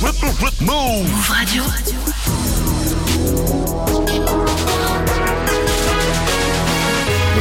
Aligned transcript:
Move 0.00 0.12
Radio. 1.28 1.62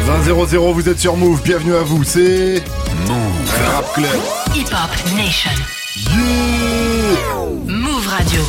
Move 0.07 0.47
0 0.47 0.73
vous 0.73 0.89
êtes 0.89 0.99
sur 0.99 1.15
Move, 1.17 1.41
bienvenue 1.43 1.75
à 1.75 1.83
vous, 1.83 2.03
c'est 2.03 2.63
Move 3.07 3.51
Rap 3.73 3.93
Club. 3.93 4.09
Hip 4.55 4.69
Hop 4.71 4.89
Nation. 5.15 5.51
Yeah 5.97 7.35
Move 7.67 8.07
Radio. 8.07 8.41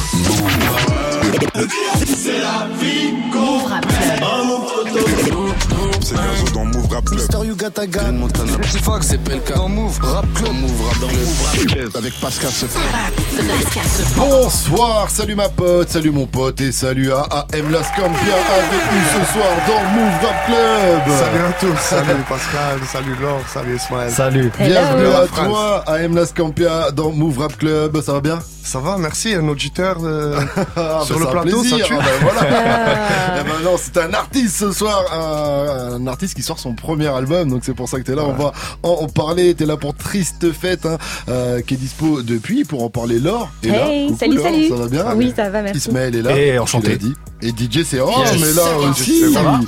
Move 3.34 3.64
Rap 3.66 3.86
Club. 3.86 5.67
C'est 6.08 6.14
Gazo 6.14 6.54
dans 6.54 6.64
Move 6.64 6.88
Rap 6.90 7.04
Club. 7.04 7.20
Mister 7.20 7.70
Tagan. 7.70 8.12
Montana. 8.12 8.52
Fox, 8.82 9.08
c'est 9.08 9.18
PLK. 9.18 9.54
Dans 9.54 9.68
Move 9.68 9.98
Rap 10.00 10.24
Club. 10.32 10.54
Move 10.54 10.82
Rap 10.86 11.66
Club. 11.66 11.90
Avec 11.96 12.18
Pascal 12.18 12.50
Sefran. 12.50 12.80
Pascal 13.36 13.82
Sefran. 13.84 14.26
Bonsoir, 14.26 15.10
salut 15.10 15.34
ma 15.34 15.50
pote, 15.50 15.90
salut 15.90 16.10
mon 16.10 16.26
pote 16.26 16.62
et 16.62 16.72
salut 16.72 17.12
à 17.12 17.46
AM 17.52 17.70
Lascampia 17.70 18.08
avec 18.08 18.82
nous 18.90 19.04
ce 19.12 19.32
soir 19.34 19.50
dans 19.68 19.84
Move 20.00 20.14
Rap 20.22 20.46
Club. 20.46 21.18
Salut 21.18 21.44
à 21.44 21.52
tous, 21.60 21.78
salut 21.78 22.22
Pascal, 22.26 22.78
salut 22.90 23.16
Laure, 23.20 23.42
salut 23.52 23.76
Ismaël. 23.76 24.10
Salut. 24.10 24.52
Bienvenue 24.58 25.08
à 25.08 25.26
toi, 25.26 25.84
AM 25.88 26.16
Lascampia 26.16 26.90
dans 26.90 27.10
Move 27.10 27.38
Rap 27.38 27.58
Club, 27.58 28.00
ça 28.00 28.14
va 28.14 28.20
bien? 28.22 28.38
Ça 28.68 28.80
va, 28.80 28.98
merci, 28.98 29.32
un 29.32 29.48
auditeur 29.48 29.96
euh, 30.02 30.38
Ah, 30.76 31.00
sur 31.02 31.18
bah, 31.18 31.24
le 31.24 31.30
plateau, 31.30 31.60
plaisir. 31.62 31.78
ça 31.78 31.84
tue. 31.86 31.94
Ah, 31.98 32.02
bah, 32.04 32.10
voilà. 32.20 32.40
Eh 33.40 33.44
ben 33.44 33.64
non, 33.64 33.76
c'est 33.80 33.96
un 33.96 34.12
artiste 34.12 34.56
ce 34.58 34.72
soir, 34.72 35.04
un, 35.10 35.94
un 35.94 36.06
artiste 36.06 36.34
qui 36.34 36.42
sort 36.42 36.58
son 36.58 36.74
premier 36.74 37.06
album, 37.06 37.48
donc 37.48 37.62
c'est 37.64 37.72
pour 37.72 37.88
ça 37.88 37.98
que 37.98 38.02
t'es 38.02 38.14
là. 38.14 38.24
On 38.24 38.32
va 38.34 38.52
en, 38.82 38.88
en 38.90 39.06
parler. 39.08 39.54
T'es 39.54 39.64
là 39.64 39.76
pour 39.78 39.94
Triste 39.94 40.52
Fête, 40.52 40.84
hein, 40.84 40.98
euh, 41.30 41.62
qui 41.62 41.74
est 41.74 41.76
dispo 41.78 42.20
depuis 42.20 42.64
pour 42.64 42.82
en 42.82 42.90
parler. 42.90 43.18
Laure, 43.20 43.48
là. 43.62 43.88
Hey, 43.88 44.08
Coucou, 44.08 44.18
salut, 44.18 44.34
Laure, 44.36 44.44
salut. 44.46 44.68
Ça 44.68 44.74
va 44.74 44.86
bien 44.88 45.14
Oui, 45.14 45.32
ça 45.34 45.48
va, 45.48 45.62
merci. 45.62 45.78
Ismaël 45.88 46.14
est 46.16 46.22
là. 46.22 46.36
Et 46.38 46.52
tu 46.52 46.58
enchanté. 46.58 46.90
l'as 46.90 46.96
dit. 46.96 47.14
Et 47.40 47.50
DJ 47.50 47.84
c'est 47.84 48.00
oh 48.00 48.10
Yes. 48.18 48.40
mais 48.40 48.52
là 48.52 48.78
aussi. 48.90 49.24
Va 49.32 49.60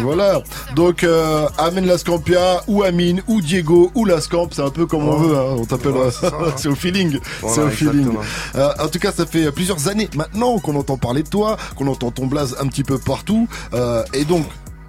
Voilà. 0.00 0.42
Donc 0.74 1.04
euh, 1.04 1.46
Amen 1.58 1.86
Lascampia 1.86 2.62
ou 2.68 2.82
Amine 2.82 3.22
ou 3.28 3.40
Diego 3.40 3.90
ou 3.94 4.04
Lascamp, 4.04 4.48
c'est 4.52 4.62
un 4.62 4.70
peu 4.70 4.86
comme 4.86 5.06
on 5.08 5.16
veut. 5.16 5.36
Hein. 5.36 5.56
On 5.58 5.64
t'appelle. 5.64 5.92
Ouais, 5.92 6.06
euh, 6.06 6.10
c'est 6.10 6.26
hein. 6.26 6.32
c'est 6.56 6.68
au 6.68 6.74
feeling. 6.74 7.18
Voilà, 7.40 7.54
c'est 7.54 7.62
au 7.62 7.68
feeling. 7.68 8.08
Euh, 8.54 8.70
en 8.78 8.88
tout 8.88 8.98
cas, 8.98 9.12
ça 9.12 9.26
fait 9.26 9.50
plusieurs 9.52 9.88
années 9.88 10.08
maintenant 10.14 10.58
qu'on 10.58 10.76
entend 10.76 10.96
parler 10.96 11.22
de 11.22 11.28
toi, 11.28 11.56
qu'on 11.76 11.86
entend 11.88 12.10
ton 12.10 12.26
blaze 12.26 12.56
un 12.60 12.66
petit 12.66 12.84
peu 12.84 12.98
partout. 12.98 13.46
Euh, 13.74 14.02
et 14.14 14.24
donc, 14.24 14.46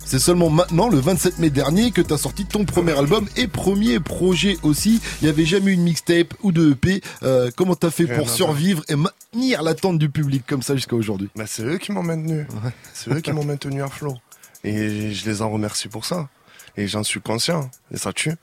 c'est 0.10 0.18
seulement 0.18 0.50
maintenant, 0.50 0.90
le 0.90 0.98
27 0.98 1.38
mai 1.38 1.52
dernier, 1.52 1.92
que 1.92 2.02
tu 2.02 2.12
as 2.12 2.18
sorti 2.18 2.44
ton 2.44 2.66
premier 2.66 2.98
album 2.98 3.28
et 3.38 3.48
premier 3.48 4.00
projet 4.00 4.58
aussi. 4.64 5.00
Il 5.22 5.26
n'y 5.26 5.30
avait 5.30 5.46
jamais 5.46 5.70
eu 5.70 5.74
une 5.76 5.84
mixtape 5.84 6.34
ou 6.42 6.52
de 6.52 6.72
EP. 6.72 7.02
Euh, 7.22 7.52
comment 7.56 7.76
t'as 7.76 7.92
fait 7.92 8.08
pour 8.08 8.28
survivre 8.28 8.82
et 8.90 8.96
maintenir 8.96 9.62
l'attente 9.62 10.00
du 10.00 10.10
public 10.10 10.42
comme 10.48 10.64
ça 10.64 10.74
jusqu'à 10.74 10.96
aujourd'hui? 10.96 11.30
Bah, 11.36 11.44
c'est 11.46 11.62
eux 11.62 11.78
qui 11.78 11.92
m'ont 11.92 12.02
maintenu, 12.02 12.48
c'est 12.92 13.12
eux 13.12 13.20
qui 13.20 13.32
m'ont 13.32 13.46
maintenu 13.46 13.84
à 13.84 13.88
flot. 13.88 14.18
Et 14.64 15.12
je 15.12 15.30
les 15.30 15.44
en 15.44 15.52
remercie 15.52 15.90
pour 15.90 16.06
ça. 16.06 16.28
Et 16.76 16.88
j'en 16.88 17.04
suis 17.04 17.22
conscient, 17.22 17.70
et 17.94 17.98
ça 17.98 18.12
tue. 18.12 18.34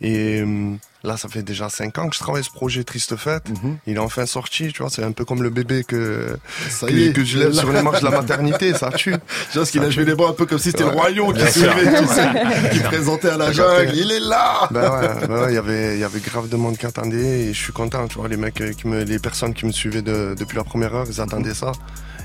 Et 0.00 0.42
hum, 0.42 0.80
là, 1.04 1.16
ça 1.16 1.28
fait 1.28 1.42
déjà 1.42 1.68
cinq 1.68 1.98
ans 1.98 2.08
que 2.08 2.14
je 2.16 2.20
travaille 2.20 2.42
ce 2.42 2.50
projet 2.50 2.82
Triste 2.82 3.14
Fête. 3.16 3.48
Mhm. 3.50 3.76
Il 3.86 3.94
est 3.96 3.98
enfin 3.98 4.26
sorti, 4.26 4.72
tu 4.72 4.82
vois, 4.82 4.90
c'est 4.90 5.04
un 5.04 5.12
peu 5.12 5.24
comme 5.24 5.42
le 5.42 5.50
bébé 5.50 5.84
que, 5.84 6.36
Ça 6.70 6.86
que, 6.86 6.92
y 6.92 7.04
est. 7.08 7.12
que 7.12 7.22
je 7.24 7.38
lève 7.38 7.52
sur 7.52 7.70
les 7.72 7.82
marches 7.82 8.00
de 8.00 8.06
la 8.06 8.10
maternité, 8.20 8.72
ça 8.74 8.90
tue. 8.90 9.14
Je 9.52 9.58
pense 9.60 9.70
qu'il 9.70 9.82
a 9.82 9.90
joué 9.90 10.04
les 10.04 10.14
bras 10.14 10.30
un 10.30 10.32
peu 10.32 10.46
comme 10.46 10.58
si 10.58 10.70
c'était 10.70 10.84
le 10.84 10.90
royaume 10.90 11.32
qui 11.34 11.52
suivait, 11.52 12.00
tu 12.00 12.06
sais, 12.08 12.70
qui 12.72 12.78
présentait 12.80 13.28
à 13.30 13.36
la 13.36 13.52
jungle. 13.52 13.92
Il 13.94 14.10
est 14.10 14.20
là 14.20 14.66
Ben 14.70 14.90
ouais, 14.90 15.26
ben 15.28 15.42
ouais, 15.42 15.52
il 15.52 15.54
y 15.54 15.58
avait, 15.58 15.94
il 15.94 16.00
y 16.00 16.04
avait 16.04 16.20
grave 16.20 16.48
de 16.48 16.56
monde 16.56 16.76
qui 16.78 16.86
attendait 16.86 17.42
et 17.46 17.52
je 17.54 17.58
suis 17.62 17.72
content, 17.72 18.06
tu 18.08 18.18
vois, 18.18 18.28
les 18.28 18.36
mecs 18.36 18.54
qui 18.76 18.88
me, 18.88 19.04
les 19.04 19.18
personnes 19.18 19.54
qui 19.54 19.66
me 19.66 19.72
suivaient 19.72 20.02
de- 20.02 20.34
depuis 20.38 20.56
la 20.56 20.64
première 20.64 20.94
heure, 20.94 21.06
ils 21.08 21.20
attendaient 21.20 21.54
ça. 21.54 21.72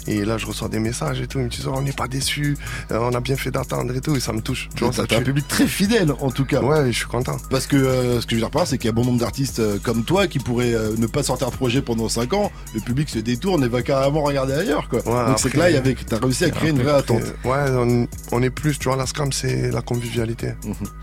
Et 0.10 0.26
là, 0.26 0.38
je 0.38 0.46
reçois 0.48 0.68
des 0.70 0.80
messages 0.80 1.22
et 1.22 1.28
tout, 1.28 1.38
ils 1.40 1.46
me 1.46 1.50
disent, 1.50 1.68
oh, 1.68 1.74
on 1.76 1.82
n'est 1.82 1.92
pas 1.92 2.08
déçus, 2.08 2.58
euh, 2.92 2.98
on 3.00 3.14
a 3.14 3.20
bien 3.20 3.36
fait 3.36 3.52
d'attendre 3.52 3.96
et 3.96 4.02
tout, 4.02 4.16
et 4.16 4.20
ça 4.20 4.34
me 4.34 4.42
touche, 4.42 4.68
tu 4.76 4.84
vois, 4.84 4.92
ça 4.92 5.04
un 5.04 5.22
public 5.22 5.48
très 5.48 5.68
fidèle 5.68 6.12
en 6.20 6.32
tout 6.32 6.46
cas. 6.46 6.62
Ouais, 6.62 6.88
je 6.92 6.98
suis 6.98 7.06
content. 7.06 7.38
Parce 7.50 7.68
que 7.68 7.76
euh, 7.76 8.20
ce 8.20 8.26
que 8.26 8.32
je 8.32 8.36
veux 8.36 8.42
dire 8.42 8.50
par 8.50 8.62
là, 8.64 8.66
c'est 8.66 8.78
qu'il 8.78 8.88
y 8.88 8.90
a 8.90 8.94
bon 8.94 9.06
nombre 9.06 9.20
d'artistes 9.20 9.60
euh, 9.60 9.78
comme 9.82 10.04
toi 10.04 10.28
qui 10.28 10.40
pourraient 10.40 10.74
euh, 10.74 10.96
ne 10.98 11.08
pas 11.08 11.22
sortir 11.24 11.50
de 11.52 11.56
projet 11.56 11.82
pendant 11.82 12.10
5 12.10 12.34
ans. 12.34 12.52
Le 12.74 12.82
public 12.82 13.10
se 13.10 13.20
détourne 13.20 13.64
et 13.64 13.68
va 13.68 13.82
carrément 13.84 14.24
regarder 14.24 14.54
ailleurs, 14.54 14.90
quoi. 14.90 15.00
Ouais, 15.08 15.26
Donc 15.28 15.40
c'est 15.40 15.50
que 15.52 15.58
là, 15.58 15.70
il 15.70 15.76
y 15.76 15.78
avait, 15.78 15.96
t'as 15.96 16.18
réussi 16.20 16.46
à 16.46 16.50
créer 16.50 16.72
une 16.72 16.82
vraie 16.82 16.94
attente. 16.94 17.22
Ouais, 17.46 17.66
on, 17.70 18.08
on 18.32 18.42
est 18.42 18.50
plus, 18.50 18.80
tu 18.80 18.88
vois, 18.88 18.98
la 18.98 19.06
scam, 19.06 19.32
c'est 19.32 19.70
la 19.72 19.82
convivialité. 19.82 20.54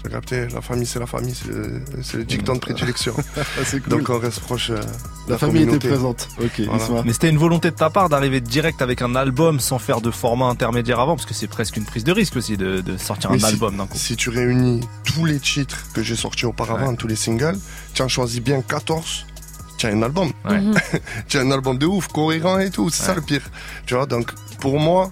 J'ai 0.05 0.11
capté, 0.11 0.47
la 0.53 0.61
famille, 0.61 0.87
c'est 0.87 0.99
la 0.99 1.07
famille, 1.07 1.35
c'est 2.03 2.17
le, 2.19 2.25
dicton 2.25 2.55
de 2.55 2.61
prédilection. 2.61 3.15
Ah, 3.39 3.43
cool. 3.71 3.81
Donc 3.89 4.09
on 4.11 4.19
reste 4.19 4.41
proche. 4.41 4.71
euh, 4.71 4.81
la 5.29 5.37
famille 5.39 5.63
était 5.63 5.79
présente. 5.89 6.29
Ok, 6.43 6.63
Voilà. 6.67 7.03
Mais 7.05 7.13
c'était 7.13 7.29
une 7.29 7.37
volonté 7.39 7.71
de 7.71 7.77
ta 7.77 7.91
part 7.91 8.09
d'arriver 8.09 8.41
direct 8.41 8.81
avec 8.83 8.96
un 9.03 9.15
album 9.15 9.61
sans 9.61 9.79
faire 9.79 10.01
de 10.01 10.11
format 10.11 10.47
intermédiaire 10.47 11.01
avant, 11.01 11.17
parce 11.17 11.27
que 11.27 11.35
c'est 11.35 11.47
presque 11.47 11.77
une 11.77 11.85
prise 11.85 12.05
de 12.05 12.13
risque 12.13 12.37
aussi 12.37 12.57
de, 12.57 12.81
de 12.81 12.97
sortir 12.97 13.31
Mais 13.31 13.37
un 13.37 13.41
si- 13.41 13.47
album 13.55 13.77
d'un 13.77 13.87
coup. 13.87 13.97
Si 13.99 14.17
tu 14.17 14.31
réunis 14.31 14.81
tous 15.05 15.25
les 15.25 15.39
titres 15.41 15.79
que 15.95 16.03
j'ai 16.03 16.17
sortis 16.17 16.47
auparavant, 16.47 16.95
tous 16.95 17.07
les 17.09 17.17
singles, 17.17 17.59
tu 17.95 18.03
en 18.03 18.09
choisis 18.09 18.41
bien 18.41 18.61
14, 18.63 19.27
tu 19.79 19.87
as 19.87 19.91
un 19.91 20.03
album. 20.03 20.31
Ouais. 20.49 20.61
tu 21.29 21.39
as 21.39 21.43
un 21.43 21.51
album 21.51 21.79
de 21.79 21.87
ouf, 21.87 22.09
cohérent 22.09 22.59
et 22.59 22.71
tout, 22.71 22.91
c'est 22.91 23.03
ça 23.05 23.15
le 23.15 23.21
pire. 23.23 23.43
Tu 23.87 23.95
vois, 23.95 24.07
donc 24.07 24.31
pour 24.61 24.79
moi, 24.81 25.11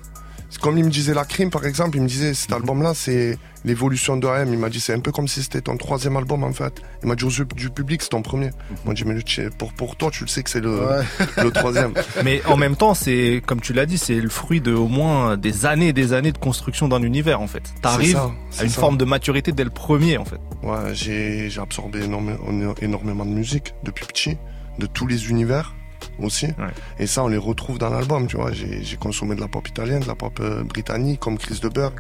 c'est 0.51 0.61
comme 0.61 0.79
il 0.79 0.85
me 0.85 0.91
disait 0.91 1.15
La 1.15 1.25
Crime 1.25 1.51
par 1.51 1.67
exemple, 1.67 1.97
il 1.97 2.03
me 2.03 2.09
disait 2.09 2.33
cet 2.35 2.53
album-là 2.53 2.93
c'est 2.95 3.39
l'évolution 3.65 4.17
de 4.17 4.27
AM. 4.27 4.53
Il 4.53 4.59
m'a 4.59 4.69
dit 4.69 4.81
c'est 4.81 4.93
un 4.95 5.01
peu 5.01 5.13
comme 5.13 5.29
si 5.29 5.43
c'était 5.43 5.61
ton 5.63 5.77
troisième 5.77 6.17
album 6.17 6.45
en 6.45 6.53
fait. 6.53 6.83
Il 7.03 7.09
m'a 7.09 7.15
dit 7.15 7.25
aux 7.25 7.31
yeux 7.31 7.47
du 7.57 7.71
public 7.71 8.03
c'est 8.03 8.11
ton 8.11 8.23
premier. 8.23 8.51
Il 8.85 8.89
m'a 8.89 8.95
dit 8.95 9.05
mais 9.05 9.15
pour, 9.59 9.73
pour 9.73 9.97
toi 9.97 10.11
tu 10.11 10.25
le 10.25 10.29
sais 10.29 10.43
que 10.43 10.51
c'est 10.51 10.61
le, 10.61 10.75
Ouais. 10.87 11.03
le 11.43 11.51
troisième. 11.51 11.93
Mais 12.25 12.43
en 12.47 12.57
même 12.57 12.77
temps, 12.77 12.95
c'est, 12.95 13.43
comme 13.47 13.61
tu 13.61 13.73
l'as 13.73 13.87
dit, 13.87 13.99
c'est 13.99 14.21
le 14.21 14.29
fruit 14.29 14.61
de 14.61 14.73
au 14.75 14.89
moins 14.89 15.37
des 15.37 15.67
années 15.67 15.89
et 15.89 15.93
des 15.93 16.13
années 16.13 16.33
de 16.33 16.39
construction 16.39 16.89
d'un 16.89 17.03
univers 17.03 17.41
en 17.41 17.47
fait. 17.47 17.63
T'arrives 17.83 18.17
à 18.59 18.63
une 18.65 18.69
ça. 18.69 18.81
forme 18.81 18.97
de 18.97 19.05
maturité 19.05 19.53
dès 19.53 19.65
le 19.65 19.71
premier 19.71 20.19
en 20.19 20.25
fait. 20.25 20.41
Ouais, 20.63 20.93
j'ai 20.95 21.49
j'ai 21.51 21.61
absorbé 21.61 22.05
énorme- 22.05 22.37
énormément 22.81 23.25
de 23.25 23.31
musique 23.31 23.75
depuis 23.83 24.07
petit, 24.07 24.37
de 24.79 24.87
tous 24.87 25.07
les 25.07 25.29
univers 25.31 25.75
aussi. 26.21 26.49
Et 26.99 27.07
ça, 27.07 27.25
on 27.25 27.29
les 27.29 27.37
retrouve 27.37 27.79
dans 27.79 27.91
l'album, 27.91 28.27
tu 28.27 28.37
vois. 28.37 28.53
J'ai 28.53 28.97
consommé 28.97 29.35
de 29.35 29.41
la 29.41 29.49
pop 29.49 29.67
italienne, 29.69 30.01
de 30.01 30.07
la 30.07 30.15
pop 30.15 30.39
euh, 30.41 30.63
britannique, 30.65 31.21
comme 31.21 31.39
Chris 31.39 31.61
de 31.63 31.69
Burgh, 31.69 31.95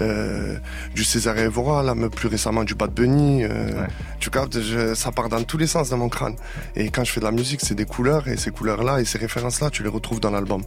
euh, 0.00 0.58
du 0.94 1.04
César 1.04 1.36
Evora, 1.38 1.82
là, 1.82 1.94
mais 1.94 2.08
plus 2.08 2.28
récemment 2.28 2.64
du 2.64 2.74
Bad 2.74 2.92
Bunny. 2.92 3.44
euh, 3.44 3.86
Tu 4.18 4.30
captes, 4.30 4.60
je- 4.60 4.94
ça 4.94 5.12
part 5.12 5.28
dans 5.28 5.42
tous 5.42 5.58
les 5.58 5.66
sens 5.66 5.90
dans 5.90 5.96
mon 5.98 6.08
crâne. 6.08 6.36
Et 6.76 6.90
quand 6.90 7.04
je 7.04 7.12
fais 7.12 7.20
de 7.20 7.24
la 7.26 7.32
musique, 7.32 7.60
c'est 7.62 7.74
des 7.74 7.84
couleurs, 7.86 8.28
et 8.28 8.36
ces 8.36 8.50
couleurs-là 8.50 9.00
et 9.00 9.04
ces 9.04 9.18
références-là, 9.18 9.70
tu 9.70 9.82
les 9.82 9.88
retrouves 9.88 10.20
dans 10.20 10.30
l'album. 10.30 10.62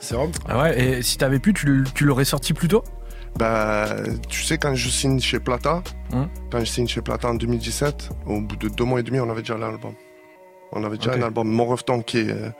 C'est 0.00 0.14
Rob 0.16 0.30
Ah 0.48 0.60
ouais, 0.62 0.80
et 0.98 1.02
si 1.02 1.16
t'avais 1.18 1.38
pu, 1.38 1.52
tu, 1.54 2.04
l'aurais 2.04 2.24
sorti 2.26 2.52
plus 2.52 2.68
tôt? 2.68 2.84
Bah, 3.38 3.86
tu 4.28 4.42
sais, 4.42 4.58
quand 4.58 4.74
je 4.74 4.88
signe 4.88 5.20
chez 5.20 5.38
Plata, 5.40 5.82
Hum. 6.12 6.28
quand 6.50 6.60
je 6.60 6.64
signe 6.64 6.88
chez 6.88 7.02
Plata 7.02 7.28
en 7.28 7.34
2017, 7.34 8.10
au 8.26 8.40
bout 8.40 8.56
de 8.56 8.68
deux 8.68 8.84
mois 8.84 9.00
et 9.00 9.02
demi, 9.02 9.20
on 9.20 9.30
avait 9.30 9.42
déjà 9.42 9.56
l'album. 9.56 9.92
On 10.72 10.84
avait 10.84 10.96
déjà 10.98 11.12
un 11.14 11.22
album, 11.22 11.48
Mon 11.48 11.66
Refton, 11.66 12.02
qui 12.02 12.18
est, 12.18 12.30
euh, 12.30 12.50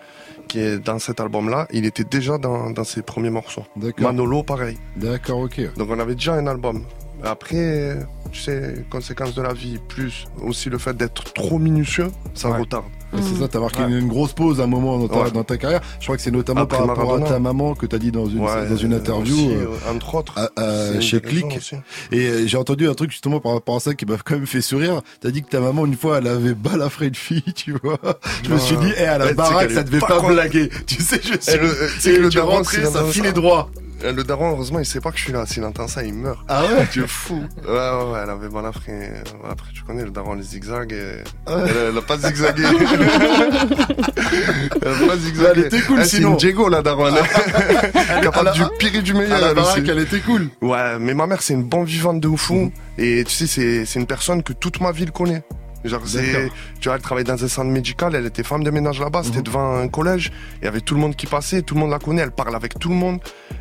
qui 0.48 0.60
est 0.60 0.78
dans 0.78 0.98
cet 0.98 1.20
album-là. 1.20 1.66
Il 1.72 1.84
était 1.84 2.04
déjà 2.04 2.38
dans, 2.38 2.70
dans 2.70 2.84
ses 2.84 3.02
premiers 3.02 3.30
morceaux. 3.30 3.64
Manolo, 3.98 4.42
pareil. 4.42 4.78
D'accord, 4.96 5.40
ok. 5.40 5.74
Donc 5.76 5.88
on 5.90 5.98
avait 5.98 6.14
déjà 6.14 6.34
un 6.34 6.46
album. 6.46 6.84
Après, 7.22 7.96
tu 8.30 8.40
sais, 8.40 8.84
conséquences 8.90 9.34
de 9.34 9.42
la 9.42 9.52
vie, 9.52 9.78
plus 9.88 10.24
aussi 10.42 10.70
le 10.70 10.78
fait 10.78 10.96
d'être 10.96 11.32
trop 11.32 11.58
minutieux, 11.58 12.08
ça 12.34 12.50
Ouais. 12.50 12.58
retarde. 12.58 12.84
Et 13.16 13.22
C'est 13.22 13.40
ça, 13.40 13.48
t'as 13.48 13.58
marqué 13.58 13.80
Ouais. 13.80 13.88
une, 13.88 13.96
une 14.00 14.08
grosse 14.08 14.34
pause 14.34 14.60
à 14.60 14.64
un 14.64 14.66
moment 14.66 14.98
dans 14.98 15.08
ta, 15.08 15.22
Ouais. 15.22 15.30
dans 15.30 15.42
ta 15.42 15.56
carrière. 15.56 15.80
Je 15.98 16.04
crois 16.04 16.16
que 16.18 16.22
c'est 16.22 16.30
notamment 16.30 16.60
Après 16.62 16.76
par 16.76 16.86
rapport 16.88 17.04
Maradona. 17.06 17.26
à 17.30 17.32
ta 17.34 17.38
maman 17.38 17.74
que 17.74 17.86
t'as 17.86 17.96
dit 17.96 18.10
dans 18.12 18.26
une, 18.26 18.40
Ouais, 18.40 18.68
dans 18.68 18.76
une 18.76 18.92
interview. 18.92 19.34
aussi, 19.34 19.48
euh, 19.54 19.64
euh, 19.86 19.94
entre 19.94 20.14
autres. 20.16 20.34
à- 20.36 20.50
à- 20.60 21.00
chez 21.00 21.18
Click. 21.22 21.46
aussi. 21.56 21.76
Et 22.12 22.26
euh, 22.26 22.46
j'ai 22.46 22.58
entendu 22.58 22.86
un 22.86 22.92
truc 22.92 23.10
justement 23.10 23.40
par 23.40 23.52
rapport 23.54 23.76
à 23.76 23.80
ça 23.80 23.94
qui 23.94 24.04
m'a 24.04 24.16
quand 24.22 24.34
même 24.34 24.46
fait 24.46 24.60
sourire. 24.60 25.00
T'as 25.22 25.30
dit 25.30 25.42
que 25.42 25.48
ta 25.48 25.58
maman 25.60 25.86
une 25.86 25.96
fois 25.96 26.18
elle 26.18 26.26
avait 26.26 26.52
balafré 26.54 27.06
une 27.06 27.14
fille, 27.14 27.42
tu 27.56 27.72
vois. 27.82 27.98
Je 28.44 28.50
me 28.52 28.58
suis 28.58 28.76
dit, 28.76 28.92
eh, 28.98 29.04
à 29.04 29.16
la 29.16 29.32
baraque 29.32 29.70
ça 29.70 29.84
devait 29.84 30.00
pas 30.00 30.20
blaguer. 30.20 30.68
Tu 30.86 31.02
sais, 31.02 31.18
je 31.22 31.28
suis. 31.40 31.52
Et 31.54 31.56
le- 31.56 31.64
euh, 31.66 31.88
le 32.04 32.18
le 32.24 32.28
tu 32.28 32.36
daron, 32.36 32.62
ça 32.62 33.04
filait 33.06 33.32
droit. 33.32 33.70
Euh, 34.04 34.12
Le 34.12 34.22
daron, 34.24 34.50
heureusement, 34.50 34.78
il 34.78 34.86
sait 34.86 35.00
pas 35.00 35.10
que 35.10 35.18
je 35.18 35.24
suis 35.24 35.32
là. 35.32 35.44
S'il 35.46 35.64
entend 35.64 35.88
ça, 35.88 36.04
il 36.04 36.14
meurt. 36.14 36.38
Ah 36.48 36.62
ouais? 36.64 36.86
Tu 36.92 37.02
es 37.02 37.06
fou. 37.06 37.42
Ouais, 37.66 37.70
ouais, 37.72 38.12
ouais, 38.12 38.20
elle 38.22 38.30
avait 38.30 38.48
balafré. 38.48 38.92
euh, 38.92 39.22
Après, 39.50 39.68
tu 39.74 39.82
connais 39.82 40.04
le 40.04 40.10
daron, 40.10 40.34
les 40.34 40.42
zigzags. 40.42 40.92
Et... 40.92 41.22
Ouais. 41.50 41.62
Elle, 41.68 41.76
elle 41.90 41.98
a 41.98 42.02
pas 42.02 42.16
zigzagué. 42.18 42.62
elle 44.82 44.88
a 44.88 45.06
pas 45.06 45.16
zigzagué. 45.16 45.50
Elle 45.60 45.66
était 45.66 45.80
cool, 45.82 45.98
Eh, 46.00 46.04
C'est 46.04 46.16
sinon. 46.18 46.30
une 46.32 46.36
Diego, 46.36 46.68
la 46.68 46.82
daronne. 46.82 47.14
Capable 48.22 48.48
à 48.48 48.52
du 48.52 48.60
la- 48.60 48.68
pire 48.78 48.94
et 48.94 49.02
du 49.02 49.14
meilleur. 49.14 49.36
À 49.36 49.40
la 49.40 49.48
elle 49.48 49.54
baraque 49.54 49.88
elle 49.88 49.98
était 49.98 50.20
cool. 50.20 50.48
Ouais, 50.62 50.98
mais 51.00 51.14
ma 51.14 51.26
mère, 51.26 51.42
c'est 51.42 51.54
une 51.54 51.64
bonne 51.64 51.84
vivante 51.84 52.20
de 52.20 52.36
fou. 52.36 52.72
Et 52.98 53.24
tu 53.24 53.32
sais, 53.34 53.46
c'est, 53.46 53.84
c'est 53.84 53.98
une 53.98 54.06
personne 54.06 54.42
que 54.42 54.52
toute 54.52 54.80
ma 54.80 54.92
ville 54.92 55.10
connaît. 55.12 55.42
Genre, 55.88 56.02
c'est, 56.04 56.32
D'accord. 56.32 56.50
tu 56.80 56.88
vois, 56.88 56.96
elle 56.96 57.02
travaille 57.02 57.24
dans 57.24 57.42
un 57.42 57.48
centre 57.48 57.70
médical, 57.70 58.14
elle 58.14 58.26
était 58.26 58.42
femme 58.42 58.62
de 58.64 58.70
ménage 58.70 59.00
là-bas, 59.00 59.20
Mhm. 59.20 59.24
c'était 59.24 59.42
devant 59.42 59.76
un 59.76 59.88
collège, 59.88 60.30
il 60.60 60.64
y 60.66 60.68
avait 60.68 60.80
tout 60.80 60.94
le 60.94 61.00
monde 61.00 61.16
qui 61.16 61.26
passait, 61.26 61.62
tout 61.62 61.74
le 61.74 61.80
monde 61.80 61.90
la 61.90 61.98
connaît, 61.98 62.22
elle 62.22 62.30
parle 62.30 62.54
avec 62.54 62.78
tout 62.78 62.88
le 62.88 62.94
monde, 62.94 63.18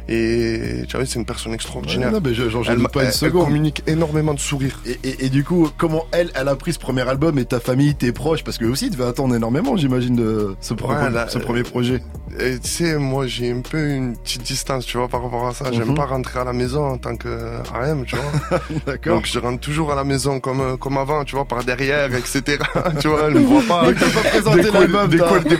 et 0.09 0.83
tu 0.87 0.95
vois, 0.97 1.05
c'est 1.05 1.19
une 1.19 1.25
personne 1.25 1.53
extraordinaire. 1.53 2.11
non, 2.11 2.19
mais 2.23 2.33
je- 2.33 2.43
elle, 2.43 2.49
pas 2.87 3.03
une 3.03 3.07
elle- 3.09 3.13
elle 3.23 3.31
communique 3.31 3.83
énormément 3.87 4.33
de 4.33 4.39
sourires. 4.39 4.79
Et, 4.85 4.97
et- 5.03 5.25
et 5.25 5.29
du 5.29 5.43
coup, 5.43 5.69
comment 5.77 6.05
elle, 6.11 6.31
elle 6.35 6.47
a 6.47 6.55
pris 6.55 6.73
ce 6.73 6.79
premier 6.79 7.07
album 7.07 7.37
et 7.39 7.45
ta 7.45 7.59
famille, 7.59 7.95
tes 7.95 8.11
proches, 8.11 8.43
parce 8.43 8.57
que 8.57 8.65
eux 8.65 8.69
aussi, 8.71 8.87
ils 8.87 8.91
devaient 8.91 9.05
attendre 9.05 9.35
énormément, 9.35 9.75
j'imagine, 9.77 10.15
de 10.15 10.55
ce, 10.61 10.73
pro- 10.73 10.87
Ouais, 10.93 11.09
là, 11.09 11.27
ce 11.27 11.37
euh, 11.37 11.41
premier 11.41 11.63
projet. 11.63 12.01
Et 12.39 12.59
tu 12.59 12.67
sais, 12.69 12.97
moi, 12.97 13.25
j'ai 13.27 13.51
un 13.51 13.61
peu 13.61 13.89
une 13.89 14.15
petite 14.15 14.43
distance, 14.43 14.85
tu 14.85 14.97
vois, 14.97 15.07
par 15.07 15.23
rapport 15.23 15.47
à 15.47 15.53
ça. 15.53 15.65
J'aime 15.71 15.89
Mhm. 15.89 15.95
pas 15.95 16.05
rentrer 16.05 16.39
à 16.39 16.43
la 16.43 16.53
maison 16.53 16.85
en 16.85 16.97
tant 16.97 17.15
que 17.15 17.27
AM, 17.73 18.05
tu 18.05 18.15
vois. 18.15 18.59
D'accord. 18.85 19.15
Donc, 19.15 19.25
je 19.25 19.39
rentre 19.39 19.59
toujours 19.59 19.91
à 19.91 19.95
la 19.95 20.03
maison 20.03 20.39
comme, 20.39 20.61
euh, 20.61 20.77
comme 20.77 20.97
avant, 20.97 21.23
tu 21.25 21.35
vois, 21.35 21.45
par 21.45 21.63
derrière, 21.63 22.13
etc. 22.17 22.57
tu 22.99 23.07
vois, 23.07 23.27
elle 23.27 23.33
me 23.35 23.39
voit 23.39 23.63
pas. 23.63 23.85
Donc, 23.85 23.95
pas 24.13 24.29
présenté 24.29 24.71
l'album, 24.71 25.09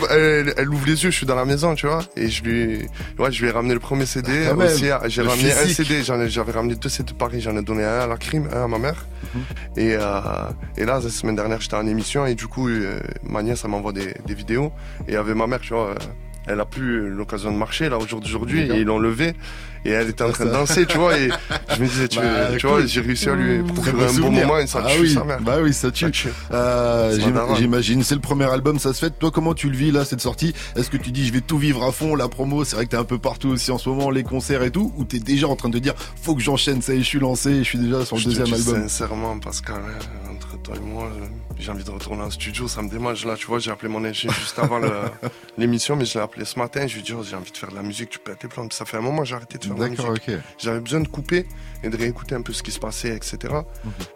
elle, 0.09 0.53
elle 0.57 0.69
ouvre 0.69 0.85
les 0.85 1.03
yeux, 1.03 1.11
je 1.11 1.15
suis 1.15 1.25
dans 1.25 1.35
la 1.35 1.45
maison, 1.45 1.75
tu 1.75 1.87
vois. 1.87 1.99
Et 2.15 2.29
je 2.29 2.43
lui, 2.43 2.79
ouais, 3.19 3.31
je 3.31 3.41
lui 3.41 3.49
ai 3.49 3.51
ramené 3.51 3.73
le 3.73 3.79
premier 3.79 4.05
CD. 4.05 4.47
Ah, 4.49 4.55
aussi, 4.55 4.85
j'ai 5.07 5.23
Le 5.23 5.29
ramené 5.29 5.51
un. 5.51 5.67
CD, 5.67 6.03
j'avais 6.03 6.51
ramené 6.51 6.75
deux 6.75 6.89
CD 6.89 7.11
de 7.13 7.17
Paris, 7.17 7.41
j'en 7.41 7.55
ai 7.57 7.61
donné 7.61 7.83
un 7.83 7.99
à 7.99 8.07
la 8.07 8.17
crime, 8.17 8.47
un 8.53 8.65
à 8.65 8.67
ma 8.67 8.77
mère. 8.79 9.05
Mhm. 9.33 9.41
Et, 9.77 9.95
euh, 9.95 10.21
et 10.77 10.85
là, 10.85 10.99
la 11.03 11.09
semaine 11.09 11.35
dernière, 11.35 11.61
j'étais 11.61 11.75
en 11.75 11.87
émission 11.87 12.25
et 12.25 12.35
du 12.35 12.47
coup, 12.47 12.69
euh, 12.69 12.99
ma 13.23 13.43
nièce, 13.43 13.61
elle 13.63 13.71
m'envoie 13.71 13.93
des, 13.93 14.13
des 14.25 14.33
vidéos. 14.33 14.71
Et 15.07 15.15
avec 15.15 15.35
ma 15.35 15.47
mère, 15.47 15.59
tu 15.59 15.73
vois, 15.73 15.89
euh, 15.89 15.95
elle 16.47 16.59
a 16.59 16.65
plus 16.65 17.09
l'occasion 17.09 17.51
de 17.51 17.57
marcher 17.57 17.89
là 17.89 17.97
au 17.97 18.07
jour 18.07 18.19
d'aujourd'hui 18.21 18.61
et 18.61 18.77
ils 18.79 18.85
l'ont 18.85 18.99
levée 18.99 19.33
et 19.85 19.91
elle 19.91 20.09
était 20.09 20.23
en 20.23 20.31
train 20.31 20.45
de 20.45 20.51
danser, 20.51 20.85
tu 20.85 20.97
vois. 20.97 21.17
Et 21.17 21.29
je 21.75 21.81
me 21.81 21.87
disais, 21.87 22.07
tu, 22.09 22.17
Bah, 22.37 22.47
tu 22.57 22.61
cool. 22.67 22.69
vois, 22.69 22.85
j'ai 22.85 22.99
réussi 22.99 23.29
à 23.29 23.35
lui 23.35 23.59
beau 23.59 23.81
un 23.81 24.19
bon 24.19 24.31
moment 24.31 24.57
et 24.57 24.67
ça 24.67 24.81
ah 24.85 24.89
tue 24.91 25.01
oui, 25.01 25.13
sa 25.13 25.23
mère. 25.23 25.39
bah 25.39 25.57
oui, 25.61 25.73
ça 25.73 25.91
tue. 25.91 26.11
tue. 26.11 26.29
Euh. 26.51 27.17
J'imagine, 27.57 28.03
c'est 28.03 28.15
le 28.15 28.21
premier 28.21 28.45
album, 28.45 28.79
ça 28.79 28.93
se 28.93 28.99
fait. 29.05 29.11
Toi, 29.17 29.31
comment 29.31 29.53
tu 29.53 29.69
le 29.69 29.77
vis 29.77 29.91
là, 29.91 30.03
cette 30.03 30.19
sortie? 30.19 30.53
Est-ce 30.75 30.89
que 30.89 30.97
tu 30.97 31.11
dis, 31.11 31.25
je 31.25 31.31
vais 31.31 31.41
tout 31.41 31.57
vivre 31.57 31.83
à 31.85 31.91
fond, 31.91 32.15
la 32.15 32.27
promo? 32.27 32.65
C'est 32.65 32.75
vrai 32.75 32.85
que 32.85 32.91
t'es 32.91 32.97
un 32.97 33.03
peu 33.05 33.17
partout 33.17 33.49
aussi 33.49 33.71
en 33.71 33.77
ce 33.77 33.87
moment, 33.87 34.09
les 34.09 34.23
concerts 34.23 34.63
et 34.63 34.71
tout, 34.71 34.91
ou 34.97 35.05
t'es 35.05 35.19
déjà 35.19 35.47
en 35.47 35.55
train 35.55 35.69
de 35.69 35.79
dire, 35.79 35.93
faut 36.21 36.35
que 36.35 36.41
j'enchaîne, 36.41 36.81
ça 36.81 36.93
y 36.93 36.97
est, 36.97 36.99
je 37.01 37.05
suis 37.05 37.19
lancé, 37.19 37.59
je 37.59 37.63
suis 37.63 37.79
déjà 37.79 38.03
sur 38.03 38.17
le 38.17 38.21
Je 38.23 38.25
te 38.25 38.29
deuxième 38.35 38.47
dis 38.59 38.67
album? 38.69 38.81
Sincèrement, 38.89 39.39
Pascal, 39.39 39.77
euh, 39.77 40.26
toi 40.67 40.75
et 40.75 40.79
moi, 40.79 41.05
euh, 41.05 41.27
j'ai 41.57 41.71
envie 41.71 41.83
de 41.83 41.91
retourner 41.91 42.23
en 42.23 42.29
studio, 42.29 42.67
ça 42.67 42.81
me 42.81 42.89
démange. 42.89 43.25
Là, 43.25 43.35
tu 43.35 43.47
vois, 43.47 43.59
j'ai 43.59 43.71
appelé 43.71 43.87
mon 43.87 44.03
ingé 44.03 44.27
juste 44.29 44.59
avant 44.59 44.79
l'émission, 45.57 45.95
mais 45.95 46.03
je 46.03 46.15
l'ai 46.15 46.23
appelé 46.23 46.43
ce 46.43 46.59
matin. 46.59 46.85
Je 46.87 46.95
lui 46.95 46.99
ai 46.99 47.03
dit, 47.03 47.13
oh, 47.13 47.23
j'ai 47.23 47.35
envie 47.35 47.51
de 47.51 47.57
faire 47.57 47.69
de 47.69 47.75
la 47.75 47.83
musique, 47.83 48.09
tu 48.09 48.19
pètes 48.19 48.43
les 48.43 48.49
plombs. 48.49 48.67
Ça 48.71 48.85
fait 48.85 48.97
un 48.97 49.01
moment 49.01 49.21
que 49.21 49.27
j'ai 49.29 49.35
arrêté 49.35 49.57
de 49.57 49.63
faire 49.63 49.75
de 49.75 49.81
la 49.81 49.89
musique. 49.89 50.05
D'accord, 50.05 50.17
ok. 50.27 50.39
J'avais 50.57 50.81
besoin 50.81 50.99
de 50.99 51.07
couper 51.07 51.45
et 51.83 51.89
de 51.89 51.95
réécouter 51.95 52.35
un 52.35 52.41
peu 52.41 52.51
ce 52.51 52.63
qui 52.63 52.71
se 52.71 52.79
passait, 52.79 53.15
etc. 53.15 53.37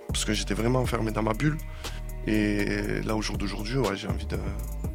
Parce 0.07 0.25
que 0.25 0.33
j'étais 0.33 0.53
vraiment 0.53 0.79
enfermé 0.79 1.11
dans 1.11 1.23
ma 1.23 1.33
bulle. 1.33 1.57
Et 2.27 3.01
là, 3.05 3.15
au 3.15 3.21
jour 3.21 3.37
d'aujourd'hui, 3.37 3.77
ouais, 3.77 3.95
j'ai 3.95 4.09
envie 4.09 4.27
de, 4.27 4.37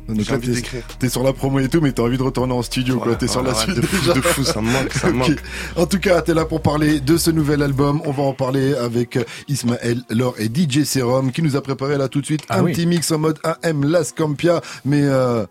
Donc 0.09 0.21
j'ai 0.25 0.31
là, 0.31 0.37
envie 0.37 0.49
t'es- 0.49 0.55
d'écrire. 0.55 0.83
T'es 0.99 1.09
sur 1.09 1.23
la 1.23 1.33
promo 1.33 1.59
et 1.59 1.69
tout, 1.69 1.81
mais 1.81 1.93
t'as 1.93 2.03
envie 2.05 2.17
de 2.19 2.23
retourner 2.23 2.53
en 2.55 2.63
studio, 2.63 2.99
quoi. 2.99 3.13
Ouais, 3.13 3.19
T'es 3.19 3.27
sur 3.29 3.41
ouais, 3.43 3.49
la 3.49 3.53
ouais, 3.55 3.63
suite 3.63 3.77
de 3.77 3.83
fou, 3.87 3.97
déjà. 3.99 4.13
de 4.15 4.21
fou, 4.21 4.45
ça 4.45 4.61
me 4.61 4.71
manque, 4.71 4.93
ça 4.93 5.09
me 5.13 5.13
manque. 5.15 5.37
En 5.77 5.87
tout 5.87 5.99
cas, 5.99 6.23
t'es 6.23 6.35
là 6.35 6.45
pour 6.45 6.61
parler 6.63 7.01
de 7.01 7.17
ce 7.17 7.31
nouvel 7.31 7.63
album. 7.63 8.01
On 8.05 8.13
va 8.13 8.23
en 8.23 8.33
parler 8.33 8.75
avec 8.75 9.19
Ismaël, 9.49 10.03
Laure 10.11 10.35
et 10.39 10.47
DJ 10.47 10.85
Serum 10.85 11.33
qui 11.33 11.43
nous 11.43 11.57
a 11.57 11.61
préparé 11.63 11.97
là 11.99 12.09
tout 12.09 12.21
de 12.21 12.27
suite 12.27 12.43
Ah 12.49 12.59
un 12.61 12.63
oui. 12.65 12.73
petit 12.73 12.87
mix 12.87 13.11
en 13.11 13.19
mode 13.19 13.39
AM 13.43 13.85
Las 13.85 14.13
Campia, 14.13 14.61
mais 14.85 15.03
euh, 15.03 15.45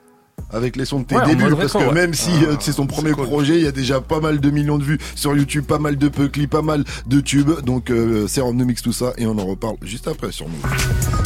avec 0.52 0.76
les 0.76 0.86
sons 0.86 1.00
de 1.02 1.06
tes 1.06 1.16
Ouais, 1.16 1.26
débuts. 1.26 1.44
Parce 1.50 1.56
rétro, 1.74 1.80
que 1.80 1.86
ouais. 1.86 1.94
même 1.94 2.14
si 2.14 2.30
Ah, 2.42 2.52
euh, 2.52 2.56
c'est 2.60 2.72
son 2.72 2.88
premier 2.88 3.10
c'est 3.10 3.16
cool. 3.16 3.26
projet, 3.28 3.56
il 3.58 3.64
y 3.64 3.68
a 3.68 3.72
déjà 3.72 4.00
pas 4.02 4.20
mal 4.20 4.40
de 4.40 4.50
millions 4.52 4.78
de 4.78 4.84
vues 4.84 5.00
sur 5.16 5.36
YouTube, 5.36 5.66
pas 5.66 5.80
mal 5.80 5.98
de 5.98 6.08
peu 6.08 6.28
clips, 6.28 6.50
pas 6.50 6.62
mal 6.62 6.84
de 7.08 7.20
tubes. 7.20 7.62
Donc 7.64 7.90
euh, 7.90 8.28
Serum 8.28 8.56
nous 8.56 8.66
mixe 8.66 8.82
tout 8.82 8.94
ça 8.94 9.14
et 9.18 9.26
on 9.26 9.38
en 9.38 9.46
reparle 9.46 9.76
juste 9.82 10.08
après 10.08 10.32
sur 10.32 10.48
nous. 10.48 10.60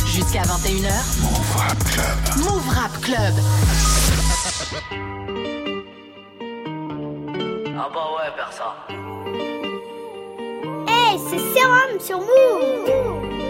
Jusqu'à 0.07 0.41
21h. 0.43 1.21
Move 1.21 1.55
Rap 1.55 1.83
Club. 1.85 2.45
Move 2.45 2.69
Rap 2.69 3.01
Club. 3.01 3.33
Ah 7.81 7.89
bah 7.93 8.07
ouais, 8.17 8.31
personne. 8.35 8.97
Hey, 10.87 11.17
c'est 11.29 11.39
Sérum 11.39 11.99
sur 11.99 12.19
Move 12.19 13.48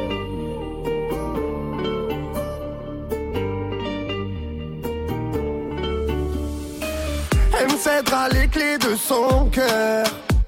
Elle 7.60 7.68
me 7.68 7.78
cédera 7.78 8.30
les 8.30 8.48
clés 8.48 8.78
de 8.78 8.96
son 8.96 9.50
cœur. 9.50 10.06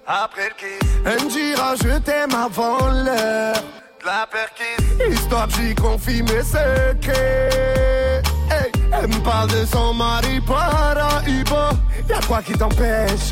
Après 0.07 0.49
le 0.49 0.55
kiss, 0.55 0.89
elle 1.05 1.25
me 1.25 1.29
dira 1.29 1.75
je 1.75 1.97
t'aime 1.99 2.33
avant 2.33 2.87
l'heure. 2.87 3.55
De 3.99 4.05
la 4.05 4.25
perquise, 4.25 5.19
histoire 5.19 5.47
que 5.47 5.53
j'y 5.55 5.75
confie 5.75 6.23
mes 6.23 6.41
secrets. 6.41 8.21
Hey, 8.49 8.71
elle 8.93 9.07
me 9.07 9.19
parle 9.23 9.49
de 9.49 9.65
son 9.65 9.93
mari 9.93 10.39
Paraïba. 10.41 11.71
Y'a 12.09 12.19
quoi 12.27 12.41
qui 12.41 12.53
t'empêche 12.53 13.31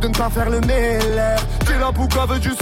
de 0.00 0.08
ne 0.08 0.12
pas 0.12 0.28
faire 0.28 0.50
le 0.50 0.60
meilleur? 0.60 1.38
T'es 1.64 1.78
la 1.78 1.90
boucave 1.90 2.38
du 2.40 2.50
7 2.50 2.58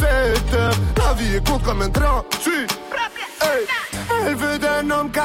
La 0.99 1.13
vie 1.15 1.37
est 1.37 1.47
courte 1.47 1.65
comme 1.65 1.83
un 1.83 1.91
train. 1.91 2.23
J'suis. 2.41 2.67
Hey. 3.43 3.67
Elle 4.27 4.37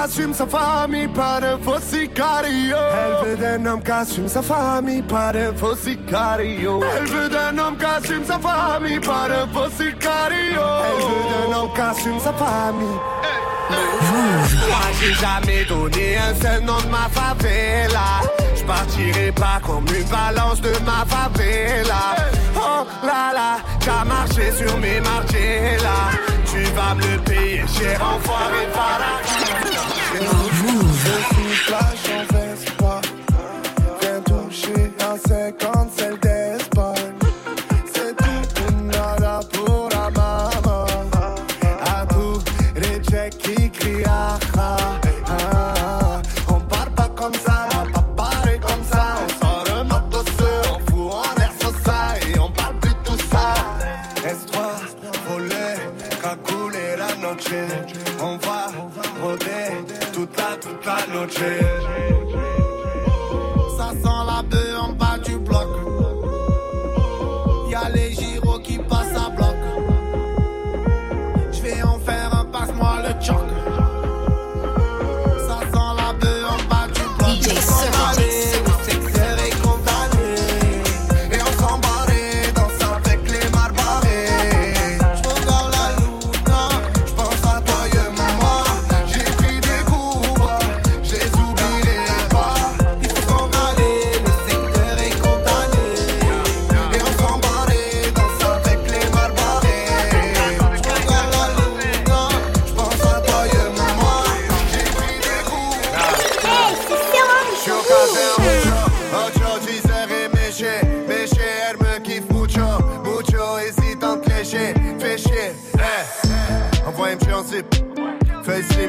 assume 0.04 0.34
sa 0.34 0.46
famille, 0.46 1.08
pas 1.08 1.40
de 1.42 1.62
faux 1.64 1.80
sicario. 1.80 2.76
Elle 2.78 3.28
veut 3.28 3.38
d'un 3.38 3.66
homme 3.66 3.84
qui 3.84 3.92
assume 3.92 4.28
sa 4.28 4.42
famille, 4.42 5.02
pas 5.02 5.32
de 5.32 5.52
faux 5.58 5.76
sicario. 5.76 6.82
Elle 6.98 7.08
veut 7.08 7.30
d'un 7.30 7.58
homme 7.58 7.78
qui 7.78 7.86
assume 7.86 8.26
sa 8.26 8.40
famille, 8.40 9.00
pas 9.00 9.28
de 9.30 9.54
faux 9.54 9.70
sicario. 9.78 10.62
Elle 10.86 11.04
veut 11.04 11.52
d'un 11.52 11.58
homme 11.58 11.74
qui 11.74 11.82
assume 11.82 12.20
sa 12.20 12.34
famille. 12.34 13.00
Moi 13.70 14.86
j'ai 15.00 15.14
jamais 15.14 15.64
donné 15.66 16.18
un 16.18 16.34
seul 16.42 16.64
nom 16.64 16.78
de 16.80 16.88
ma 16.88 17.08
favela 17.10 18.22
Je 18.56 18.64
partirai 18.64 19.32
pas 19.32 19.62
comme 19.64 19.86
une 19.96 20.10
balance 20.10 20.60
de 20.60 20.72
ma 20.86 21.06
favela 21.06 22.16
Oh 22.56 22.84
là 23.04 23.32
là, 23.32 23.58
t'as 23.80 24.04
marché 24.06 24.52
sur 24.54 24.76
mes 24.80 25.00
marchés 25.02 25.78
là 25.84 26.18
Tu 26.52 26.64
vas 26.74 26.96
me 26.96 27.16
le 27.16 27.22
payer 27.22 27.64
cher 27.68 28.02
enfoiré 28.02 28.66
par 28.74 28.98
la 29.00 29.49
Je 30.22 30.26
suis 31.34 32.39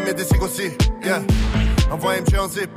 slim 0.00 0.08
et 0.08 0.14
des 0.14 0.24
cigos 0.24 0.46
aussi, 0.46 0.70
yeah. 1.04 1.20
Envoie 1.90 2.20
MG 2.20 2.38
en 2.38 2.48
zip, 2.48 2.70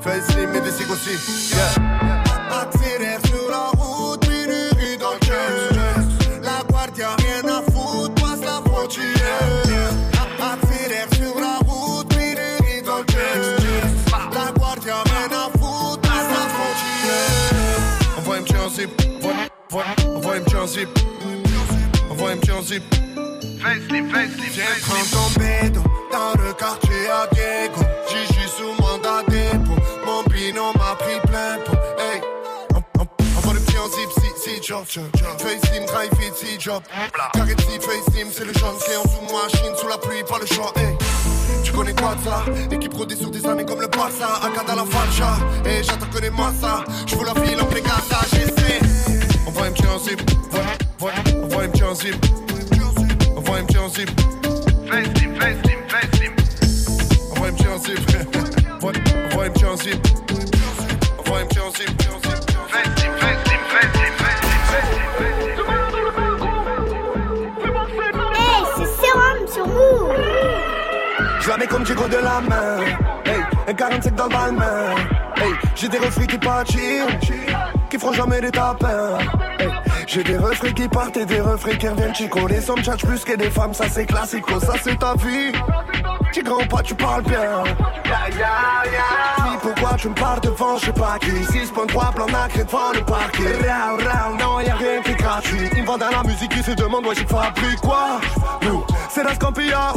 fais 0.00 0.20
slim 0.32 0.54
et 0.54 0.60
des 0.60 0.70
cigos 0.70 0.94
aussi, 0.94 1.54
yeah. 1.54 2.62
Accélère 2.62 3.20
sur 3.26 3.50
la 3.50 3.70
route, 3.80 4.24
une 4.26 4.78
rue 4.78 4.96
dans 4.96 5.12
le 5.12 6.42
La 6.42 6.62
guardia 6.68 7.08
rien 7.18 7.52
à 7.52 7.62
foutre, 7.70 8.14
passe 8.14 8.40
la 8.40 8.62
frontière. 8.70 9.08
Accélère 10.40 11.08
sur 11.14 11.40
la 11.40 11.58
route, 11.66 12.12
une 12.14 12.66
rue 12.66 12.82
dans 12.82 12.98
le 12.98 14.34
La 14.34 14.52
guardia 14.52 14.96
rien 15.04 15.38
à 15.38 15.58
foutre, 15.58 16.00
passe 16.02 16.30
la 16.30 16.46
frontière. 16.54 18.18
Envoie 18.18 18.40
MG 18.40 18.56
en 18.64 18.68
zip, 18.68 18.90
envoie 20.14 20.38
MG 20.38 20.56
en 20.56 20.66
zip, 20.66 20.88
envoie 22.10 22.34
MG 22.34 22.50
en 22.52 22.62
zip. 22.62 23.03
Facelift, 23.64 24.10
facelift, 24.12 24.54
Viens 24.54 24.64
prendre 24.82 25.10
ton 25.10 25.40
bédo 25.40 25.80
dans 26.12 26.42
le 26.42 26.52
quartier 26.52 27.08
à 27.10 27.26
Diego. 27.32 27.80
J'y 28.08 28.32
suis 28.34 28.48
sous 28.48 28.74
mandat 28.82 29.22
dépôt. 29.28 29.80
Mon 30.04 30.22
binôme 30.24 30.74
m'a 30.76 30.94
pris 30.96 31.18
plein 31.26 31.56
pot. 31.64 31.72
Hey, 31.98 32.20
en- 32.74 33.00
en- 33.00 33.38
envoie 33.38 33.54
le 33.54 33.60
petit 33.60 33.78
en 33.78 33.88
zip, 33.88 34.10
si, 34.20 34.50
si, 34.56 34.62
job. 34.62 34.84
Facelift, 35.38 35.86
drive 35.88 36.12
it, 36.20 36.34
si, 36.36 36.60
job. 36.60 36.82
Carré 37.32 37.54
si, 37.58 37.78
facelift, 37.80 38.32
c'est 38.36 38.44
le 38.44 38.52
jaune 38.52 38.76
qui 38.84 38.92
est 38.92 38.96
en 38.96 39.02
dessous 39.04 39.32
moi, 39.32 39.42
Chine 39.48 39.72
sous 39.80 39.88
la 39.88 39.96
pluie, 39.96 40.22
pas 40.28 40.38
le 40.38 40.46
choix. 40.46 40.70
Hey. 40.76 40.94
Tu 41.64 41.72
connais 41.72 41.94
quoi 41.94 42.14
de 42.16 42.22
ça? 42.28 42.44
Équipe 42.70 42.92
rodée 42.92 43.16
sur 43.16 43.30
des 43.30 43.44
années 43.46 43.64
comme 43.64 43.80
le 43.80 43.88
Barça 43.88 44.26
Akada 44.44 44.74
la 44.76 44.84
falcha 44.84 45.36
Et 45.64 45.82
j'attends 45.82 46.06
que 46.14 46.18
les 46.20 46.28
massa 46.30 46.84
Je 47.06 47.16
vous 47.16 47.24
la 47.24 47.32
file 47.34 47.60
en 47.60 47.64
plein 47.64 47.80
gata 47.80 48.20
J'essaie 48.30 48.80
Envoie 49.46 49.66
un 49.66 49.72
petit 49.72 49.84
un 49.86 49.98
zip 49.98 50.20
Envoie 51.00 51.12
envoie 51.42 51.62
un 51.62 51.68
petit 51.68 51.82
un 51.82 51.94
zip 51.94 52.14
Envoie 53.54 53.62
un 53.62 53.66
petit 53.66 53.78
un 53.78 53.88
zip 53.88 54.10
Facelift, 54.88 55.40
facelift, 55.40 55.88
facelift 55.88 56.38
Envoie 57.30 57.48
un 57.48 57.52
petit 57.54 57.66
un 57.68 57.78
zip 57.78 58.00
Envoie 58.72 58.92
envoie 59.30 59.46
un 59.46 59.50
petit 59.50 59.64
un 59.64 59.76
zip 59.76 60.06
Envoie 61.18 61.40
un 61.40 61.46
petit 61.46 61.60
un 61.60 61.70
zip 61.70 62.02
Facelift, 62.68 63.03
Mets 71.58 71.68
comme 71.68 71.84
Diego 71.84 72.08
de 72.08 72.16
la 72.16 72.40
main. 72.40 72.80
Hey, 73.24 73.40
un 73.68 73.74
45 73.74 74.14
dans 74.16 74.24
le 74.24 74.30
balmain. 74.30 74.94
Hey, 75.36 75.52
j'ai 75.76 75.88
des 75.88 75.98
refrains 75.98 76.26
qui 76.26 76.38
partent, 76.38 76.66
qui 76.66 77.98
feront 77.98 78.12
jamais 78.12 78.40
des 78.40 78.50
tapins. 78.50 79.18
Hey, 79.60 79.68
j'ai 80.06 80.24
des 80.24 80.36
refrains 80.36 80.72
qui 80.72 80.88
partent 80.88 81.16
et 81.16 81.24
des 81.24 81.40
refrains 81.40 81.76
qui 81.76 81.88
reviennent, 81.88 82.14
chico. 82.14 82.48
Les 82.48 82.68
hommes 82.68 82.82
tchatchent 82.82 83.06
plus 83.06 83.24
que 83.24 83.36
des 83.36 83.50
femmes, 83.50 83.72
ça 83.72 83.84
c'est 83.88 84.04
classico, 84.04 84.58
ça 84.58 84.72
c'est 84.82 84.98
ta 84.98 85.14
vie. 85.14 85.52
Tu 86.32 86.42
grand 86.42 86.66
pas, 86.66 86.82
tu 86.82 86.96
parles 86.96 87.22
bien. 87.22 87.62
Ya. 88.36 88.48
Dis 89.44 89.56
pourquoi 89.62 89.96
tu 89.96 90.08
me 90.08 90.14
parles 90.14 90.40
devant, 90.40 90.76
je 90.78 90.86
sais 90.86 90.92
pas 90.92 91.18
qui. 91.20 91.30
6.3 91.30 92.14
plan 92.14 92.26
nacré 92.26 92.64
devant 92.64 92.92
le 92.92 93.04
parquet. 93.04 93.54
Rao, 93.64 93.96
rao, 93.96 94.34
non, 94.40 94.60
y'a 94.60 94.74
rien 94.74 95.00
qui 95.02 95.12
est 95.12 95.14
gratuit. 95.14 95.70
Ils 95.76 95.84
vendent 95.84 96.02
à 96.02 96.10
la 96.10 96.22
musique, 96.24 96.52
ils 96.56 96.64
se 96.64 96.72
demandent, 96.72 97.06
ouais, 97.06 97.14
j'ai 97.14 97.26
fabrique 97.26 97.80
quoi. 97.80 98.20
Nous, 98.62 98.84
c'est 99.08 99.22
la 99.22 99.34
Scampia. 99.34 99.92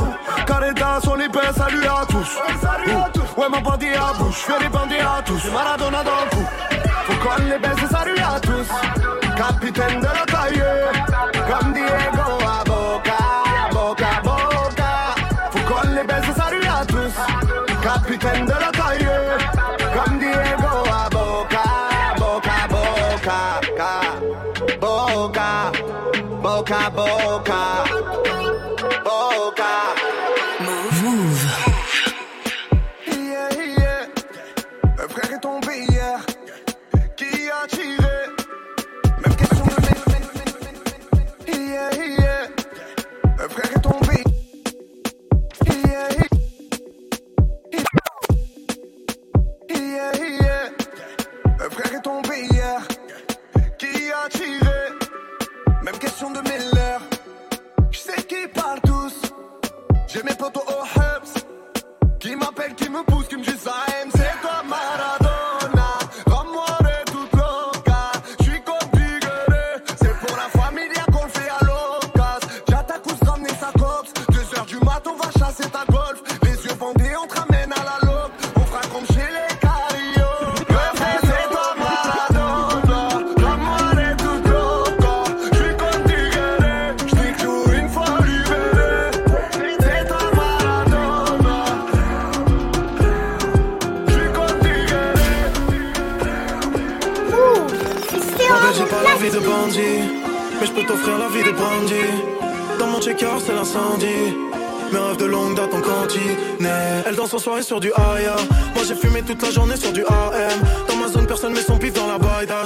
Careta, 0.98 1.01
son 1.01 1.20
épée, 1.20 1.39
salut 1.56 1.86
à 1.86 2.06
tous. 2.06 2.38
Ouh, 2.38 3.42
Ouais, 3.42 3.50
ma 3.50 3.60
bandit 3.60 3.88
à 3.94 4.13
bouche, 4.18 4.36
fais 4.38 4.60
les 4.60 4.70
bandits 4.70 4.96
à 4.96 5.22
tous. 5.24 5.51
Maradona 5.51 6.04
dans 6.04 6.12
le 6.25 6.30
cou. 6.32 6.46
Faut 7.06 7.13
qu'on 7.27 7.44
les 7.44 7.60
baisse, 7.60 7.89
salut 7.89 8.18
à 8.18 8.39
tous. 8.39 8.68
Capitaine 9.36 10.00
de 10.00 10.06
la 10.06 10.25
taille. 10.25 10.63
Comme 11.48 11.74
Diego 11.74 12.17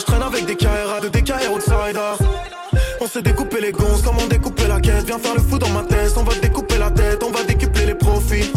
Je 0.01 0.05
traîne 0.07 0.23
avec 0.23 0.45
des 0.47 0.55
KRA, 0.55 0.99
de 0.99 1.09
DKR 1.09 1.53
outsiders. 1.53 2.17
On 2.99 3.07
s'est 3.07 3.21
découpé 3.21 3.61
les 3.61 3.71
gonzes, 3.71 4.01
comme 4.01 4.17
on 4.17 4.25
découpait 4.25 4.67
la 4.67 4.79
caisse. 4.79 5.03
Viens 5.05 5.19
faire 5.19 5.35
le 5.35 5.41
fou 5.41 5.59
dans 5.59 5.69
ma 5.69 5.83
tête, 5.83 6.13
on 6.17 6.23
va 6.23 6.33
découper 6.41 6.79
la 6.79 6.89
tête, 6.89 7.21
on 7.23 7.29
va 7.29 7.43
décupler 7.43 7.85
les 7.85 7.93
profits. 7.93 8.51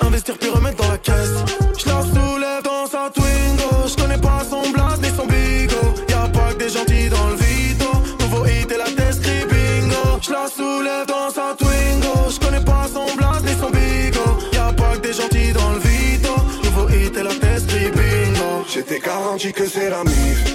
Investir 0.00 0.38
puis 0.38 0.48
remettre 0.48 0.82
dans 0.82 0.90
la 0.90 0.96
caisse. 0.96 1.36
Je 1.76 1.86
la 1.86 2.00
soulève 2.00 2.62
dans 2.64 2.86
sa 2.86 3.10
Twingo. 3.10 3.86
Je 3.86 3.94
connais 3.94 4.16
pas 4.16 4.40
son 4.48 4.70
blast 4.72 5.02
ni 5.02 5.08
son 5.10 5.26
bigo. 5.26 5.82
Y'a 6.08 6.28
pas 6.28 6.54
que 6.54 6.64
des 6.64 6.70
gentils 6.70 7.10
dans 7.10 7.28
le 7.28 7.36
vito. 7.36 7.90
Nouveau 8.20 8.46
hit 8.46 8.72
et 8.72 8.78
la 8.78 8.84
test 8.84 9.20
bingo. 9.22 10.18
Je 10.22 10.32
la 10.32 10.46
soulève 10.48 11.06
dans 11.06 11.28
sa 11.28 11.54
Twingo. 11.58 12.30
Je 12.30 12.40
connais 12.40 12.64
pas 12.64 12.86
son 12.88 13.04
blast 13.18 13.44
ni 13.44 13.52
son 13.60 13.68
bigo. 13.68 14.24
Y'a 14.54 14.72
pas 14.72 14.96
que 14.96 15.00
des 15.06 15.12
gentils 15.12 15.52
dans 15.52 15.72
le 15.72 15.78
vito. 15.80 16.34
Nouveau 16.64 16.88
hit 16.88 17.14
et 17.18 17.22
la 17.22 17.34
test 17.34 17.66
bingo. 17.66 18.64
J'étais 18.72 19.00
garanti 19.00 19.52
que 19.52 19.66
c'est 19.66 19.88
la 19.88 20.04
mif, 20.04 20.45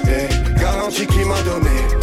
garanti 0.92 1.08
qui 1.08 1.26
m'a 1.26 1.42
donné. 1.44 2.01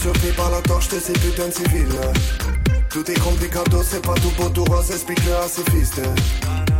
Surpris 0.00 0.32
par 0.32 0.50
la 0.50 0.60
torche 0.62 0.88
de 0.88 0.98
ces 0.98 1.12
putains 1.12 1.48
de 1.48 1.52
civils. 1.52 2.00
Tout 2.88 3.08
est 3.10 3.20
complicado, 3.20 3.82
c'est 3.84 4.00
pas 4.00 4.14
tout 4.14 4.32
beau, 4.38 4.48
tout 4.48 4.64
rose, 4.64 4.90
explique-le 4.90 5.34
à 5.36 5.46
ses 5.46 5.62
fils. 5.70 5.92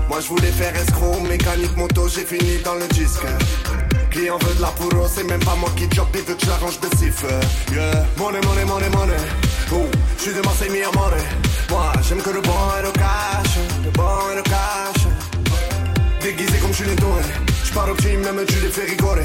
Moi 0.09 0.21
je 0.21 0.29
voulais 0.29 0.51
faire 0.51 0.75
escroc, 0.75 1.21
mécanique 1.29 1.77
moto, 1.77 2.09
j'ai 2.09 2.25
fini 2.25 2.59
dans 2.65 2.75
le 2.75 2.87
disque. 2.89 3.27
Client 4.11 4.39
veut 4.39 4.55
de 4.55 4.63
la 4.63 4.69
pouro, 4.69 5.07
c'est 5.07 5.25
même 5.25 5.41
pas 5.41 5.55
moi 5.57 5.71
qui 5.77 5.85
job, 5.95 6.07
il 6.15 6.23
veut 6.23 6.35
que 6.35 6.47
j'arrange 6.47 6.81
de 6.81 6.89
siffle. 6.97 7.27
Yeah, 7.73 8.07
money, 8.17 8.41
money, 8.47 8.65
money, 8.65 8.89
money. 8.89 9.21
Ouh, 9.73 9.91
je 10.17 10.23
suis 10.23 10.35
de 10.35 10.41
Marseille, 10.41 10.71
mi 10.71 10.83
amore. 10.83 11.13
Moi 11.69 11.93
j'aime 12.09 12.23
que 12.23 12.31
le 12.31 12.41
bon 12.41 12.59
et 12.79 12.83
le 12.83 12.91
cash, 12.93 13.53
le 13.85 13.91
bon 13.91 14.33
et 14.33 14.37
le 14.37 14.43
cash. 14.43 15.03
Déguisé 16.23 16.59
comme 16.59 16.73
je 16.73 16.85
suis 16.85 16.97
doré 16.97 17.23
J'pars 17.65 17.91
au 17.91 17.95
team, 17.95 18.21
même 18.21 18.45
tu 18.47 18.61
les 18.61 18.69
fais 18.69 18.85
rigoler 18.85 19.23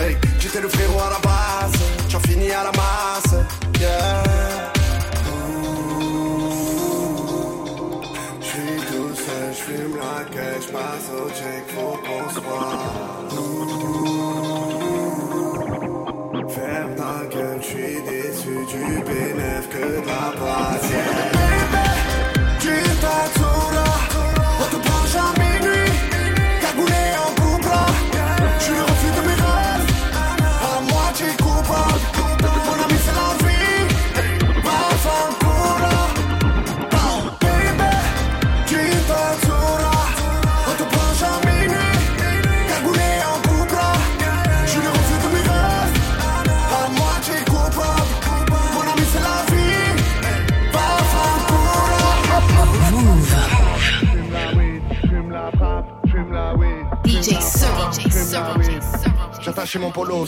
Hey, 0.00 0.16
j'étais 0.40 0.60
le 0.60 0.68
frérot 0.68 1.00
à 1.00 1.10
la 1.10 1.18
base. 1.18 1.72
J'en 2.08 2.20
finis 2.20 2.50
à 2.50 2.64
la 2.64 2.72
masse. 2.72 3.34
Yeah. 3.80 4.72
J'suis 8.40 8.80
tout 8.88 9.14
seul, 9.14 9.52
j'fume 9.52 9.96
la 9.96 10.24
quête 10.24 10.62
J'passe 10.62 11.10
au 11.12 11.28
check, 11.30 11.64
faut 11.74 11.98
qu'on 12.04 12.28
se 12.30 12.40
voit. 12.40 12.74
Ferme 16.48 16.94
ta 16.96 17.26
gueule, 17.36 17.60
j'suis 17.62 18.02
du 18.66 18.84
bénéf 19.02 19.68
que 19.70 20.00
de 20.00 20.06
la. 20.06 21.23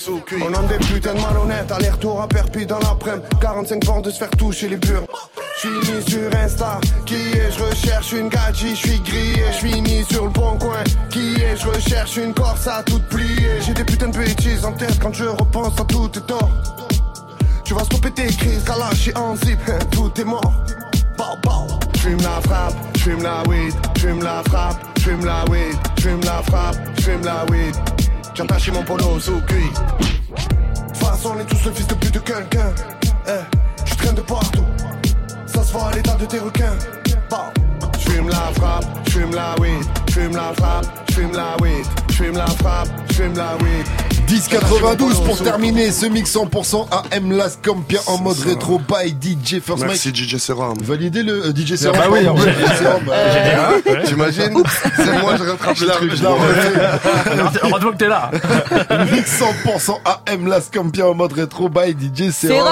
On 0.08 0.54
a 0.54 0.62
des 0.68 0.78
putains 0.86 1.14
de 1.14 1.20
malhonnêtes, 1.20 1.72
aller-retour 1.72 2.22
à 2.22 2.28
Perpi 2.28 2.64
dans 2.64 2.78
l'après-midi. 2.78 3.26
45 3.40 3.84
bords 3.84 4.02
de 4.02 4.10
se 4.10 4.18
faire 4.18 4.30
toucher 4.30 4.68
les 4.68 4.76
burnes. 4.76 5.06
J'suis 5.56 5.68
mis 5.68 6.02
sur 6.08 6.32
Insta, 6.38 6.78
qui 7.06 7.14
est, 7.14 7.50
je 7.50 7.64
recherche 7.64 8.12
une 8.12 8.28
gadji, 8.28 8.76
j'suis 8.76 9.00
grillé, 9.00 9.44
j'suis 9.52 9.80
mis 9.80 10.04
sur 10.04 10.25
le 10.25 10.30
bon 10.30 10.56
coin, 10.58 10.84
qui 11.10 11.34
est, 11.42 11.56
je 11.56 11.66
recherche 11.66 12.18
une 12.18 12.32
corse 12.34 12.68
à 12.68 12.84
toute 12.84 13.04
pliée. 13.08 13.60
J'ai 13.60 13.75
des 13.75 13.84
putains 13.84 14.08
de 14.08 14.18
bêtises 14.18 14.64
en 14.64 14.72
tête 14.72 14.96
quand 15.00 15.12
je 15.12 15.25
repense 15.25 15.80
à 15.80 15.84
tout 15.84 16.10
est 16.14 16.26
tort. 16.26 16.50
Tu 17.64 17.75
vas 17.75 17.82
stopper 17.82 18.12
tes 18.12 18.26
crises, 18.26 18.62
car 18.64 18.78
là 18.78 18.90
en 19.16 19.34
zip, 19.34 19.58
tout 19.90 20.12
est 20.20 20.25
mort. 20.25 20.52
Bow, 21.16 21.25
bow. 21.42 21.66
J'fume 21.96 22.20
la 22.22 22.40
frappe, 22.42 22.75
j'fume 22.96 23.22
la 23.22 23.42
weed, 23.48 23.75
j'fume 23.96 24.22
la 24.22 24.42
frappe, 24.44 24.76
j'fume 24.98 25.25
la 25.25 25.44
weed, 25.50 25.76
j'fume 25.98 26.20
la 26.20 26.42
frappe, 26.42 26.76
j'fume 26.96 27.25
la 27.25 27.44
weed. 27.46 27.75
J'ai 28.37 28.43
attaché 28.43 28.71
mon 28.71 28.83
polo 28.83 29.19
sous 29.19 29.40
cuir. 29.47 29.73
De 29.99 30.88
toute 30.88 30.97
façon, 30.99 31.33
on 31.35 31.40
est 31.40 31.47
tous 31.47 31.64
le 31.64 31.73
fils 31.73 31.87
de 31.87 31.95
pute 31.95 32.12
de 32.12 32.19
quelqu'un. 32.19 32.75
Eh, 33.28 33.87
je 33.87 33.95
traîne 33.95 34.14
de 34.14 34.21
partout. 34.21 34.64
Ça 35.47 35.62
se 35.62 35.73
voit 35.73 35.88
à 35.88 35.95
l'état 35.95 36.16
de 36.16 36.26
tes 36.26 36.38
requins. 36.38 36.76
Bow. 37.31 37.88
J'fume 37.99 38.28
la 38.28 38.52
frappe, 38.55 38.85
j'fume 39.07 39.35
la 39.35 39.55
weed, 39.59 39.83
j'fume 40.09 40.37
la 40.37 40.52
frappe, 40.52 40.87
j'fume 41.09 41.33
la 41.33 41.57
weed, 41.62 41.87
j'fume 42.11 42.37
la 42.37 42.47
frappe, 42.47 42.88
j'fume 43.11 43.37
la 43.37 43.57
weed. 43.57 44.05
10,92 44.26 45.25
pour 45.25 45.40
terminer 45.40 45.92
ce 45.92 46.06
mix 46.06 46.35
100% 46.35 46.88
AM 47.12 47.30
Las 47.30 47.59
Campia 47.62 48.00
en 48.09 48.18
mode 48.18 48.38
rétro 48.40 48.78
by 48.80 49.11
DJ 49.11 49.61
First 49.61 49.85
Merci 49.87 50.09
Mike. 50.09 50.16
DJ 50.16 50.37
Serum. 50.38 50.75
Validez 50.83 51.23
le 51.23 51.47
euh, 51.47 51.52
DJ 51.54 51.76
Serum. 51.76 51.97
bah 51.97 52.06
oui, 52.11 52.26
en 52.28 52.35
vrai. 52.35 52.52
DJ 52.52 52.78
Serum, 52.78 53.02
euh, 53.09 54.02
T'imagines 54.04 54.62
C'est 54.97 55.21
moi, 55.21 55.37
je 55.37 55.45
rattrape 55.45 55.78
la- 55.78 55.95
refais. 55.95 57.59
Heureusement 57.62 57.92
que 57.92 57.97
t'es 57.97 58.09
là. 58.09 58.30
Mix 59.12 59.40
100% 59.40 59.99
AM 60.26 60.47
Las 60.49 60.71
Campia 60.75 61.06
en 61.09 61.14
mode 61.14 61.33
rétro 61.33 61.68
by 61.68 61.92
DJ 61.92 62.30
Serum. 62.33 62.66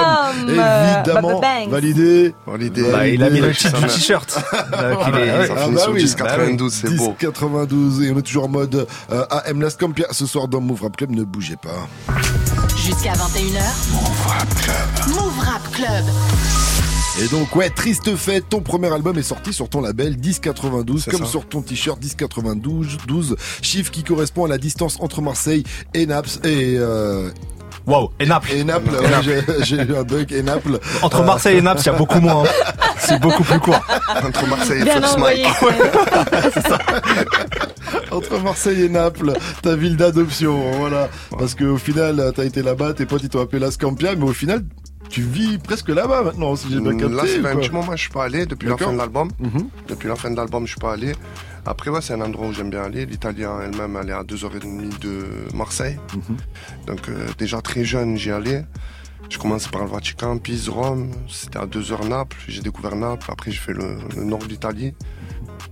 Euh, 0.48 0.94
Évidemment. 0.96 1.40
Validé. 1.68 2.34
Validé. 2.48 2.82
Bah, 2.90 3.06
il 3.06 3.22
a 3.22 3.30
mis 3.30 3.40
le 3.40 3.52
titre 3.54 3.78
du 3.80 3.86
t-shirt. 3.86 4.42
Euh, 4.74 4.94
qu'il 5.04 5.14
est- 5.20 5.46
Ça 5.46 5.54
Ah 5.56 5.60
finit 5.64 5.74
bah 5.76 5.80
sur 5.82 5.92
oui. 5.92 6.04
10,92, 6.04 6.70
c'est 6.70 6.96
beau. 6.96 7.14
10,92 7.20 8.02
et 8.02 8.12
on 8.12 8.18
est 8.18 8.22
toujours 8.22 8.44
en 8.46 8.48
mode 8.48 8.86
euh, 9.12 9.24
AM 9.30 9.60
Las 9.62 9.76
Campia 9.76 10.06
ce 10.10 10.26
soir 10.26 10.48
dans 10.48 10.60
Move 10.60 10.82
Rap 10.82 10.96
Club. 10.96 11.10
Ne 11.12 11.22
bougez 11.44 11.56
pas. 11.56 11.86
Jusqu'à 12.76 13.12
21h. 13.12 13.60
Move 13.92 14.26
Rap 14.26 14.54
Club. 14.54 15.08
Move 15.08 15.38
Rap 15.40 15.70
Club. 15.72 16.04
Et 17.22 17.28
donc 17.28 17.54
ouais, 17.54 17.70
triste 17.70 18.16
fête, 18.16 18.48
ton 18.48 18.60
premier 18.60 18.92
album 18.92 19.16
est 19.18 19.22
sorti 19.22 19.52
sur 19.52 19.68
ton 19.68 19.80
label 19.82 20.16
1092, 20.18 21.02
C'est 21.04 21.10
comme 21.12 21.20
ça. 21.24 21.26
sur 21.30 21.46
ton 21.46 21.60
t-shirt 21.62 22.02
1092, 22.02 22.96
12, 23.06 23.36
chiffre 23.62 23.90
qui 23.92 24.02
correspond 24.02 24.46
à 24.46 24.48
la 24.48 24.58
distance 24.58 24.96
entre 25.00 25.20
Marseille 25.22 25.62
et 25.92 26.06
Naples 26.06 26.30
et 26.44 26.74
euh, 26.78 27.30
Waouh, 27.86 28.08
et 28.18 28.26
Naples. 28.26 28.50
et 28.52 28.64
Naples. 28.64 28.90
Et 28.94 29.04
ouais, 29.04 29.10
Naples. 29.10 29.44
j'ai- 29.62 29.76
eu 29.76 29.94
un 29.96 30.02
bug 30.02 30.32
et 30.32 30.42
Naples. 30.42 30.80
Entre 31.02 31.22
Marseille 31.22 31.58
et 31.58 31.62
Naples, 31.62 31.82
il 31.82 31.86
y 31.86 31.90
a 31.90 31.92
beaucoup 31.92 32.18
moins. 32.20 32.44
hein. 32.44 32.48
C'est 32.98 33.20
beaucoup 33.20 33.44
plus 33.44 33.60
court. 33.60 33.78
Entre 34.24 34.46
Marseille 34.48 34.80
et 34.80 34.84
Bien 34.84 34.94
First 35.02 35.14
envoyé. 35.16 35.44
Mike. 35.62 35.76
Entre 38.14 38.40
Marseille 38.42 38.82
et 38.82 38.88
Naples, 38.88 39.32
ta 39.62 39.76
ville 39.76 39.96
d'adoption, 39.96 40.60
voilà. 40.78 41.08
Parce 41.38 41.54
que 41.54 41.64
au 41.64 41.78
final, 41.78 42.32
t'as 42.34 42.44
été 42.44 42.62
là-bas, 42.62 42.94
tes 42.94 43.06
potes 43.06 43.22
ils 43.22 43.28
t'ont 43.28 43.40
appelé 43.40 43.58
la 43.60 43.70
Scampia, 43.70 44.14
mais 44.14 44.24
au 44.24 44.32
final, 44.32 44.64
tu 45.08 45.22
vis 45.22 45.58
presque 45.58 45.88
là-bas 45.88 46.22
maintenant, 46.22 46.56
si 46.56 46.68
j'ai 46.70 46.80
bien 46.80 46.96
capté. 46.96 47.14
Là, 47.14 47.22
ça 47.22 47.26
fait 47.40 47.46
un 47.46 47.56
petit 47.56 47.70
moment 47.70 47.92
je 47.92 48.00
suis 48.02 48.10
pas 48.10 48.24
allé 48.24 48.46
depuis 48.46 48.68
la 48.68 48.76
fin 48.76 48.92
de 48.92 48.98
l'album. 48.98 49.30
Mhm. 49.38 49.68
Depuis 49.88 50.08
la 50.08 50.16
fin 50.16 50.30
de 50.30 50.36
l'album, 50.36 50.64
je 50.64 50.70
suis 50.72 50.80
pas 50.80 50.92
allé. 50.92 51.12
Après, 51.66 51.90
ouais, 51.90 52.00
c'est 52.02 52.14
un 52.14 52.20
endroit 52.20 52.46
où 52.48 52.52
j'aime 52.52 52.70
bien 52.70 52.82
aller. 52.82 53.06
L'Italien 53.06 53.60
elle-même, 53.62 53.98
elle 54.02 54.10
est 54.10 54.12
à 54.12 54.22
2h30 54.22 54.98
de 55.00 55.24
Marseille. 55.54 55.98
Mhm. 56.14 56.36
Donc, 56.86 57.08
euh, 57.08 57.26
déjà 57.38 57.60
très 57.62 57.84
jeune, 57.84 58.16
j'y 58.16 58.30
allais. 58.30 58.64
Je 59.30 59.38
commençais 59.38 59.70
par 59.70 59.82
le 59.82 59.88
Vatican, 59.90 60.36
Pise, 60.38 60.68
Rome. 60.68 61.10
C'était 61.28 61.58
à 61.58 61.66
2h 61.66 62.06
Naples. 62.08 62.36
J'ai 62.46 62.60
découvert 62.60 62.94
Naples. 62.96 63.26
Après, 63.30 63.50
j'ai 63.50 63.58
fait 63.58 63.72
le, 63.72 63.96
le 64.16 64.24
nord 64.24 64.40
de 64.40 64.46
l'Italie. 64.48 64.94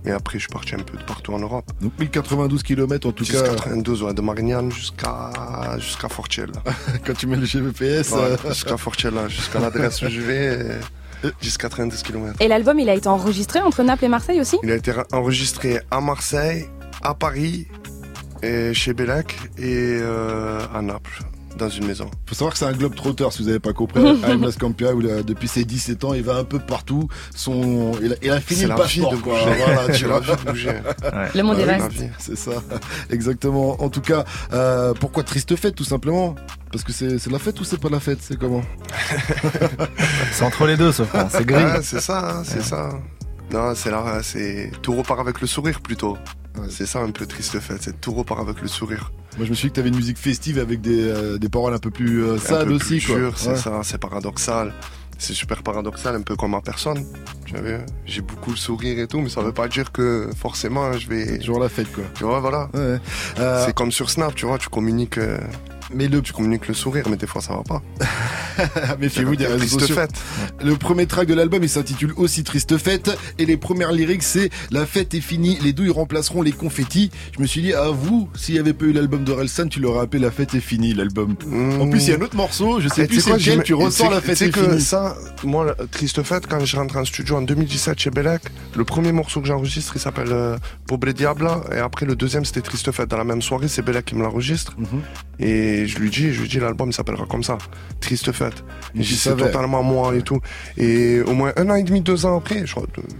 Et 0.05 0.11
après, 0.11 0.37
je 0.37 0.43
suis 0.43 0.53
parti 0.53 0.75
un 0.75 0.79
peu 0.79 0.97
de 0.97 1.03
partout 1.03 1.33
en 1.33 1.39
Europe. 1.39 1.71
Donc 1.81 1.97
1092 1.97 2.63
km 2.63 3.07
en 3.07 3.11
tout 3.11 3.25
cas, 3.25 3.43
1092, 3.43 4.03
ouais, 4.03 4.13
de 4.13 4.21
Marignane 4.21 4.71
jusqu'à 4.71 5.31
jusqu'à 5.79 6.09
Forcella. 6.09 6.51
quand 7.05 7.13
tu 7.13 7.27
mets 7.27 7.37
le 7.37 7.45
GPS. 7.45 8.11
Ouais, 8.11 8.35
jusqu'à 8.47 8.77
Forcella, 8.77 9.27
jusqu'à 9.27 9.59
l'adresse 9.59 10.01
où 10.01 10.09
je 10.09 10.21
vais, 10.21 10.79
euh, 11.23 11.31
10-90 11.41 12.03
km. 12.03 12.33
Et 12.41 12.47
l'album, 12.47 12.79
il 12.79 12.89
a 12.89 12.95
été 12.95 13.07
enregistré 13.07 13.61
entre 13.61 13.83
Naples 13.83 14.05
et 14.05 14.09
Marseille 14.09 14.41
aussi? 14.41 14.57
Il 14.63 14.71
a 14.71 14.75
été 14.75 14.91
enregistré 15.11 15.79
à 15.89 16.01
Marseille, 16.01 16.67
à 17.01 17.13
Paris, 17.13 17.67
et 18.41 18.73
chez 18.73 18.93
Bellac 18.93 19.35
et 19.57 19.99
euh, 20.01 20.59
à 20.73 20.81
Naples, 20.81 21.23
dans 21.57 21.69
une 21.69 21.85
maison. 21.85 22.09
Faut 22.25 22.35
savoir 22.35 22.53
que 22.53 22.59
c'est 22.59 22.65
un 22.65 22.73
globe 22.73 22.95
trotteur 22.95 23.31
si 23.33 23.43
vous 23.43 23.49
avez 23.49 23.59
pas 23.59 23.73
compris. 23.73 24.01
AM 24.23 24.41
Las 24.41 24.57
Campia, 24.57 24.91
il 24.93 25.23
depuis 25.23 25.47
ses 25.47 25.65
17 25.65 26.03
ans, 26.03 26.13
il 26.13 26.23
va 26.23 26.35
un 26.35 26.43
peu 26.43 26.59
partout. 26.59 27.07
Son, 27.35 27.91
il 28.01 28.13
a, 28.13 28.15
il 28.21 28.31
a 28.31 28.39
fini 28.39 28.63
le 28.63 28.75
passeport, 28.75 29.11
de 29.11 29.17
quoi. 29.17 29.39
Voilà, 29.39 29.93
tu 29.93 30.05
de 30.05 30.51
bouger. 30.51 30.73
Le 31.35 31.41
monde 31.41 31.57
Bah 31.57 31.63
est 31.63 31.77
vaste. 31.79 32.03
C'est 32.19 32.37
ça, 32.37 32.51
exactement. 33.09 33.81
En 33.81 33.89
tout 33.89 34.01
cas, 34.01 34.23
euh, 34.53 34.93
pourquoi 34.93 35.23
triste 35.23 35.55
fête 35.55 35.75
tout 35.75 35.83
simplement? 35.83 36.35
Parce 36.71 36.83
que 36.83 36.91
c'est 36.91 37.19
c'est 37.19 37.31
la 37.31 37.39
fête 37.39 37.59
ou 37.59 37.63
c'est 37.63 37.79
pas 37.79 37.89
la 37.89 37.99
fête? 37.99 38.19
C'est 38.21 38.37
comment? 38.37 38.63
C'est 40.31 40.43
entre 40.43 40.65
les 40.65 40.77
deux, 40.77 40.91
ce 40.91 41.03
frère. 41.03 41.27
C'est 41.29 41.45
gris. 41.45 41.63
Ouais, 41.63 41.81
c'est 41.83 42.01
ça, 42.01 42.37
hein, 42.37 42.43
c'est 42.45 42.63
ça. 42.63 42.89
Non, 43.51 43.75
c'est 43.75 43.91
là, 43.91 44.19
c'est 44.23 44.71
tout 44.81 44.95
repart 44.95 45.19
avec 45.19 45.39
le 45.41 45.47
sourire 45.47 45.81
plutôt. 45.81 46.17
Ouais. 46.57 46.67
C'est 46.69 46.85
ça 46.85 46.99
un 46.99 47.11
peu 47.11 47.25
triste 47.25 47.59
fait, 47.59 47.77
c'est 47.81 47.99
tout 48.01 48.13
repart 48.13 48.41
avec 48.41 48.61
le 48.61 48.67
sourire. 48.67 49.11
Moi, 49.37 49.45
je 49.45 49.49
me 49.49 49.55
suis 49.55 49.67
dit 49.67 49.71
que 49.71 49.75
t'avais 49.77 49.89
une 49.89 49.95
musique 49.95 50.17
festive 50.17 50.59
avec 50.59 50.81
des, 50.81 51.07
euh, 51.07 51.37
des 51.37 51.49
paroles 51.49 51.73
un 51.73 51.79
peu 51.79 51.89
plus 51.91 52.23
euh, 52.23 52.37
sales 52.37 52.71
aussi, 52.71 52.99
plus 52.99 53.13
quoi. 53.13 53.31
c'est 53.35 53.49
Ouais. 53.49 53.55
ça, 53.55 53.81
c'est 53.83 53.97
paradoxal. 53.97 54.73
C'est 55.17 55.33
super 55.33 55.63
paradoxal, 55.63 56.15
un 56.15 56.21
peu 56.21 56.35
comme 56.35 56.51
ma 56.51 56.61
personne. 56.61 57.05
Tu 57.45 57.53
vois, 57.55 57.61
j'ai 58.05 58.21
beaucoup 58.21 58.49
le 58.51 58.57
sourire 58.57 58.99
et 58.99 59.07
tout, 59.07 59.21
mais 59.21 59.29
ça 59.29 59.41
veut 59.41 59.53
pas 59.53 59.67
dire 59.67 59.91
que 59.91 60.29
forcément 60.35 60.91
je 60.93 61.07
vais. 61.07 61.37
toujours 61.37 61.59
la 61.59 61.69
fête, 61.69 61.91
quoi. 61.93 62.03
Tu 62.15 62.23
vois, 62.25 62.39
voilà. 62.41 62.69
Ouais. 62.73 62.97
Euh, 63.39 63.63
C'est 63.65 63.73
comme 63.73 63.91
sur 63.91 64.09
Snap, 64.09 64.35
tu 64.35 64.45
vois, 64.45 64.57
tu 64.57 64.69
communiques, 64.69 65.17
euh, 65.19 65.37
mais 65.93 66.07
le, 66.07 66.21
tu 66.21 66.33
communiques 66.33 66.67
le 66.67 66.73
sourire, 66.73 67.05
mais 67.09 67.15
des 67.17 67.27
fois 67.27 67.41
ça 67.41 67.53
va 67.55 67.63
pas. 67.63 67.81
méfiez-vous 68.99 69.35
des 69.35 69.47
réseaux 69.47 69.79
sociaux. 69.79 69.95
fête. 69.95 70.11
Le 70.63 70.75
premier 70.75 71.05
track 71.05 71.27
de 71.27 71.33
l'album, 71.33 71.63
il 71.63 71.69
s'intitule 71.69 72.13
aussi 72.17 72.43
Triste 72.43 72.77
Fête. 72.77 73.11
Et 73.37 73.45
les 73.45 73.57
premières 73.57 73.91
lyrics, 73.91 74.23
c'est 74.23 74.49
La 74.71 74.85
fête 74.85 75.13
est 75.13 75.21
finie, 75.21 75.57
les 75.61 75.73
douilles 75.73 75.89
remplaceront 75.89 76.41
les 76.41 76.51
confettis. 76.51 77.11
Je 77.35 77.41
me 77.41 77.47
suis 77.47 77.61
dit, 77.61 77.73
à 77.73 77.89
vous, 77.89 78.29
s'il 78.35 78.55
y 78.55 78.59
avait 78.59 78.73
pas 78.73 78.85
eu 78.85 78.93
l'album 78.93 79.23
de 79.23 79.31
Relsan, 79.31 79.67
tu 79.69 79.79
l'aurais 79.79 80.01
appelé 80.01 80.21
La 80.21 80.31
fête 80.31 80.53
est 80.55 80.59
finie, 80.59 80.93
l'album. 80.93 81.35
En 81.79 81.87
plus, 81.89 82.03
il 82.07 82.09
y 82.09 82.13
a 82.13 82.17
un 82.17 82.21
autre 82.21 82.35
morceau, 82.35 82.79
je 82.79 82.87
sais 82.89 83.03
Et 83.03 83.07
plus 83.07 83.17
tu 83.17 83.21
c'est 83.23 83.33
lequel, 83.33 83.63
tu 83.63 83.73
ressens 83.73 84.09
La 84.09 84.21
fête 84.21 84.41
est 84.41 84.49
que 84.51 84.61
finie. 84.63 84.81
ça, 84.81 85.15
moi, 85.43 85.75
triste 85.91 86.21
fête, 86.23 86.47
quand 86.47 86.63
je 86.63 86.75
rentre 86.77 86.97
en 86.97 87.05
studio 87.05 87.35
en 87.37 87.41
2017 87.41 87.99
chez 87.99 88.09
Belek, 88.09 88.41
le 88.75 88.83
premier 88.83 89.11
morceau 89.11 89.41
que 89.41 89.47
j'enregistre, 89.47 89.93
il 89.95 89.99
s'appelle 89.99 90.31
euh, 90.31 90.57
Pobre 90.87 91.11
Diabla, 91.11 91.61
et 91.75 91.77
après 91.79 92.05
le 92.05 92.15
deuxième, 92.15 92.45
c'était 92.45 92.61
Triste 92.61 92.91
fête. 92.91 93.09
Dans 93.09 93.17
la 93.17 93.23
même 93.23 93.41
soirée, 93.41 93.67
c'est 93.67 93.81
Belek 93.81 94.05
qui 94.05 94.15
me 94.15 94.23
l'enregistre, 94.23 94.75
Mhm. 94.77 95.01
et 95.39 95.87
je 95.87 95.97
lui 95.99 96.09
dis, 96.09 96.33
je 96.33 96.41
lui 96.41 96.47
dis, 96.49 96.59
l'album 96.59 96.89
il 96.89 96.93
s'appellera 96.93 97.25
comme 97.25 97.43
ça, 97.43 97.57
Triste 97.99 98.31
fête. 98.31 98.42
Tu 98.95 99.03
c'est 99.03 99.35
totalement 99.35 99.83
moi 99.83 100.15
et 100.15 100.21
tout. 100.21 100.39
Et 100.77 101.21
au 101.21 101.33
moins 101.33 101.53
un 101.55 101.69
an 101.69 101.75
et 101.75 101.83
demi, 101.83 102.01
deux 102.01 102.25
ans 102.25 102.37
après, 102.37 102.65
je 102.65 102.75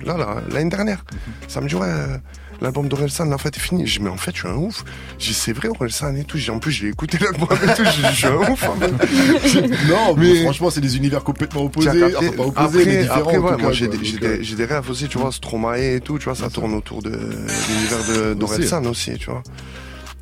là, 0.06 0.18
là, 0.18 0.42
l'année 0.52 0.70
dernière, 0.70 1.04
ça 1.48 1.62
me 1.62 1.68
dit, 1.68 1.76
ouais, 1.76 1.88
euh, 1.88 2.18
l'album 2.62 2.88
d'Orelsan, 2.88 3.26
la 3.26 3.38
fête 3.38 3.58
est 3.58 3.60
finie. 3.60 3.86
Je 3.86 4.00
dis, 4.00 4.04
mais 4.04 4.10
en 4.10 4.18
fait, 4.18 4.32
je 4.34 4.40
suis 4.40 4.48
un 4.48 4.56
ouf. 4.56 4.84
J'ai 5.20 5.34
c'est 5.34 5.54
vrai, 5.54 5.68
Orelsan 5.68 6.16
et 6.16 6.24
tout. 6.24 6.38
J'ai 6.38 6.52
en 6.52 6.60
plus, 6.60 6.72
j'ai 6.72 6.88
écouté 6.90 7.18
l'album 7.20 7.50
et 7.52 7.74
tout. 7.76 7.84
J'ai 7.84 8.10
je 8.10 8.16
suis 8.16 8.28
un 8.28 8.36
ouf, 8.36 8.64
en 8.64 8.76
fait. 8.76 8.92
non, 9.90 10.16
mais 10.18 10.44
franchement, 10.44 10.70
c'est 10.70 10.82
des 10.82 10.98
univers 10.98 11.24
complètement 11.24 11.64
opposés. 11.64 11.90
Enfin, 11.90 12.32
pas 12.32 12.44
opposés, 12.44 12.82
après, 12.82 12.86
mais 12.86 13.02
différents. 13.02 13.20
après, 13.20 13.38
ouais, 13.38 13.58
moi 13.58 13.72
j'ai 13.72 13.88
des, 13.88 14.04
j'ai 14.04 14.18
euh, 14.18 14.38
des, 14.38 14.44
j'ai 14.44 14.56
des 14.56 14.66
rêves 14.66 14.90
aussi, 14.90 15.08
tu 15.08 15.18
vois, 15.18 15.32
Stromae 15.32 15.96
et 15.96 16.02
tout, 16.02 16.18
tu 16.18 16.26
vois, 16.26 16.36
ça 16.36 16.50
tourne 16.50 16.74
autour 16.74 17.02
de, 17.02 17.10
l'univers 17.10 18.04
de 18.10 18.34
d'Orelsan 18.34 18.86
aussi, 18.86 19.14
tu 19.18 19.30
vois. 19.30 19.44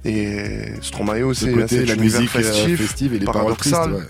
Et 0.03 0.73
Stromae 0.81 1.23
aussi, 1.23 1.45
c'est 1.67 1.85
la 1.85 1.95
l'univers 1.95 2.21
musique 2.21 2.35
euh, 2.35 2.41
festif, 2.41 2.81
festive 2.81 3.13
et 3.13 3.19
les 3.19 3.25
paroles 3.25 3.55
tristes, 3.55 3.75
ouais. 3.75 4.01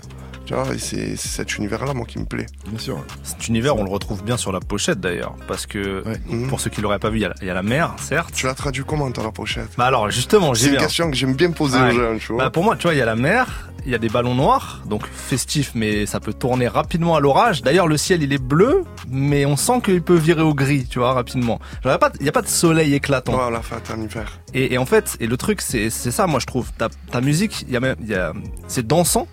Tu 0.44 0.54
vois, 0.54 0.74
et 0.74 0.78
c'est 0.78 1.16
cet 1.16 1.56
univers-là, 1.56 1.94
moi, 1.94 2.04
qui 2.04 2.18
me 2.18 2.24
plaît. 2.24 2.46
Bien 2.66 2.78
sûr. 2.78 3.04
Cet 3.22 3.46
univers, 3.48 3.76
on 3.76 3.84
le 3.84 3.90
retrouve 3.90 4.24
bien 4.24 4.36
sur 4.36 4.50
la 4.50 4.58
pochette 4.60 4.98
d'ailleurs, 5.00 5.34
parce 5.46 5.66
que 5.66 6.02
Mhm. 6.28 6.48
pour 6.48 6.60
ceux 6.60 6.68
qui 6.70 6.80
l'auraient 6.80 6.98
pas 6.98 7.10
vu, 7.10 7.18
il 7.18 7.22
y 7.22 7.24
a 7.24 7.28
la- 7.28 7.34
il 7.40 7.46
y, 7.46 7.50
a 7.50 7.54
la 7.54 7.62
mer, 7.62 7.94
certes. 7.98 8.32
Tu 8.34 8.46
l'as 8.46 8.54
traduit 8.54 8.82
comment, 8.84 9.10
toi, 9.12 9.22
la 9.24 9.30
pochette? 9.30 9.68
Bah 9.78 9.86
alors 9.86 10.10
justement, 10.10 10.52
j'ai 10.54 10.62
C'est 10.62 10.66
une 10.68 10.72
bien. 10.72 10.80
question 10.82 11.10
que 11.10 11.16
j'aime 11.16 11.34
bien 11.34 11.52
poser 11.52 11.78
Ouais. 11.78 11.94
aux 11.96 12.18
tu 12.18 12.32
vois. 12.32 12.44
Bah 12.44 12.50
pour 12.50 12.64
moi, 12.64 12.74
tu 12.76 12.82
vois, 12.84 12.94
il 12.94 12.98
y 12.98 13.02
a 13.02 13.06
la 13.06 13.14
mer, 13.14 13.70
il 13.86 13.92
y 13.92 13.94
a 13.94 13.98
des 13.98 14.08
ballons 14.08 14.34
noirs, 14.34 14.82
donc 14.86 15.06
festif, 15.06 15.72
mais 15.76 16.06
ça 16.06 16.18
peut 16.18 16.32
tourner 16.32 16.66
rapidement 16.68 17.14
à 17.16 17.20
l'orage. 17.20 17.62
D'ailleurs, 17.62 17.86
le 17.86 17.96
ciel, 17.96 18.22
il 18.22 18.32
est 18.32 18.42
bleu, 18.42 18.82
mais 19.08 19.46
on 19.46 19.56
sent 19.56 19.80
qu'il 19.84 20.02
peut 20.02 20.16
virer 20.16 20.42
au 20.42 20.54
gris, 20.54 20.86
tu 20.88 20.98
vois, 20.98 21.12
rapidement. 21.12 21.60
Genre, 21.84 21.86
il 21.86 21.88
y 21.88 21.92
a 21.92 21.98
pas, 21.98 22.10
de- 22.10 22.16
il 22.20 22.26
y 22.26 22.28
a 22.28 22.32
pas 22.32 22.42
de 22.42 22.48
soleil 22.48 22.94
éclatant. 22.94 23.32
Voilà, 23.32 23.60
fête 23.62 23.92
en 23.96 24.00
hiver. 24.00 24.38
Et, 24.54 24.74
et 24.74 24.78
en 24.78 24.86
fait, 24.86 25.16
et 25.20 25.26
le 25.28 25.36
truc, 25.36 25.60
c'est 25.60 25.88
ça, 25.90 26.26
moi, 26.26 26.40
je 26.40 26.46
trouve. 26.46 26.70
Ta, 26.78 26.88
ta 27.12 27.20
musique, 27.20 27.62
il 27.62 27.70
y 27.72 27.76
a 27.76 27.80
même, 27.80 27.96
il 28.02 28.08
y 28.08 28.14
a, 28.14 28.32
c'est 28.68 28.86
dansant, 28.86 29.26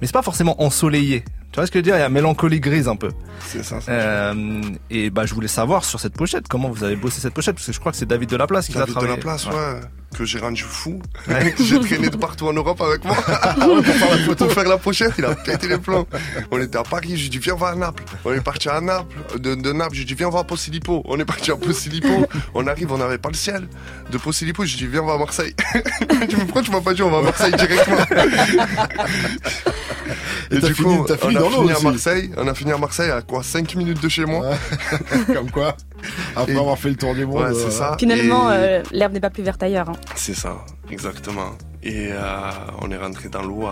mais 0.00 0.06
c'est 0.06 0.12
pas 0.12 0.22
forcément 0.22 0.60
ensoleillé. 0.62 1.24
Tu 1.50 1.56
vois 1.56 1.66
ce 1.66 1.70
que 1.70 1.78
je 1.78 1.80
veux 1.80 1.82
dire? 1.84 1.96
Il 1.96 2.00
y 2.00 2.02
a 2.02 2.08
mélancolie 2.10 2.60
grise 2.60 2.88
un 2.88 2.96
peu. 2.96 3.10
C'est 3.40 3.62
ça. 3.64 3.80
ça. 3.80 3.90
Euh, 3.90 4.60
et 4.90 5.08
bah, 5.10 5.24
je 5.24 5.34
voulais 5.34 5.48
savoir 5.48 5.84
sur 5.84 5.98
cette 5.98 6.12
pochette, 6.12 6.46
comment 6.46 6.68
vous 6.68 6.84
avez 6.84 6.96
bossé 6.96 7.20
cette 7.20 7.32
pochette, 7.34 7.54
parce 7.54 7.66
que 7.66 7.72
je 7.72 7.80
crois 7.80 7.90
que 7.92 7.98
c'est 7.98 8.06
David 8.06 8.28
Delaplace 8.28 8.66
qui 8.66 8.74
l'a 8.74 8.80
David 8.80 8.94
de 8.94 8.98
travaillé. 9.00 9.16
la 9.16 9.22
place, 9.22 9.46
ouais. 9.46 9.80
Que 10.16 10.24
j'ai 10.24 10.38
rendu 10.38 10.62
fou. 10.62 11.00
Ouais. 11.28 11.54
j'ai 11.60 11.78
traîné 11.80 12.08
de 12.08 12.16
partout 12.16 12.48
en 12.48 12.52
Europe 12.52 12.80
avec 12.80 13.04
moi. 13.04 13.14
Pour 13.60 13.84
faire 13.84 14.10
la 14.10 14.18
photo, 14.24 14.48
faire 14.48 14.64
la 14.64 14.78
pochette, 14.78 15.12
il 15.18 15.24
a 15.24 15.34
pété 15.34 15.68
les 15.68 15.78
plombs. 15.78 16.06
On 16.50 16.60
était 16.60 16.78
à 16.78 16.82
Paris, 16.82 17.16
j'ai 17.16 17.28
dit 17.28 17.38
viens 17.38 17.54
voir 17.54 17.76
Naples. 17.76 18.02
On 18.24 18.32
est 18.32 18.40
parti 18.40 18.68
à 18.68 18.80
Naples. 18.80 19.14
De, 19.38 19.54
de 19.54 19.72
Naples, 19.72 19.94
j'ai 19.94 20.04
dit 20.04 20.14
viens 20.14 20.28
voir 20.30 20.44
Posillipo. 20.46 21.02
On 21.04 21.18
est 21.20 21.24
parti 21.24 21.50
à 21.50 21.56
Posillipo. 21.56 22.26
On 22.54 22.66
arrive, 22.66 22.90
on 22.90 22.98
n'avait 22.98 23.18
pas 23.18 23.28
le 23.28 23.34
ciel. 23.36 23.68
De 24.10 24.18
Posillipo, 24.18 24.64
j'ai 24.64 24.78
dit 24.78 24.86
viens 24.86 25.02
voir 25.02 25.18
Marseille. 25.18 25.54
tu 26.28 26.36
me 26.36 26.44
pourquoi 26.44 26.62
tu 26.62 26.70
m'as 26.70 26.80
pas 26.80 26.94
dit 26.94 27.02
on 27.02 27.10
va 27.10 27.18
à 27.18 27.22
Marseille 27.22 27.52
directement 27.52 27.98
Et 30.50 30.60
t'as 30.60 30.72
fini- 30.72 31.04
t'as 31.06 31.14
on 31.22 31.36
a 31.36 31.50
fini 31.50 31.72
à. 31.72 31.80
Marseille. 31.82 32.30
On 32.38 32.48
a 32.48 32.54
fini 32.54 32.72
à 32.72 32.78
Marseille 32.78 33.10
à 33.10 33.20
quoi 33.22 33.42
5 33.42 33.74
minutes 33.76 34.02
de 34.02 34.08
chez 34.08 34.24
moi. 34.24 34.46
Comme 35.26 35.50
quoi, 35.50 35.76
après 36.36 36.52
Et- 36.54 36.58
avoir 36.58 36.78
fait 36.78 36.90
le 36.90 36.96
tour 36.96 37.14
du 37.14 37.26
monde. 37.26 37.42
Ouais, 37.42 37.54
c'est 37.54 37.66
euh, 37.66 37.70
ça. 37.70 37.96
Finalement, 37.98 38.50
Et- 38.52 38.56
euh, 38.56 38.82
l'herbe 38.92 39.12
n'est 39.12 39.20
pas 39.20 39.30
plus 39.30 39.42
verte 39.42 39.62
ailleurs. 39.62 39.88
hein. 39.90 39.96
C'est 40.14 40.34
ça, 40.34 40.64
exactement. 40.90 41.50
Et 41.82 42.08
euh, 42.10 42.50
on 42.80 42.90
est 42.90 42.96
rentré 42.96 43.28
dans 43.28 43.42
l'eau 43.42 43.66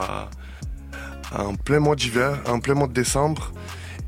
en 1.36 1.54
plein 1.56 1.80
mois 1.80 1.96
d'hiver, 1.96 2.38
en 2.48 2.60
plein 2.60 2.74
mois 2.74 2.86
de 2.86 2.92
décembre. 2.92 3.52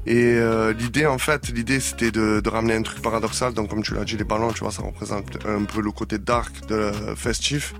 Et 0.06 0.34
euh, 0.36 0.72
l'idée, 0.72 1.04
en 1.06 1.18
fait, 1.18 1.48
l'idée 1.48 1.80
c'était 1.80 2.10
de, 2.10 2.40
de 2.40 2.48
ramener 2.48 2.74
un 2.74 2.82
truc 2.82 3.02
paradoxal. 3.02 3.52
Donc, 3.52 3.68
comme 3.68 3.82
tu 3.82 3.94
l'as 3.94 4.04
dit, 4.04 4.16
les 4.16 4.24
ballons, 4.24 4.52
tu 4.52 4.60
vois, 4.60 4.70
ça 4.72 4.82
représente 4.82 5.36
un 5.46 5.64
peu 5.64 5.82
le 5.82 5.90
côté 5.90 6.18
dark 6.18 6.66
de 6.68 6.92
festif. 7.16 7.74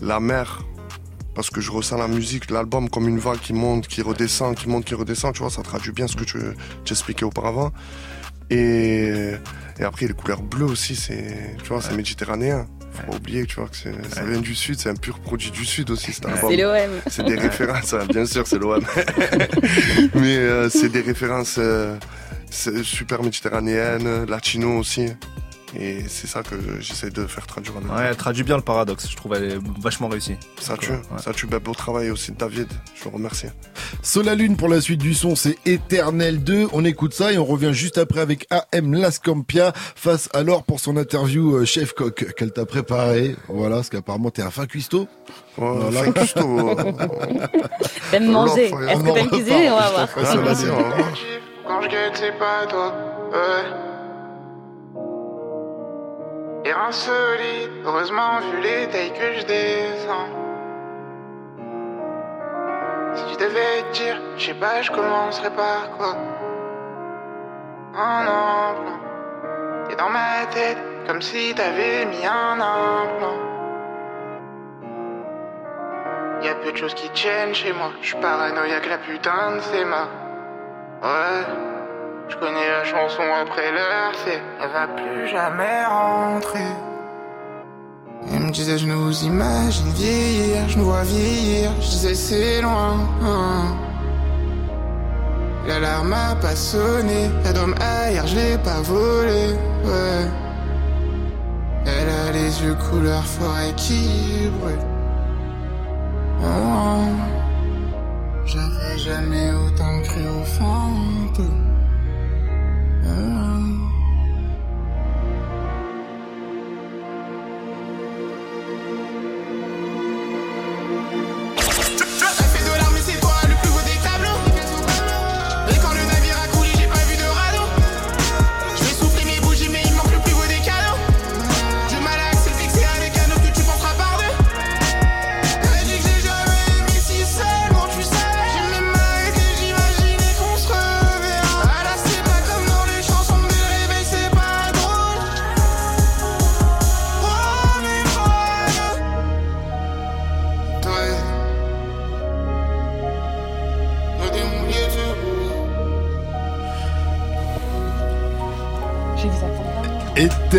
La 0.00 0.20
mer, 0.20 0.62
parce 1.34 1.50
que 1.50 1.60
je 1.60 1.70
ressens 1.70 1.98
la 1.98 2.08
musique, 2.08 2.50
l'album 2.50 2.88
comme 2.88 3.08
une 3.08 3.18
vague 3.18 3.40
qui 3.40 3.52
monte, 3.52 3.88
qui 3.88 4.00
redescend, 4.00 4.54
qui 4.56 4.68
monte, 4.68 4.84
qui 4.86 4.94
redescend. 4.94 5.34
Tu 5.34 5.40
vois, 5.40 5.50
ça 5.50 5.62
traduit 5.62 5.92
bien 5.92 6.06
ce 6.06 6.16
que 6.16 6.24
tu, 6.24 6.38
tu 6.84 6.92
expliquais 6.94 7.24
auparavant. 7.26 7.72
Et, 8.50 9.32
et 9.78 9.84
après, 9.84 10.06
les 10.06 10.12
couleurs 10.14 10.42
bleues 10.42 10.64
aussi, 10.66 10.96
c'est, 10.96 11.56
tu 11.62 11.68
vois, 11.68 11.80
c'est 11.80 11.94
méditerranéen. 11.94 12.66
Faut 12.92 13.12
pas 13.12 13.16
oublier, 13.18 13.46
tu 13.46 13.54
vois, 13.56 13.68
que 13.68 13.76
c'est- 13.76 14.14
ça 14.14 14.24
vient 14.24 14.40
du 14.40 14.54
sud, 14.54 14.78
c'est 14.80 14.88
un 14.90 14.94
pur 14.96 15.20
produit 15.20 15.52
du 15.52 15.64
sud 15.64 15.90
aussi, 15.90 16.12
cet 16.12 16.26
album. 16.26 16.50
C'est 16.50 16.56
l'OM. 16.56 16.90
C'est 17.06 17.24
des 17.24 17.36
références, 17.48 17.94
hein, 17.94 18.04
bien 18.08 18.26
sûr, 18.26 18.46
c'est 18.46 18.58
l'OM. 18.58 18.82
Mais 20.14 20.36
euh, 20.36 20.68
c'est 20.68 20.88
des 20.88 21.00
références 21.00 21.56
euh, 21.58 21.96
c'est 22.50 22.82
super 22.82 23.22
méditerranéennes, 23.22 24.24
latino 24.26 24.78
aussi. 24.78 25.06
Et 25.78 26.02
c'est 26.08 26.26
ça 26.26 26.42
que 26.42 26.56
j'essaie 26.80 27.10
de 27.10 27.26
faire 27.26 27.46
traduire 27.46 27.74
en 27.76 27.94
Ouais, 27.96 28.06
elle 28.08 28.16
traduit 28.16 28.42
bien 28.42 28.56
le 28.56 28.62
paradoxe. 28.62 29.08
Je 29.08 29.16
trouve 29.16 29.34
elle 29.36 29.44
est 29.52 29.58
vachement 29.80 30.08
réussie. 30.08 30.36
Ça 30.60 30.76
tue, 30.76 30.90
Ouais. 30.92 30.98
ça 31.22 31.32
tue. 31.32 31.46
Ben, 31.46 31.58
beau 31.58 31.74
travail 31.74 32.10
aussi 32.10 32.32
de 32.32 32.36
David, 32.36 32.66
je 32.96 33.04
le 33.08 33.14
remercie. 33.14 33.46
Solalune 34.02 34.56
pour 34.56 34.68
la 34.68 34.80
suite 34.80 35.00
du 35.00 35.14
son, 35.14 35.36
c'est 35.36 35.56
Éternel 35.66 36.42
2. 36.42 36.68
On 36.72 36.84
écoute 36.84 37.14
ça 37.14 37.32
et 37.32 37.38
on 37.38 37.44
revient 37.44 37.72
juste 37.72 37.98
après 37.98 38.20
avec 38.20 38.46
AM 38.50 38.94
Lascampia 38.94 39.72
face 39.74 40.28
alors 40.34 40.64
pour 40.64 40.80
son 40.80 40.96
interview 40.96 41.54
euh, 41.56 41.64
Chef 41.64 41.92
Coq 41.92 42.34
qu'elle 42.36 42.52
t'a 42.52 42.66
préparé. 42.66 43.36
Voilà, 43.48 43.76
parce 43.76 43.90
qu'apparemment 43.90 44.30
t'es 44.30 44.42
un 44.42 44.50
fin 44.50 44.66
cuistot. 44.66 45.06
Voilà. 45.56 46.02
fin 46.04 46.12
cuistot. 46.12 46.74
T'aimes 48.10 48.30
manger. 48.30 48.66
Est-ce 48.66 49.02
que 49.02 49.14
t'aimes 49.14 49.30
cuisiner 49.30 49.70
On 49.70 49.76
va 49.78 49.90
voir. 49.90 50.08
Quand 51.66 51.82
je 51.82 52.38
pas 52.38 52.66
toi. 52.66 52.92
Et 56.64 56.72
insolite, 56.72 57.70
heureusement 57.86 58.40
vu 58.40 58.60
les 58.60 58.86
tailles 58.88 59.12
que 59.12 59.32
je 59.38 59.46
descends. 59.46 60.28
Si 63.14 63.24
je 63.32 63.38
devais 63.38 63.82
dire, 63.92 64.20
je 64.36 64.46
sais 64.46 64.54
pas, 64.54 64.82
je 64.82 64.90
commencerais 64.90 65.50
par 65.50 65.90
quoi? 65.96 66.16
Un 67.94 68.20
implant. 68.20 69.00
T'es 69.88 69.96
dans 69.96 70.10
ma 70.10 70.46
tête, 70.52 70.78
comme 71.06 71.22
si 71.22 71.54
t'avais 71.54 72.04
mis 72.04 72.26
un 72.26 72.60
implant. 72.60 73.38
Y 76.42 76.48
a 76.48 76.54
peu 76.56 76.72
de 76.72 76.76
choses 76.76 76.94
qui 76.94 77.08
tiennent 77.10 77.54
chez 77.54 77.72
moi. 77.72 77.90
Je 78.02 78.08
suis 78.08 78.16
paranoïaque, 78.18 78.86
la 78.88 78.98
putain 78.98 79.56
de 79.56 79.60
c'est 79.60 79.84
ma. 79.84 80.08
Ouais. 81.02 81.69
Je 82.30 82.36
connais 82.36 82.68
la 82.68 82.84
chanson 82.84 83.22
après 83.42 83.72
l'heure, 83.72 84.12
c'est 84.24 84.40
Elle 84.62 84.70
va 84.70 84.86
plus 84.86 85.26
jamais 85.28 85.84
rentrer. 85.84 86.70
Elle 88.32 88.40
me 88.44 88.50
disait 88.52 88.78
je 88.78 88.86
nous 88.86 89.24
imagine 89.24 89.88
vieillir, 89.90 90.68
je 90.68 90.78
nous 90.78 90.84
vois 90.84 91.02
vieillir, 91.02 91.72
je 91.80 91.86
disais 91.88 92.14
c'est 92.14 92.60
loin. 92.62 92.98
hein. 93.22 93.74
L'alarme 95.66 96.12
a 96.12 96.36
pas 96.36 96.54
sonné, 96.54 97.30
elle 97.44 97.52
doit 97.52 97.66
me 97.66 97.74
haïr, 97.82 98.24
je 98.26 98.36
l'ai 98.36 98.58
pas 98.58 98.80
volé, 98.82 99.56
ouais. 99.84 100.26
Elle 101.86 102.08
a 102.08 102.32
les 102.32 102.62
yeux 102.62 102.76
couleur 102.90 103.24
forêt 103.24 103.72
qui 103.76 104.48
brûle. 104.60 104.86
Oh. 106.42 107.08
J'avais 108.44 108.98
jamais 108.98 109.50
autant 109.52 110.00
cru 110.02 110.22
au 110.40 110.44
fond 110.44 111.10
de- 113.16 113.89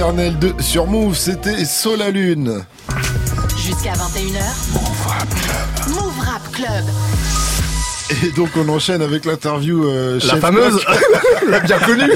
Éternel 0.01 0.39
2 0.39 0.53
sur 0.59 0.87
Move, 0.87 1.15
c'était 1.15 1.63
Solalune. 1.63 2.65
Jusqu'à 3.55 3.91
21h. 3.91 4.41
Move 4.73 5.07
Rap 5.07 5.29
Club. 5.29 5.89
Move 5.89 6.19
Rap 6.25 6.51
Club. 6.51 6.85
Et 8.23 8.31
donc 8.31 8.49
on 8.57 8.67
enchaîne 8.67 9.01
avec 9.01 9.23
l'interview 9.25 9.85
euh, 9.85 10.15
La 10.15 10.19
Chef 10.31 10.39
fameuse, 10.41 10.83
la 11.47 11.59
bien 11.59 11.77
connue. 11.79 12.11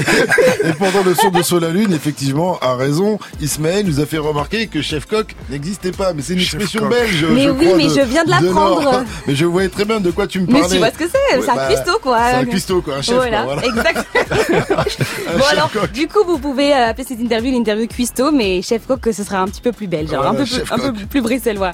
Et 0.64 0.72
pendant 0.72 1.02
le 1.04 1.14
son 1.14 1.30
de 1.30 1.40
Solalune, 1.42 1.92
effectivement, 1.94 2.58
a 2.60 2.74
raison, 2.74 3.18
Ismaël 3.40 3.86
nous 3.86 4.00
a 4.00 4.04
fait 4.04 4.18
remarquer 4.18 4.66
que 4.66 4.82
Chef 4.82 5.06
Coq 5.06 5.34
n'existait 5.48 5.92
pas, 5.92 6.12
mais 6.12 6.20
c'est 6.22 6.34
une 6.34 6.40
Chef 6.40 6.54
expression 6.54 6.80
Coq. 6.80 6.90
belge. 6.90 7.24
Mais 7.30 7.44
je 7.44 7.50
oui, 7.50 7.64
crois, 7.66 7.76
mais 7.78 7.84
de- 7.84 7.88
je 7.94 8.00
viens 8.02 8.24
de 8.24 8.30
l'apprendre. 8.30 9.04
Mais 9.26 9.34
je 9.34 9.44
voyais 9.46 9.68
très 9.70 9.86
bien 9.86 10.00
de 10.00 10.10
quoi 10.10 10.26
tu 10.26 10.40
me 10.40 10.46
Mais 10.48 10.60
parlais. 10.60 10.74
tu 10.74 10.78
vois 10.78 10.90
ce 10.90 10.98
que 10.98 11.04
c'est, 11.08 11.40
c'est 11.40 11.50
un 11.50 11.54
bah, 11.54 11.66
cuistot 11.68 11.98
quoi. 12.02 12.18
C'est 12.30 12.36
un 12.36 12.44
cuistot 12.44 12.82
quoi, 12.82 12.96
un 12.96 13.02
chef 13.02 13.14
voilà, 13.14 13.44
quoi, 13.44 13.54
voilà. 13.54 13.66
exactement. 13.68 14.04
Bon 15.38 15.44
alors, 15.50 15.70
coq. 15.72 15.92
du 15.92 16.08
coup, 16.08 16.20
vous 16.26 16.38
pouvez 16.38 16.72
euh, 16.74 16.88
appeler 16.90 17.04
cette 17.06 17.20
interview 17.20 17.52
l'interview 17.52 17.86
cuistot, 17.86 18.30
mais 18.32 18.62
chef 18.62 18.86
coq, 18.86 19.00
ce 19.12 19.22
sera 19.24 19.38
un 19.40 19.46
petit 19.46 19.60
peu 19.60 19.72
plus 19.72 19.86
belge, 19.86 20.10
Voilà, 20.10 20.30
un 20.30 20.34
peu 20.34 20.44
plus, 20.44 20.62
un 20.70 20.76
peu 20.78 20.92
coq. 20.92 21.06
plus 21.08 21.20
bruxellois. 21.20 21.72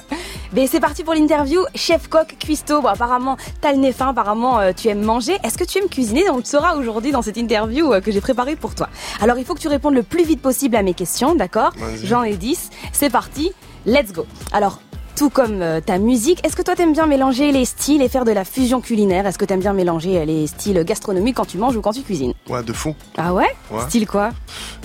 Mais 0.53 0.67
c'est 0.67 0.79
parti 0.79 1.03
pour 1.03 1.13
l'interview, 1.13 1.61
chef 1.75 2.07
coq 2.07 2.35
cuistot. 2.39 2.81
Bon, 2.81 2.87
apparemment, 2.89 3.37
t'as 3.61 3.71
le 3.71 3.77
nez 3.79 3.91
fin, 3.93 4.09
apparemment, 4.09 4.59
euh, 4.59 4.71
tu 4.75 4.87
aimes 4.87 5.01
manger. 5.03 5.37
Est-ce 5.43 5.57
que 5.57 5.63
tu 5.63 5.79
aimes 5.79 5.89
cuisiner? 5.89 6.29
On 6.29 6.37
le 6.37 6.43
saura 6.43 6.75
aujourd'hui 6.75 7.11
dans 7.11 7.21
cette 7.21 7.37
interview 7.37 7.91
euh, 7.93 8.01
que 8.01 8.11
j'ai 8.11 8.21
préparée 8.21 8.55
pour 8.55 8.75
toi. 8.75 8.89
Alors, 9.21 9.37
il 9.37 9.45
faut 9.45 9.55
que 9.55 9.59
tu 9.61 9.67
répondes 9.67 9.95
le 9.95 10.03
plus 10.03 10.23
vite 10.23 10.41
possible 10.41 10.75
à 10.75 10.83
mes 10.83 10.93
questions, 10.93 11.35
d'accord? 11.35 11.73
J'en 12.03 12.23
ai 12.23 12.35
10. 12.35 12.69
C'est 12.91 13.09
parti. 13.09 13.51
Let's 13.85 14.13
go. 14.13 14.25
Alors, 14.51 14.79
tout 15.15 15.29
comme 15.29 15.61
euh, 15.61 15.79
ta 15.81 15.97
musique. 15.97 16.45
Est-ce 16.45 16.55
que 16.55 16.61
toi 16.61 16.75
t'aimes 16.75 16.93
bien 16.93 17.05
mélanger 17.05 17.51
les 17.51 17.65
styles 17.65 18.01
et 18.01 18.09
faire 18.09 18.25
de 18.25 18.31
la 18.31 18.43
fusion 18.45 18.81
culinaire? 18.81 19.25
Est-ce 19.27 19.37
que 19.37 19.45
t'aimes 19.45 19.59
bien 19.59 19.73
mélanger 19.73 20.17
euh, 20.19 20.25
les 20.25 20.47
styles 20.47 20.83
gastronomiques 20.83 21.35
quand 21.35 21.45
tu 21.45 21.57
manges 21.57 21.75
ou 21.75 21.81
quand 21.81 21.91
tu 21.93 22.01
cuisines? 22.01 22.33
Ouais, 22.49 22.63
de 22.63 22.73
fou. 22.73 22.95
Ah 23.17 23.33
ouais, 23.33 23.47
Ouais. 23.71 23.81
Style 23.87 24.07
quoi? 24.07 24.31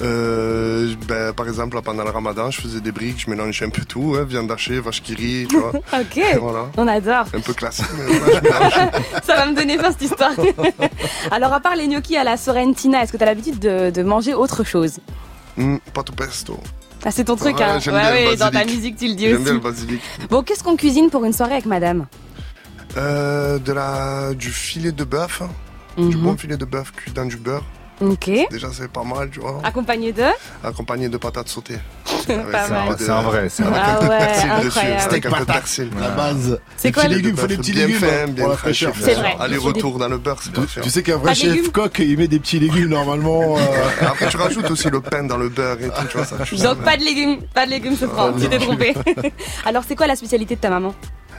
Euh, 0.02 0.94
ben, 1.06 1.32
par 1.32 1.48
exemple, 1.48 1.80
pendant 1.82 2.04
le 2.04 2.10
ramadan, 2.10 2.50
je 2.50 2.60
faisais 2.60 2.80
des 2.80 2.92
briques, 2.92 3.20
je 3.24 3.30
mélangeais 3.30 3.64
un 3.64 3.70
peu 3.70 3.82
tout, 3.84 4.16
hein, 4.18 4.24
viande 4.24 4.50
hachée, 4.50 4.80
vache 4.80 5.02
qui 5.02 5.14
rit, 5.14 5.46
tu 5.48 5.56
vois. 5.58 5.72
Ok, 5.92 6.20
Voilà. 6.40 6.66
on 6.76 6.86
adore. 6.86 7.24
Un 7.34 7.40
peu 7.40 7.52
classique. 7.54 7.86
Ça 9.24 9.34
va 9.36 9.46
me 9.46 9.54
donner 9.54 9.78
faim 9.78 9.90
cette 9.90 10.02
histoire. 10.02 10.32
Alors 11.30 11.52
à 11.52 11.60
part 11.60 11.76
les 11.76 11.86
gnocchis 11.88 12.16
à 12.16 12.24
la 12.24 12.36
Sorrentina, 12.36 13.02
est-ce 13.02 13.12
que 13.12 13.16
t'as 13.16 13.26
l'habitude 13.26 13.58
de, 13.58 13.90
de 13.90 14.02
manger 14.02 14.34
autre 14.34 14.64
chose? 14.64 14.98
Hum, 15.58 15.78
pâte 15.92 16.10
au 16.10 16.12
pesto. 16.12 16.58
Ah 17.04 17.10
c'est 17.10 17.24
ton 17.24 17.36
truc 17.36 17.56
Ouais, 17.56 17.62
hein 17.62 17.78
le 17.86 17.92
ouais, 17.92 18.36
dans 18.36 18.50
ta 18.50 18.64
musique 18.64 18.96
tu 18.96 19.06
le 19.08 19.14
dis 19.14 19.28
J'aime 19.28 19.44
bien 19.44 19.52
le 19.54 19.58
aussi. 19.58 19.68
basilic. 19.68 20.00
Bon, 20.30 20.42
qu'est-ce 20.42 20.64
qu'on 20.64 20.76
cuisine 20.76 21.10
pour 21.10 21.24
une 21.24 21.32
soirée 21.32 21.52
avec 21.52 21.66
madame 21.66 22.06
Euh, 22.96 23.58
de 23.58 23.72
la, 23.72 24.34
du 24.34 24.50
filet 24.50 24.92
de 24.92 25.04
bœuf, 25.04 25.42
du 25.96 26.16
Mhm. 26.16 26.22
bon 26.22 26.36
filet 26.36 26.56
de 26.56 26.64
bœuf 26.64 26.92
cuit 26.92 27.12
dans 27.12 27.24
du 27.26 27.36
beurre. 27.36 27.64
Ok. 28.00 28.30
Déjà, 28.50 28.68
c'est 28.72 28.88
pas 28.90 29.02
mal, 29.02 29.28
tu 29.30 29.40
vois. 29.40 29.60
Accompagné 29.64 30.12
de 30.12 30.22
Accompagné 30.62 31.08
de 31.08 31.16
patates 31.16 31.48
sautées. 31.48 31.78
C'est 32.28 32.34
un 32.34 32.42
vrai, 32.42 32.58
c'est 32.98 33.10
un 33.10 33.20
vrai. 33.22 33.40
un 33.40 33.94
peu 33.94 34.04
de 34.04 34.10
Ah 34.10 34.10
ouais, 34.10 34.66
incroyable. 34.66 35.00
Avec 35.10 35.26
un 35.26 35.30
peu 35.30 35.40
de 35.40 35.44
persil. 35.44 35.90
La 35.98 36.08
base. 36.10 36.60
C'est 36.76 36.88
Les 36.88 36.92
quoi 36.92 37.02
petits 37.04 37.14
le- 37.14 37.16
légumes, 37.20 37.36
faut 37.38 37.46
des 37.46 37.56
petits 37.56 37.72
bien 37.72 37.86
légumes. 37.86 38.00
fait, 38.00 38.22
hein, 38.22 38.26
bien 38.28 38.42
pour 38.44 38.50
la 38.52 38.56
fraîche. 38.58 38.84
fraîcheur. 38.84 38.94
C'est 39.02 39.14
vrai. 39.14 39.34
Aller-retour 39.40 39.98
dans 39.98 40.08
le 40.08 40.18
beurre, 40.18 40.38
c'est 40.42 40.52
parfait. 40.52 40.80
tu 40.82 40.90
sais 40.90 41.02
qu'un 41.02 41.16
vrai 41.16 41.34
chef 41.34 41.72
coq, 41.72 41.98
il 42.00 42.18
met 42.18 42.28
des 42.28 42.38
petits 42.38 42.58
légumes 42.58 42.88
normalement. 42.90 43.56
euh, 43.56 43.60
Après, 44.02 44.28
tu 44.28 44.36
rajoutes 44.36 44.70
aussi 44.70 44.90
le 44.90 45.00
pain 45.00 45.24
dans 45.24 45.38
le 45.38 45.48
beurre 45.48 45.78
et 45.80 45.88
tout, 45.88 46.06
tu 46.10 46.18
vois, 46.18 46.26
ça 46.26 46.36
Donc 46.36 46.78
pas 46.84 46.96
de 46.98 47.02
légumes, 47.02 47.38
pas 47.54 47.64
de 47.64 47.70
légumes 47.70 47.96
ce 47.96 48.06
franc, 48.06 48.32
tu 48.38 48.46
t'es 48.48 48.58
trompé. 48.58 48.94
Alors 49.64 49.84
c'est 49.88 49.96
quoi 49.96 50.06
la 50.06 50.16
spécialité 50.16 50.54
de 50.56 50.60
ta 50.60 50.68
maman? 50.70 50.94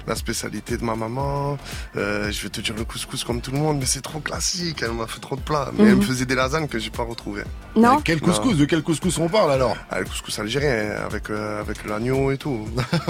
La 0.09 0.15
spécialité 0.15 0.75
de 0.75 0.83
ma 0.83 0.95
maman, 0.95 1.55
euh, 1.95 2.31
je 2.31 2.41
vais 2.41 2.49
te 2.49 2.61
dire 2.61 2.73
le 2.75 2.83
couscous 2.83 3.23
comme 3.23 3.41
tout 3.41 3.51
le 3.51 3.59
monde, 3.59 3.77
mais 3.79 3.85
c'est 3.85 4.01
trop 4.01 4.19
classique, 4.19 4.81
elle 4.81 4.91
m'a 4.93 5.05
fait 5.05 5.19
trop 5.19 5.35
de 5.35 5.41
plats. 5.41 5.69
Mais 5.77 5.83
elle 5.83 5.91
Mhm. 5.93 5.97
me 5.99 6.01
faisait 6.01 6.25
des 6.25 6.33
lasagnes 6.33 6.67
que 6.67 6.79
j'ai 6.79 6.89
pas 6.89 7.03
retrouvées. 7.03 7.43
Non 7.75 7.99
Quel 8.03 8.19
couscous 8.19 8.57
De 8.57 8.65
quel 8.65 8.81
couscous 8.81 9.15
on 9.19 9.27
parle 9.29 9.51
alors? 9.51 9.77
Ah, 9.91 9.99
le 9.99 10.05
couscous 10.05 10.39
algérien, 10.39 10.95
avec, 11.05 11.29
euh, 11.29 11.61
avec 11.61 11.85
l'agneau 11.85 12.31
et 12.31 12.37
tout. 12.39 12.65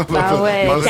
Bah 0.09 0.41
ouais, 0.41 0.67
le 0.67 0.85
et 0.85 0.89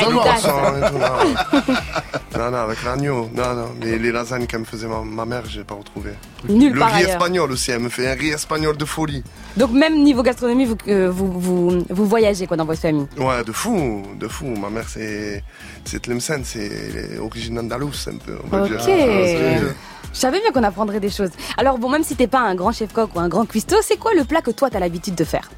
tout, 0.90 0.98
non. 0.98 2.40
non, 2.44 2.50
non, 2.50 2.56
avec 2.58 2.82
l'agneau. 2.82 3.30
Non, 3.32 3.54
non, 3.54 3.68
mais 3.80 3.96
les 3.96 4.10
lasagnes 4.10 4.46
qu'elle 4.46 4.60
me 4.60 4.64
faisait 4.64 4.88
ma, 4.88 5.02
ma 5.02 5.24
mère, 5.24 5.42
j'ai 5.48 5.62
pas 5.62 5.76
retrouvé. 5.76 6.10
Nulle 6.48 6.72
Le 6.72 6.82
riz 6.82 6.92
ailleurs. 6.92 7.10
espagnol 7.10 7.52
aussi, 7.52 7.70
elle 7.70 7.80
me 7.80 7.88
fait 7.88 8.08
un 8.10 8.14
riz 8.14 8.30
espagnol 8.30 8.76
de 8.76 8.84
folie. 8.84 9.22
Donc 9.56 9.70
même 9.72 10.02
niveau 10.02 10.24
gastronomie, 10.24 10.64
vous, 10.66 10.76
euh, 10.88 11.08
vous, 11.08 11.30
vous, 11.38 11.84
vous 11.88 12.06
voyagez 12.06 12.48
quoi 12.48 12.56
dans 12.56 12.64
votre 12.64 12.80
famille? 12.80 13.06
Ouais, 13.16 13.44
de 13.44 13.52
fou, 13.52 14.02
de 14.18 14.26
fou. 14.26 14.46
Ma 14.56 14.70
mère, 14.70 14.88
c'est, 14.88 15.44
c'est 15.84 15.99
Tlemcen, 16.02 16.42
c'est 16.44 17.18
origine 17.18 17.58
andalouse, 17.58 18.08
un 18.12 18.16
peu. 18.16 18.36
on 18.52 18.60
Ok. 18.62 18.68
dire. 18.68 18.80
C'est- 18.80 19.58
Je 20.12 20.18
savais 20.18 20.40
bien 20.40 20.50
qu'on 20.50 20.64
apprendrait 20.64 20.98
des 21.00 21.10
choses. 21.10 21.30
Alors 21.56 21.78
bon, 21.78 21.88
même 21.88 22.02
si 22.02 22.16
t'es 22.16 22.26
pas 22.26 22.40
un 22.40 22.54
grand 22.56 22.72
chef 22.72 22.92
coq 22.92 23.14
ou 23.14 23.20
un 23.20 23.28
grand 23.28 23.46
cuistot, 23.46 23.76
c'est 23.82 23.96
quoi 23.96 24.12
le 24.14 24.24
plat 24.24 24.40
que 24.42 24.50
toi 24.50 24.68
t'as 24.70 24.80
l'habitude 24.80 25.14
de 25.14 25.24
faire? 25.24 25.48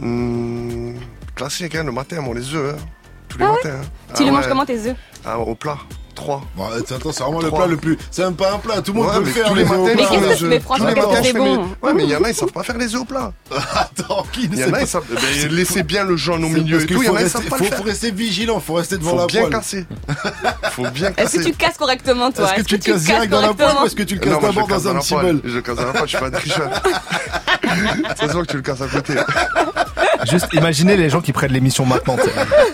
Hmm, 0.00 0.94
classique, 1.34 1.74
hein, 1.74 1.84
le 1.84 1.92
matin, 1.92 2.20
moi, 2.20 2.34
les 2.34 2.54
œufs, 2.54 2.74
hein. 2.78 2.82
Tous 3.28 3.38
les 3.38 3.44
Ah 3.44 3.50
ouais? 3.52 3.56
matins. 3.64 3.80
hein. 3.82 3.86
Tu 4.14 4.22
Ah 4.22 4.24
les 4.24 4.30
manges 4.30 4.42
ouais. 4.44 4.48
comment 4.48 4.64
tes 4.66 4.86
œufs? 4.88 4.96
Ah, 5.24 5.38
au 5.38 5.54
plat, 5.54 5.78
trois. 6.18 6.42
Bon, 6.56 6.64
attends, 6.66 7.12
c'est 7.12 7.22
vraiment 7.22 7.40
le 7.40 7.50
plat 7.50 7.66
le 7.66 7.76
plus. 7.76 7.96
C'est 8.10 8.22
même 8.24 8.34
pas 8.34 8.52
un 8.54 8.58
plat, 8.58 8.80
tout 8.82 8.92
le 8.92 8.98
monde 9.00 9.08
Ouais, 9.08 9.14
peut 9.14 9.20
le 9.20 9.26
mais 9.26 9.32
faire. 9.32 9.48
tous 9.48 9.54
les 9.54 9.64
matins. 9.64 10.46
Mais 10.48 10.60
Franchement, 10.60 10.86
matins, 10.86 11.02
c'est 11.14 11.24
je 11.24 11.32
fais 11.32 11.38
mes- 11.38 11.56
bon 11.56 11.68
Ouais, 11.82 11.94
mais 11.94 12.04
il 12.04 12.10
y 12.10 12.16
en 12.16 12.22
a, 12.22 12.28
ils 12.30 12.34
savent 12.34 12.52
pas 12.52 12.62
faire 12.62 12.76
les 12.76 12.94
œufs 12.94 13.00
au 13.00 13.04
plat. 13.04 13.32
Attends, 13.74 14.26
qui 14.32 14.48
ne 14.48 14.54
Il 14.54 14.58
y 14.58 14.62
sait 14.62 14.66
en 14.66 14.68
a, 14.68 14.72
pas 14.72 14.80
ils 14.82 14.86
savent. 14.86 15.04
Ben, 15.08 15.48
laissez 15.50 15.82
bien 15.82 16.04
le 16.04 16.16
jaune 16.16 16.44
au 16.44 16.48
milieu 16.48 16.82
et 16.82 16.86
tout. 16.86 16.94
Il 16.94 17.02
y 17.02 17.06
faut 17.06 17.12
en 17.12 17.16
a, 17.16 17.20
ils 17.20 17.24
rester- 17.24 17.38
savent 17.38 17.48
pas 17.48 17.56
faut, 17.56 17.64
le 17.64 17.70
faut 17.70 17.76
faire. 17.76 17.86
rester 17.86 18.10
vigilant, 18.10 18.60
faut 18.60 18.74
rester 18.74 18.98
devant 18.98 19.10
Faut 19.12 19.16
la 19.18 19.26
bien 19.26 19.40
poêle. 19.42 19.52
casser. 19.52 19.86
Faut 20.72 20.82
bien 20.90 21.12
Est-ce 21.16 21.32
que 21.32 21.36
casser. 21.38 21.50
tu 21.50 21.56
casses 21.56 21.76
correctement 21.76 22.30
toi? 22.30 22.52
Est-ce 22.54 22.62
que 22.62 22.68
tu 22.68 22.76
le 22.76 22.82
casses 22.92 23.02
direct 23.04 23.30
dans 23.30 23.40
la 23.40 23.48
poêle 23.48 23.56
correctement? 23.56 23.82
ou 23.82 23.86
est-ce 23.86 23.96
que 23.96 24.02
tu 24.04 24.14
le 24.14 24.20
casses 24.20 24.40
d'abord 24.40 24.68
dans 24.68 24.88
un 24.88 24.94
petit 24.96 25.14
bol? 25.14 25.40
Je 25.44 25.54
le 25.56 25.62
casse 25.62 25.76
dans 25.76 25.86
la 25.86 25.92
poêle, 25.92 26.02
je 26.04 26.08
suis 26.08 26.18
pas 26.18 26.26
un 26.26 26.30
tricheur. 26.30 26.70
C'est 28.20 28.30
sûr 28.30 28.40
que 28.42 28.46
tu 28.50 28.56
le 28.56 28.62
casses 28.62 28.80
à 28.80 28.86
côté. 28.86 29.14
Juste 30.30 30.46
imaginez 30.52 30.96
les 30.96 31.10
gens 31.10 31.20
qui 31.20 31.32
prennent 31.32 31.52
l'émission 31.52 31.84
maintenant. 31.86 32.16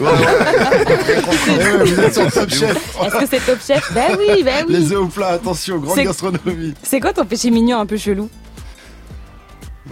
Vous 0.00 2.00
êtes 2.00 2.14
sur 2.14 2.32
Top 2.32 2.50
Chef. 2.50 2.96
C'est 3.38 3.46
top 3.46 3.60
chef 3.60 3.92
Ben 3.92 4.16
oui, 4.18 4.42
ben 4.44 4.64
oui. 4.68 4.74
Les 4.74 4.92
œufs 4.92 4.98
au 5.00 5.06
plat, 5.08 5.28
attention, 5.30 5.78
grande 5.78 5.96
C'est- 5.96 6.04
gastronomie. 6.04 6.74
C'est 6.82 7.00
quoi 7.00 7.12
ton 7.12 7.24
péché 7.24 7.50
mignon 7.50 7.78
un 7.80 7.86
peu 7.86 7.96
chelou 7.96 8.30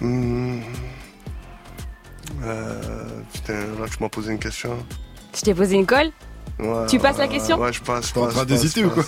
Hmm. 0.01 0.61
Euh, 2.45 2.81
putain, 3.33 3.53
là, 3.55 3.87
tu 3.91 4.03
m'as 4.03 4.09
posé 4.09 4.33
une 4.33 4.39
question. 4.39 4.71
Je 5.35 5.41
t'ai 5.43 5.55
posé 5.55 5.77
une 5.77 5.87
colle 5.87 6.11
Ouais, 6.59 6.87
Tu 6.89 6.99
passes 6.99 7.19
la 7.19 7.29
question 7.29 7.59
Ouais, 7.59 7.73
je 7.73 7.81
passe. 7.81 8.13
T'es 8.13 8.21
en 8.21 8.27
train 8.29 8.45
d'hésiter 8.45 8.85
ou 8.85 8.91
quoi 8.91 9.05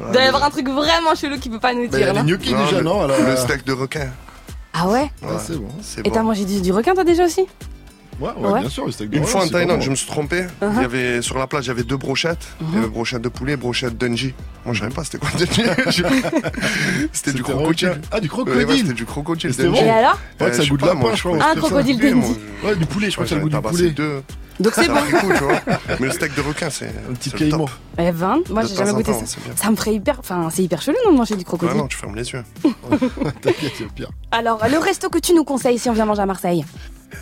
Il 0.00 0.12
doit 0.12 0.22
y 0.22 0.26
avoir 0.26 0.44
un 0.44 0.50
truc 0.50 0.68
vraiment 0.68 1.14
chelou 1.14 1.38
qui 1.38 1.48
peut 1.50 1.58
pas 1.60 1.72
nous 1.74 1.88
Bah, 1.88 1.98
il 1.98 2.00
y 2.00 2.04
a 2.04 2.12
dire. 2.12 2.22
les 2.24 2.28
gnocchis 2.32 2.54
déjà, 2.54 2.78
le- 2.78 2.82
non 2.84 3.02
alors, 3.02 3.16
Le 3.20 3.36
steak 3.36 3.64
de 3.64 3.72
requin. 3.72 4.08
ah 4.74 4.88
ouais 4.88 5.10
Ouais, 5.22 5.28
Ouais, 5.28 5.34
c'est 5.38 5.56
bon. 5.56 5.68
C'est 5.82 6.06
Et 6.06 6.10
t'as 6.10 6.20
bon. 6.20 6.26
mangé 6.28 6.44
du, 6.44 6.60
du 6.60 6.72
requin 6.72 6.94
toi 6.94 7.04
déjà 7.04 7.24
aussi 7.24 7.46
Ouais, 8.22 8.30
ouais, 8.36 8.52
Ouais. 8.52 8.60
bien 8.60 8.68
sûr, 8.68 8.86
le 8.86 8.92
steak 8.92 9.10
de 9.10 9.16
Une 9.18 9.24
fois 9.24 9.44
en 9.44 9.48
Thaïlande, 9.48 9.82
je 9.82 9.90
me 9.90 9.94
suis 9.96 10.06
trompé. 10.06 10.42
Uh-huh. 10.62 10.72
Il 10.76 10.82
y 10.82 10.84
avait, 10.84 11.22
sur 11.22 11.38
la 11.38 11.46
plage, 11.46 11.64
il 11.66 11.68
y 11.68 11.70
avait 11.72 11.82
deux 11.82 11.96
brochettes. 11.96 12.46
Il 12.60 12.74
y 12.74 12.78
avait 12.78 12.86
brochette 12.88 13.22
de 13.22 13.28
poulet, 13.28 13.56
brochette 13.56 13.98
d'unji. 13.98 14.32
Moi, 14.64 14.74
je 14.74 14.80
savais 14.80 14.94
pas 14.94 15.02
c'était 15.04 15.18
quoi 15.18 15.30
Dunji. 15.36 16.02
c'était 17.12 17.32
du 17.32 17.38
C'était 17.38 17.42
crocodile. 17.42 18.00
Ah, 18.10 18.20
du 18.20 18.26
ouais, 18.26 18.28
crocodile. 18.28 18.76
c'était 18.78 18.92
du 18.92 19.04
crocodile. 19.06 19.52
C'était 19.52 19.68
Dunji. 19.68 19.80
Et 19.80 19.84
bon. 19.84 19.92
alors 19.92 20.18
Ouais, 20.40 20.50
que 20.50 20.56
ça 20.56 20.64
goûte 20.66 20.80
pas, 20.80 20.94
moi, 20.94 21.14
je 21.14 21.22
crois. 21.22 21.38
Un 21.44 21.54
crocodile 21.56 21.98
ça. 22.00 22.14
Moi, 22.14 22.28
Ouais, 22.64 22.76
du 22.76 22.86
poulet, 22.86 23.08
je 23.10 23.14
crois 23.14 23.24
que 23.24 23.28
c'est 23.30 23.34
le 23.34 23.40
goût 23.42 23.48
du 23.48 23.60
poulet. 23.60 23.94
Donc 24.60 24.74
c'est 24.74 24.84
Ça 24.84 24.92
bon. 24.92 25.00
tu 25.10 25.44
vois. 25.44 25.60
Mais 25.98 26.06
le 26.06 26.12
steak 26.12 26.34
de 26.36 26.40
requin, 26.42 26.68
c'est 26.70 26.92
Un 27.10 27.14
petit 27.14 27.30
top. 27.48 27.70
Eh 27.98 28.10
20, 28.10 28.50
moi 28.50 28.62
j'ai 28.64 28.76
jamais 28.76 28.92
goûté 28.92 29.12
ça. 29.14 29.24
Ça 29.56 29.70
me 29.70 29.76
ferait 29.76 29.94
hyper, 29.94 30.18
enfin 30.20 30.48
c'est 30.52 30.62
hyper 30.62 30.80
chelou 30.82 30.96
non 31.06 31.12
de 31.12 31.16
manger 31.16 31.36
du 31.36 31.44
crocodile. 31.44 31.76
non, 31.76 31.86
tu 31.88 31.96
fermes 31.96 32.14
les 32.14 32.30
yeux. 32.30 32.44
T'inquiète, 33.42 33.72
c'est 33.78 33.90
pire. 33.92 34.10
Alors 34.30 34.60
le 34.70 34.78
resto 34.78 35.08
que 35.08 35.18
tu 35.18 35.32
nous 35.34 35.42
conseilles 35.44 35.78
si 35.78 35.88
on 35.88 35.94
vient 35.94 36.04
manger 36.04 36.22
à 36.22 36.26
Marseille? 36.26 36.64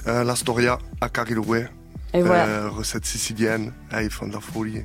Euh, 0.06 0.24
la 0.24 0.36
Storia 0.36 0.78
à 1.00 1.08
Cariloué. 1.08 1.66
Et 2.12 2.22
voilà. 2.22 2.46
Euh, 2.46 2.68
recette 2.70 3.04
sicilienne. 3.06 3.72
Ah, 3.90 4.02
ils 4.02 4.10
font 4.10 4.26
de 4.26 4.32
la 4.32 4.40
folie. 4.40 4.82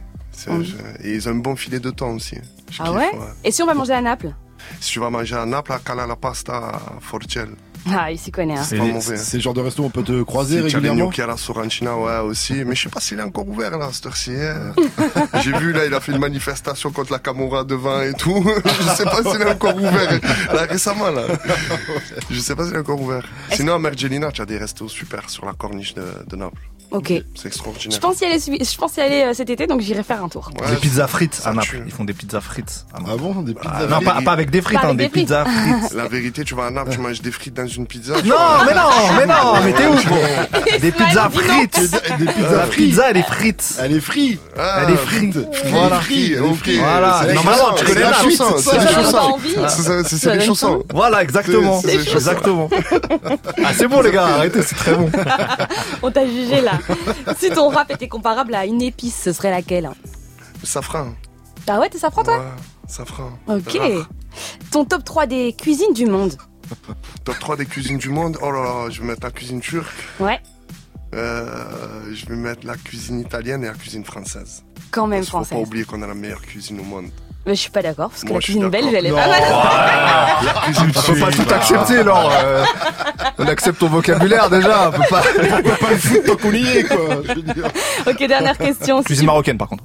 Mm. 0.48 0.64
je- 0.64 0.76
Et 1.08 1.16
ils 1.16 1.28
ont 1.30 1.32
un 1.32 1.36
bon 1.36 1.56
filet 1.56 1.80
de 1.80 1.90
thon 1.92 2.16
aussi. 2.16 2.38
Je 2.70 2.82
Ah 2.82 2.86
kiffe, 2.88 2.96
ouais? 2.96 3.12
Et 3.44 3.52
si 3.52 3.64
on 3.64 3.66
va 3.66 3.74
manger 3.74 3.94
à 3.94 4.02
Naples? 4.02 4.34
Si 4.82 4.92
tu 4.94 5.00
vas 5.00 5.10
manger 5.10 5.36
à 5.36 5.46
Naples, 5.46 5.72
à 5.74 5.80
Cala 5.80 6.06
la 6.08 6.16
pasta 6.16 6.54
à 6.58 6.80
Forcel. 7.00 7.50
Ah, 7.92 8.12
il 8.12 8.18
s'y 8.18 8.32
connaît. 8.32 8.58
Hein. 8.58 8.64
C'est 8.64 8.78
pas 8.78 8.86
mauvais. 8.86 9.18
C'est 9.18 9.38
le 9.38 9.42
genre 9.44 9.54
de 9.54 9.62
resto 9.62 9.84
où 9.84 9.86
on 9.86 9.90
peut 9.90 10.04
te 10.04 10.24
croiser 10.24 10.62
régulièrement. 10.62 11.04
gnocchis 11.06 11.22
à 11.22 11.28
la 11.28 11.38
Sorancina, 11.38 11.96
ouais, 11.98 12.18
aussi. 12.20 12.64
Mais 12.66 12.76
je 12.76 12.84
sais 12.84 12.90
pas 12.90 13.00
s'il 13.00 13.20
est 13.20 13.24
encore 13.24 13.48
ouvert, 13.48 13.78
là, 13.78 13.86
à 13.86 13.92
cette 13.94 14.06
heure-ci. 14.08 14.32
hein. 14.36 14.74
J'ai 15.44 15.52
vu, 15.54 15.72
là, 15.72 15.86
il 15.86 15.94
a 15.94 16.00
fait 16.00 16.12
une 16.12 16.18
manifestation 16.20 16.92
contre 16.92 17.12
la 17.12 17.20
Camorra 17.20 17.64
devant 17.64 18.02
et 18.02 18.14
tout. 18.14 18.44
je 18.66 18.90
sais 18.96 19.04
pas 19.04 19.22
s'il 19.24 19.42
est 19.42 19.50
encore 19.52 19.76
ouvert. 19.76 20.20
Là, 20.54 20.64
récemment, 20.70 21.12
là. 21.12 21.24
Je 22.32 22.40
sais 22.40 22.56
pas 22.56 22.66
s'il 22.66 22.74
est 22.76 22.80
encore 22.80 23.00
ouvert. 23.02 23.26
Sinon, 23.52 23.76
à 23.76 23.80
Mergelina, 23.80 24.32
tu 24.32 24.42
as 24.42 24.46
des 24.46 24.58
restos 24.58 24.90
super 24.90 25.30
sur 25.30 25.46
la 25.46 25.54
corniche 25.54 25.94
de, 25.94 26.04
de 26.28 26.36
Naples. 26.36 26.62
Ok. 26.98 27.14
C'est 27.36 27.48
extraordinaire. 27.48 27.96
Je 27.96 28.00
pense 28.00 28.20
y 28.22 28.26
aller, 28.26 28.40
je 28.40 28.78
pense 28.78 28.96
y 28.98 29.02
aller 29.02 29.22
euh, 29.24 29.34
cet 29.34 29.50
été, 29.50 29.68
donc 29.68 29.82
j'irai 29.82 30.04
faire 30.04 30.24
un 30.24 30.30
tour. 30.30 30.50
Ouais, 30.62 30.70
Des 30.70 30.76
pizzas 30.78 31.08
frites 31.08 31.42
à 31.46 31.54
Naples. 31.54 31.68
tue. 31.70 31.84
Ils 31.86 31.92
font 31.92 32.04
des 32.06 32.14
pizzas 32.14 32.42
frites. 32.42 32.86
à 32.94 33.00
Naples. 33.00 33.12
Ah 33.14 33.18
bon, 33.18 33.42
des 33.42 33.54
pizzas. 33.54 33.74
Ah, 33.76 33.86
non, 33.86 33.96
frites. 33.98 34.06
pas, 34.06 34.22
pas 34.22 34.32
avec 34.32 34.50
des 34.50 34.62
frites, 34.62 34.80
Pas 34.80 34.88
hein, 34.88 34.90
avec 34.92 34.98
des 34.98 35.04
des 35.06 35.10
frites. 35.10 35.24
pizzas 35.28 35.46
frites. 35.46 35.94
La 35.94 36.08
vérité, 36.08 36.44
tu 36.44 36.56
vas 36.56 36.66
à 36.68 36.70
Naples, 36.72 36.92
tu 36.92 37.00
manges 37.00 37.22
des 37.22 37.32
frites 37.32 37.54
dans 37.54 37.68
une 37.68 37.86
pizza. 37.88 38.14
Non, 38.16 38.22
vois. 38.24 38.66
mais 38.66 38.74
non, 38.74 38.90
mais 39.18 39.26
non, 39.26 39.54
mais 39.64 39.74
t'es 39.74 39.88
où 39.88 39.94
gros 39.96 40.80
Des 40.82 40.92
pizzas 40.92 41.30
frites. 41.30 41.80
Des 42.20 42.26
La 42.26 42.32
pizzas 42.32 42.66
frites. 42.68 42.76
pizza, 42.86 43.10
elle 43.10 43.18
est 43.18 43.24
frite. 43.24 43.76
Elle 43.82 43.92
est 43.94 44.00
frite. 44.00 44.40
Ah, 44.58 44.84
Elle 44.88 44.94
est 44.94 44.98
frite. 44.98 45.38
Voilà. 45.66 46.00
Voilà. 46.80 47.34
Normalement, 47.34 47.74
tu 47.78 47.86
connais 47.86 48.02
la 48.02 48.14
suite, 48.14 48.42
c'est 48.58 49.12
pas 49.12 49.22
envie. 49.24 49.56
C'est- 49.68 50.26
les 50.32 50.38
donne 50.38 50.42
chaussons. 50.48 50.84
Voilà, 50.94 51.22
exactement. 51.24 51.82
Exactement. 51.82 52.70
Ah, 53.64 53.72
c'est 53.76 53.88
bon, 53.88 54.02
les 54.02 54.12
gars, 54.12 54.26
arrêtez, 54.26 54.62
c'est 54.62 54.76
très 54.76 54.94
bon. 54.94 55.10
On 56.04 56.12
t'a 56.12 56.26
jugé 56.26 56.62
là. 56.62 56.74
si 57.38 57.50
ton 57.50 57.70
rap 57.70 57.92
était 57.92 58.08
comparable 58.08 58.54
à 58.56 58.66
une 58.66 58.82
épice, 58.82 59.20
ce 59.22 59.32
serait 59.34 59.52
laquelle 59.52 59.90
Le 60.62 60.66
safran. 60.68 61.14
Ah 61.68 61.80
ouais, 61.80 61.90
t'es 61.90 61.98
safran 61.98 62.24
toi 62.24 62.38
Ouais, 62.40 62.46
safran. 62.88 63.32
Ok. 63.48 63.80
Ton 64.72 64.86
top 64.86 65.04
3 65.04 65.26
des 65.28 65.54
cuisines 65.54 65.94
du 65.94 66.06
monde 66.06 66.36
Top 67.24 67.40
3 67.40 67.58
des 67.58 67.66
cuisines 67.66 67.98
du 67.98 68.10
monde. 68.10 68.38
Oh 68.42 68.52
là 68.52 68.64
là, 68.64 68.90
je 68.90 69.02
vais 69.02 69.08
mettre 69.08 69.24
la 69.26 69.32
cuisine 69.32 69.62
turque. 69.62 69.94
Ouais, 70.20 70.40
Euh, 71.14 72.14
je 72.14 72.26
vais 72.26 72.36
mettre 72.36 72.66
la 72.68 72.76
cuisine 72.76 73.20
italienne 73.20 73.64
et 73.64 73.68
la 73.68 73.74
cuisine 73.74 74.04
française. 74.04 74.64
quand 74.92 75.08
même 75.08 75.20
Parce 75.20 75.26
qu'il 75.28 75.32
faut 75.32 75.38
pas 75.40 75.46
française. 75.46 75.68
oublier 75.68 75.86
qu'on 75.86 76.02
a 76.02 76.08
la 76.08 76.14
meilleure 76.14 76.42
cuisine 76.42 76.80
au 76.80 76.84
monde. 76.84 77.10
Mais 77.48 77.54
je 77.56 77.60
suis 77.62 77.70
pas 77.70 77.82
d'accord, 77.84 78.10
parce 78.10 78.24
que 78.24 78.28
Moi, 78.30 78.38
la 78.40 78.42
cuisine 78.44 78.70
belge, 78.70 78.94
elle 78.94 79.06
est 79.06 79.10
Non. 79.12 79.18
pas 79.18 79.28
mal. 79.28 79.42
La 80.46 80.54
cuisine 80.62 80.92
On 80.96 81.02
peut 81.14 81.20
pas 81.20 81.32
tout 81.32 81.54
accepter, 81.54 81.98
alors. 82.00 82.32
euh, 82.44 82.64
on 83.38 83.48
accepte 83.48 83.80
ton 83.80 83.88
vocabulaire 83.88 84.50
déjà. 84.50 84.90
On 84.90 84.92
peut 84.92 85.04
pas. 85.10 85.22
On 85.40 85.62
peut 85.62 85.70
pas 85.80 85.90
le 85.92 85.98
foutre 85.98 86.24
tant 86.26 86.36
qu'on 86.38 86.52
y 86.52 86.68
est, 86.78 86.84
quoi. 86.84 86.98
Je 87.24 87.34
veux 87.34 87.42
dire. 87.44 87.66
Ok, 88.08 88.18
dernière 88.28 88.58
question. 88.58 89.00
Si 89.00 89.06
Cuisine 89.06 89.28
marocaine, 89.28 89.58
par 89.58 89.70
contre. 89.70 89.84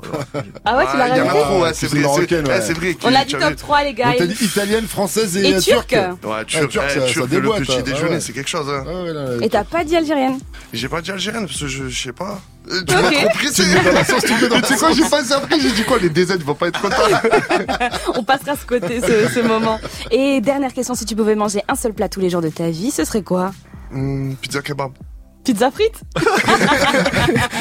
Ah 0.64 0.76
ouais, 0.76 0.84
tu 0.90 0.96
l'as 0.96 1.04
Ah, 1.04 1.08
il 1.08 1.16
y 1.18 1.20
en 1.20 1.28
a 1.28 1.32
rajouté 1.32 1.60
ouais, 1.62 1.70
c'est 1.74 1.86
vrai. 1.86 1.96
c'est- 1.98 2.02
marocaine, 2.02 2.48
ouais. 2.48 2.60
C'est 2.62 2.72
vrai. 2.72 2.96
On 3.04 3.14
a 3.14 3.24
dit 3.24 3.32
top 3.32 3.42
avais- 3.42 3.54
3, 3.56 3.82
les 3.84 3.92
gars. 3.94 4.08
On 4.14 4.18
t'a 4.18 4.26
dit 4.26 4.44
italienne, 4.44 4.86
française 4.86 5.36
et, 5.36 5.50
Et 5.50 5.58
turque. 5.60 5.92
Ouais, 5.92 6.08
Ah, 6.40 6.44
turc, 6.46 6.68
turc, 6.70 6.84
eh, 6.96 7.12
ça- 7.12 7.26
déboîte, 7.26 7.60
le 7.60 7.66
petit 7.66 7.82
déjeuner, 7.82 8.20
c'est 8.20 8.32
quelque 8.32 8.50
chose. 8.50 8.68
Hein. 8.70 8.84
Ah 8.86 9.44
Et 9.44 9.48
t'as 9.50 9.64
pas 9.64 9.84
dit 9.84 9.96
algérienne 9.96 10.38
J'ai 10.72 10.88
pas 10.88 11.00
dit 11.02 11.10
algérienne 11.10 11.46
parce 11.46 11.60
que 11.60 11.66
je 11.66 11.88
sais 11.90 12.12
pas. 12.12 12.40
Euh, 12.68 12.82
Tu 12.86 12.94
m'as 12.94 13.10
trop 13.10 13.28
pressé. 13.30 13.62
Tu 13.62 13.68
me 13.68 13.74
mets 13.74 13.84
dans 13.84 13.92
la 13.92 14.04
sauce, 14.04 14.24
tu 14.24 14.32
me 14.34 14.40
mets 14.42 14.48
dans 14.48 14.54
Mais 14.56 14.60
la 14.60 14.66
Tu 14.68 14.74
sais 14.74 14.78
quoi, 14.78 14.92
j'ai 14.92 15.02
pensé 15.02 15.32
après, 15.32 15.60
j'ai 15.60 15.72
dit 15.72 15.84
quoi, 15.84 15.98
les 15.98 16.10
DZ, 16.10 16.34
ils 16.38 16.44
vont 16.44 16.54
pas 16.54 16.68
être 16.68 16.80
contents. 16.80 16.96
On 18.14 18.22
passera 18.22 18.56
ce 18.56 18.66
côté, 18.66 19.00
ce, 19.00 19.28
ce 19.32 19.40
moment. 19.40 19.80
Et 20.10 20.40
dernière 20.40 20.72
question, 20.72 20.94
si 20.94 21.04
tu 21.04 21.16
pouvais 21.16 21.34
manger 21.34 21.62
un 21.68 21.74
seul 21.74 21.92
plat 21.94 22.08
tous 22.08 22.20
les 22.20 22.30
jours 22.30 22.42
de 22.42 22.48
ta 22.50 22.68
vie, 22.70 22.90
ce 22.90 23.04
serait 23.04 23.22
quoi? 23.22 23.52
Hum, 23.92 24.36
pizza 24.40 24.60
kebab. 24.62 24.92
Pizza 25.44 25.70
frite 25.70 26.00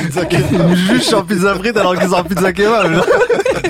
Pizza 0.01 0.25
kebab. 0.25 0.75
Juge 0.75 1.01
sur 1.01 1.25
pizza 1.25 1.55
frite 1.55 1.77
alors 1.77 1.97
qu'ils 1.97 2.09
sont 2.09 2.15
en 2.15 2.23
pizza 2.23 2.51
kebab. 2.51 3.03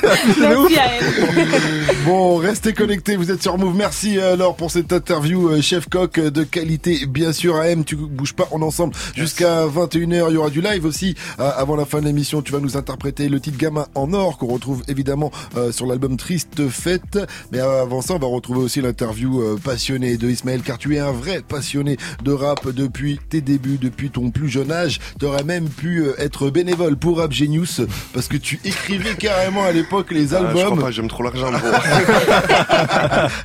Merci 0.04 0.78
à 0.78 0.86
elle. 0.96 1.48
Bon, 2.06 2.38
restez 2.38 2.74
connectés, 2.74 3.18
vous 3.18 3.30
êtes 3.30 3.42
sur 3.42 3.58
Move. 3.58 3.76
Merci 3.76 4.18
euh, 4.20 4.36
Laure 4.36 4.56
pour 4.56 4.72
cette 4.72 4.94
interview 4.94 5.50
euh, 5.50 5.62
chef 5.62 5.90
coq 5.90 6.18
euh, 6.18 6.32
de 6.32 6.44
qualité. 6.44 7.06
Bien 7.06 7.34
sûr, 7.34 7.58
AM, 7.58 7.84
tu 7.84 7.96
bouges 7.98 8.34
pas, 8.34 8.48
on 8.52 8.62
est 8.62 8.66
ensemble 8.66 8.96
jusqu'à 9.16 9.66
21h. 9.66 10.26
Il 10.30 10.34
y 10.34 10.38
aura 10.38 10.50
du 10.50 10.62
live 10.62 10.86
aussi 10.86 11.16
avant 11.38 11.76
la 11.76 11.86
fin 11.86 12.00
de 12.00 12.06
l'émission. 12.06 12.42
Tu 12.42 12.52
vas 12.52 12.60
nous 12.60 12.78
interpréter 12.78 13.28
le 13.28 13.40
titre 13.40 13.58
Gamin 13.58 13.86
en 13.96 14.14
or 14.14 14.38
qu'on 14.38 14.48
retrouve 14.48 14.84
évidemment 14.88 15.32
sur 15.72 15.86
l'album 15.86 16.18
Triste 16.18 16.70
Fête. 16.70 17.20
Mais 17.52 17.60
avant 17.60 18.02
ça, 18.02 18.14
on 18.14 18.20
va 18.20 18.28
retrouver 18.28 18.62
aussi 18.62 18.82
l'interview 18.82 19.58
passionnée 19.64 20.18
de 20.18 20.30
Ismaël 20.30 20.62
car 20.62 20.78
tu 20.78 20.96
es 20.96 21.00
un 21.00 21.12
vrai 21.12 21.42
passionné 21.48 21.98
de 22.24 22.32
rap 22.32 22.68
depuis 22.70 23.20
tes 23.30 23.42
débuts, 23.42 23.78
depuis 23.78 23.99
ton 24.08 24.32
plus 24.32 24.48
jeune 24.50 24.72
âge. 24.72 25.00
Tu 25.20 25.26
aurais 25.26 25.44
même 25.44 25.68
pu 25.68 26.00
euh, 26.04 26.14
être 26.18 26.50
bénévole 26.50 26.96
pour 26.96 27.18
Rap 27.18 27.32
Genius 27.34 27.82
parce 28.14 28.28
que 28.28 28.38
tu 28.38 28.60
écrivais 28.64 29.16
carrément 29.16 29.64
à 29.66 29.72
l'époque 29.72 30.12
les 30.12 30.34
Ah, 30.34 30.40
je 30.42 30.48
crois 30.52 30.62
albums. 30.64 30.80
pas, 30.80 30.92
j'aime 30.92 31.08
trop 31.10 31.24
l'argent, 31.24 31.48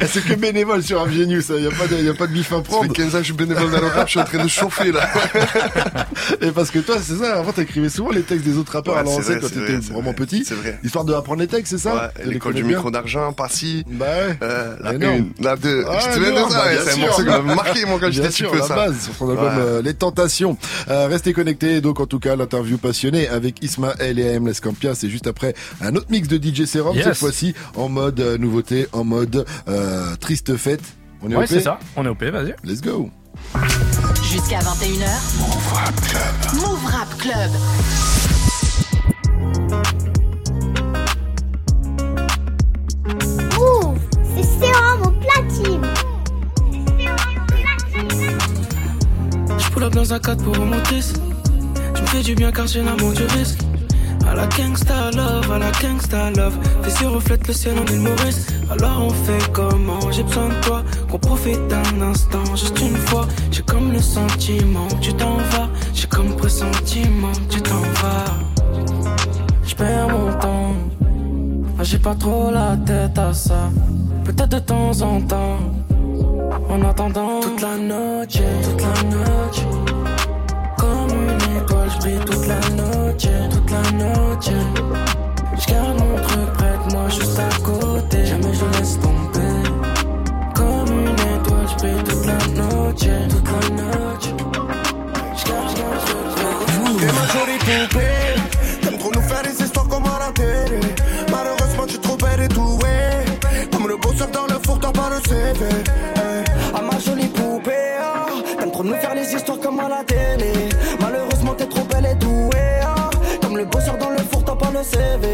C'est 0.06 0.24
que 0.28 0.34
bénévole 0.34 0.82
sur 0.82 1.00
Rap 1.00 1.10
Genius, 1.10 1.46
il 1.50 1.62
n'y 1.62 1.66
a, 1.66 1.70
pas 1.70 1.86
de- 1.86 2.02
y 2.02 2.08
a 2.08 2.14
pas 2.14 2.26
de 2.26 2.32
bif 2.32 2.52
à 2.52 2.56
Ça 2.56 2.62
prendre. 2.62 2.82
fait 2.94 3.02
15 3.02 3.06
ans 3.08 3.10
que 3.12 3.18
je 3.18 3.24
suis 3.24 3.32
bénévole 3.32 3.70
dans 3.70 3.80
le 3.80 3.86
rap, 3.88 4.06
je 4.06 4.10
suis 4.12 4.20
en 4.20 4.24
train 4.24 4.42
de 4.42 4.48
chauffer, 4.48 4.92
là. 4.92 5.08
Et 6.40 6.50
parce 6.50 6.70
que 6.70 6.78
toi, 6.78 6.96
c'est 7.02 7.16
ça, 7.16 7.38
avant 7.38 7.52
t'écrivais 7.52 7.88
souvent 7.88 8.10
les 8.10 8.22
textes 8.22 8.44
des 8.44 8.56
autres 8.58 8.72
rappeurs 8.72 8.94
Ouais, 8.94 9.00
à 9.00 9.02
l'ancienne 9.04 9.40
quand 9.40 9.48
t'étais 9.48 9.76
vraiment 9.76 10.02
vrai, 10.02 10.14
petit. 10.14 10.44
c'est 10.44 10.54
vrai. 10.54 10.78
Histoire 10.84 11.04
de 11.04 11.14
apprendre 11.14 11.40
les 11.40 11.46
textes, 11.48 11.72
c'est 11.72 11.78
ça 11.88 11.94
Ouais, 12.16 12.24
l'école 12.26 12.54
du 12.54 12.64
micro 12.64 12.90
d'argent, 12.90 13.32
Passy. 13.32 13.84
Bah 13.88 14.04
ouais. 14.06 14.36
Euh, 14.42 14.76
la 14.80 14.94
Énorme. 14.94 15.16
une, 15.16 15.32
la 15.44 15.56
deux. 15.56 15.84
Ah, 15.88 15.98
tu 16.02 16.08
te 16.08 16.14
souviens 16.14 16.30
de 16.32 16.50
ça? 16.50 16.58
bah, 16.64 16.70
C'est 16.84 16.92
un 16.94 16.96
morceau 17.06 17.22
qui 17.22 17.28
m'a 17.28 17.40
marqué, 17.40 17.84
moi, 17.86 17.98
quand 18.00 18.10
j'étais 18.10 18.28
petit 18.28 18.42
peu, 18.44 18.58
la 18.58 18.64
ça. 18.66 18.74
base 18.74 19.00
sur 19.04 19.14
son 19.14 19.30
album 19.30 19.52
euh, 19.58 19.82
Les 19.82 19.94
Tentations. 19.94 20.43
Euh, 20.88 21.06
restez 21.08 21.32
connectés. 21.32 21.80
Donc 21.80 22.00
en 22.00 22.06
tout 22.06 22.18
cas, 22.18 22.36
l'interview 22.36 22.78
passionnée 22.78 23.28
avec 23.28 23.62
Ismaël 23.62 24.18
et 24.18 24.34
AM 24.34 24.46
Lescampia, 24.46 24.94
c'est 24.94 25.08
juste 25.08 25.26
après 25.26 25.54
un 25.80 25.94
autre 25.96 26.06
mix 26.10 26.28
de 26.28 26.36
DJ 26.36 26.64
Serum 26.66 26.94
Yes. 26.96 27.04
cette 27.04 27.16
fois-ci 27.16 27.54
en 27.76 27.88
mode 27.88 28.20
euh, 28.20 28.38
nouveauté, 28.38 28.86
en 28.92 29.04
mode 29.04 29.44
euh, 29.68 30.14
triste 30.16 30.56
fête. 30.56 30.82
On 31.22 31.30
est 31.30 31.36
Ouais, 31.36 31.44
OP 31.44 31.48
c'est 31.50 31.60
ça. 31.60 31.78
On 31.96 32.04
est 32.04 32.08
OP, 32.08 32.22
vas-y. 32.24 32.54
Let's 32.64 32.80
go. 32.82 33.10
Jusqu'à 34.22 34.58
21h. 34.58 35.08
Move 35.38 35.72
Rap 35.72 36.00
Club. 36.08 36.60
Move 36.60 36.86
Rap 36.86 37.18
Club. 37.18 37.50
Pull 49.74 49.90
dans 49.90 50.12
un 50.12 50.18
cadre 50.18 50.42
pour 50.44 50.56
remonter. 50.56 51.00
Tu 51.94 52.02
me 52.02 52.06
fais 52.06 52.22
du 52.22 52.34
bien 52.34 52.52
car 52.52 52.66
j'ai 52.66 52.82
l'amour 52.82 53.12
du 53.12 53.24
risque. 53.24 53.60
À 54.26 54.34
la 54.34 54.46
gangsta 54.46 55.10
love, 55.10 55.50
à 55.52 55.58
la 55.58 55.70
gangsta 55.72 56.30
love. 56.30 56.56
Tes 56.82 57.02
yeux 57.02 57.08
reflètent 57.08 57.46
le 57.46 57.52
ciel 57.54 57.74
en 57.78 57.84
île 57.92 58.00
Maurice. 58.00 58.46
Alors 58.70 59.06
on 59.06 59.10
fait 59.10 59.52
comment? 59.52 60.10
J'ai 60.12 60.22
besoin 60.22 60.48
de 60.48 60.60
toi, 60.62 60.82
qu'on 61.10 61.18
profite 61.18 61.66
d'un 61.68 62.00
instant, 62.00 62.44
juste 62.56 62.80
une 62.80 62.96
fois. 62.96 63.26
J'ai 63.50 63.62
comme 63.62 63.92
le 63.92 64.00
sentiment 64.00 64.88
tu 65.00 65.12
t'en 65.12 65.36
vas. 65.36 65.68
J'ai 65.92 66.06
comme 66.06 66.34
pressentiment 66.36 67.32
tu 67.50 67.60
t'en 67.60 67.82
vas. 68.00 68.24
Je 69.66 69.74
perds 69.74 70.08
mon 70.08 70.32
temps. 70.38 70.74
Ah, 71.78 71.82
J'ai 71.82 71.98
pas 71.98 72.14
trop 72.14 72.50
la 72.50 72.76
tête 72.76 73.18
à 73.18 73.32
ça. 73.34 73.70
Peut-être 74.24 74.50
de 74.50 74.58
temps 74.60 75.00
en 75.02 75.20
temps. 75.20 75.58
En 76.74 76.82
attendant 76.82 77.38
toute 77.40 77.60
la 77.60 77.76
noche, 77.76 78.40
toute 78.64 78.82
la 78.82 79.02
noche. 79.04 79.62
Comme 80.76 81.10
une 81.12 81.56
étoile, 81.56 81.88
je 81.88 81.98
brille 82.00 82.18
toute 82.26 82.46
la 82.48 82.58
noche, 82.70 83.28
toute 83.48 83.70
la 83.70 83.90
noche. 83.92 84.50
Je 85.56 85.66
garde 85.72 86.00
mon 86.00 86.16
truc 86.16 86.52
près 86.54 86.74
de 86.84 86.92
moi, 86.92 87.08
juste 87.10 87.38
à 87.38 87.62
côté. 87.62 88.26
Jamais 88.26 88.52
je 88.52 88.64
laisse 88.76 88.98
tomber. 88.98 89.70
Comme 90.56 90.88
une 90.98 91.14
étoile, 91.14 91.68
je 91.70 91.76
brille 91.76 92.02
toute 92.08 92.26
la 92.26 92.38
noche, 92.60 93.06
toute 93.28 93.48
la 93.52 93.60
noche. 93.80 94.28
Je 95.36 95.44
garde 95.48 95.78
mon 95.78 95.94
truc 96.06 96.26
près 96.34 97.06
T'es 97.06 97.12
ma 97.12 97.26
jolie 97.32 97.58
poupée 97.58 98.80
T'aimes 98.82 98.98
trop 98.98 99.12
nous 99.14 99.22
faire 99.22 99.42
des 99.44 99.62
histoires 99.62 99.86
comme 99.86 100.06
à 100.06 100.18
la 100.26 100.32
télé 100.32 100.80
Malheureusement 101.30 101.86
tu 101.86 101.94
es 101.94 101.98
trop 101.98 102.16
belle 102.16 102.42
et 102.42 102.48
douée 102.48 103.68
Comme 103.70 103.86
le 103.86 103.96
bosseur 103.96 104.28
dans 104.28 104.46
le 104.46 104.58
four 104.64 104.80
t'as 104.80 104.90
pas 104.90 105.10
le 105.10 105.20
CV 105.28 105.83
trop 108.84 108.90
nous 108.90 109.00
faire 109.00 109.14
les 109.14 109.34
histoires 109.34 109.58
comme 109.60 109.80
à 109.80 109.88
la 109.88 110.04
télé. 110.04 110.52
Malheureusement, 111.00 111.54
t'es 111.54 111.66
trop 111.66 111.84
belle 111.84 112.06
et 112.06 112.14
douée, 112.14 112.80
ah. 112.82 113.10
comme 113.40 113.56
le 113.56 113.64
bosseur 113.64 113.96
dans 113.98 114.10
le 114.10 114.18
four, 114.18 114.44
t'as 114.44 114.56
pas 114.56 114.70
le 114.70 114.82
CV. 114.82 115.28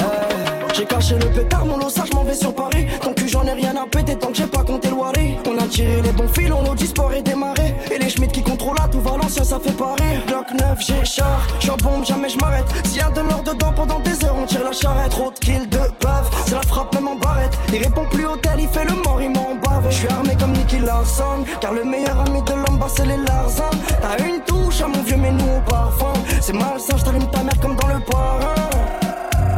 Eh, 0.00 0.74
J'ai 0.74 0.84
caché 0.84 1.14
le 1.18 1.26
pétard, 1.26 1.64
mon 1.64 1.78
je 1.88 2.14
m'en 2.14 2.24
vais 2.24 2.34
sur 2.34 2.54
Paris. 2.54 2.86
Tant 3.00 3.12
que 3.12 3.26
j'en 3.26 3.44
ai 3.44 3.52
rien 3.52 3.74
à 3.76 3.86
péter, 3.86 4.16
tant 4.16 4.28
que 4.28 4.36
j'ai 4.36 4.46
pas 4.46 4.62
compté 4.62 4.88
le 4.88 4.94
tiré 5.70 6.02
les 6.02 6.12
bons 6.12 6.28
fils, 6.28 6.50
on 6.52 6.74
dit 6.74 6.86
sport 6.86 7.12
et 7.12 7.22
démarré. 7.22 7.74
Et 7.90 7.98
les 7.98 8.10
Schmitt 8.10 8.32
qui 8.32 8.42
contrôlent 8.42 8.76
là, 8.76 8.88
tout 8.88 9.00
Valencien, 9.00 9.44
ça 9.44 9.58
fait 9.58 9.72
parer. 9.72 10.18
Bloc 10.26 10.46
9, 10.52 10.78
j'ai 10.80 11.04
char, 11.04 11.46
j'en 11.60 11.76
bombe, 11.76 12.04
jamais 12.04 12.28
je 12.28 12.38
m'arrête. 12.38 12.66
S'il 12.84 12.98
y 12.98 13.00
a 13.00 13.10
de 13.10 13.20
l'or 13.20 13.42
dedans 13.42 13.72
pendant 13.74 14.00
des 14.00 14.24
heures, 14.24 14.36
on 14.36 14.46
tire 14.46 14.64
la 14.64 14.72
charrette. 14.72 15.10
Trop 15.10 15.30
de 15.30 15.38
kills 15.38 15.68
de 15.68 15.78
bave, 16.02 16.28
c'est 16.46 16.54
la 16.54 16.62
frappe 16.62 16.94
même 16.94 17.08
en 17.08 17.16
barrette. 17.16 17.56
Il 17.72 17.82
répond 17.82 18.04
plus 18.10 18.26
au 18.26 18.36
tel, 18.36 18.58
il 18.58 18.68
fait 18.68 18.84
le 18.84 18.94
mort, 19.02 19.20
il 19.22 19.30
m'en 19.30 19.54
bave. 19.54 19.86
Je 19.90 19.96
suis 19.96 20.08
armé 20.08 20.36
comme 20.38 20.52
Nicky 20.52 20.78
Larson, 20.78 21.44
car 21.60 21.72
le 21.72 21.84
meilleur 21.84 22.20
ami 22.20 22.42
de 22.42 22.52
l'homme, 22.52 22.78
bah, 22.78 22.88
c'est 22.94 23.06
les 23.06 23.16
Larzans. 23.16 23.70
T'as 24.02 24.24
une 24.24 24.40
touche 24.40 24.80
à 24.82 24.88
mon 24.88 25.02
vieux, 25.02 25.16
mais 25.16 25.30
nous 25.30 25.56
au 25.56 25.70
parfum. 25.70 26.12
C'est 26.40 26.52
malsain, 26.52 26.96
je 26.96 27.04
t'allume 27.04 27.30
ta 27.30 27.42
mère 27.42 27.58
comme 27.60 27.76
dans 27.76 27.88
le 27.88 28.00
parrain. 28.00 28.54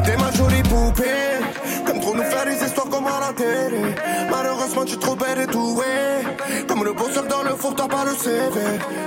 T'es 0.05 0.17
ma 0.17 0.31
jolie 0.33 0.63
poupée 0.65 1.39
Comme 1.87 2.01
trop 2.01 2.15
nous 2.15 2.25
faire 2.25 2.45
histoires 2.49 2.72
comme 2.93 3.07
à 3.07 3.21
la 3.21 3.33
télé 3.33 3.95
Malheureusement 4.31 4.85
tu 4.85 4.95
es 4.95 4.99
trop 4.99 5.17
belle 5.17 5.41
et 5.41 5.47
douée 5.47 6.65
Comme 6.69 6.85
le 6.85 6.93
bosseur 6.93 7.25
dans 7.27 7.43
le 7.43 7.57
four 7.57 7.75
t'as 7.75 7.89
pas 7.89 8.05
le 8.05 8.15
CV 8.15 8.61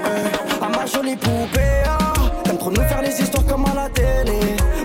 À 0.03 0.65
Ah, 0.65 0.69
ma 0.69 0.85
jolie 0.87 1.15
poupée, 1.15 1.83
ah. 1.85 2.13
t'aimes 2.43 2.57
trop 2.57 2.71
nous 2.71 2.81
faire 2.81 3.01
les 3.03 3.21
histoires 3.21 3.45
comme 3.45 3.65
à 3.65 3.75
la 3.75 3.89
télé. 3.89 4.39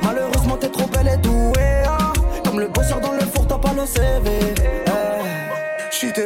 Malheureusement, 0.04 0.56
t'es 0.58 0.68
trop 0.68 0.86
belle 0.88 1.08
et 1.14 1.16
douée, 1.16 1.82
ah. 1.86 2.12
comme 2.44 2.60
le 2.60 2.68
bosseur 2.68 3.00
dans 3.00 3.12
le 3.12 3.20
four, 3.20 3.46
t'as 3.46 3.58
pas 3.58 3.72
le 3.72 3.86
CV. 3.86 4.89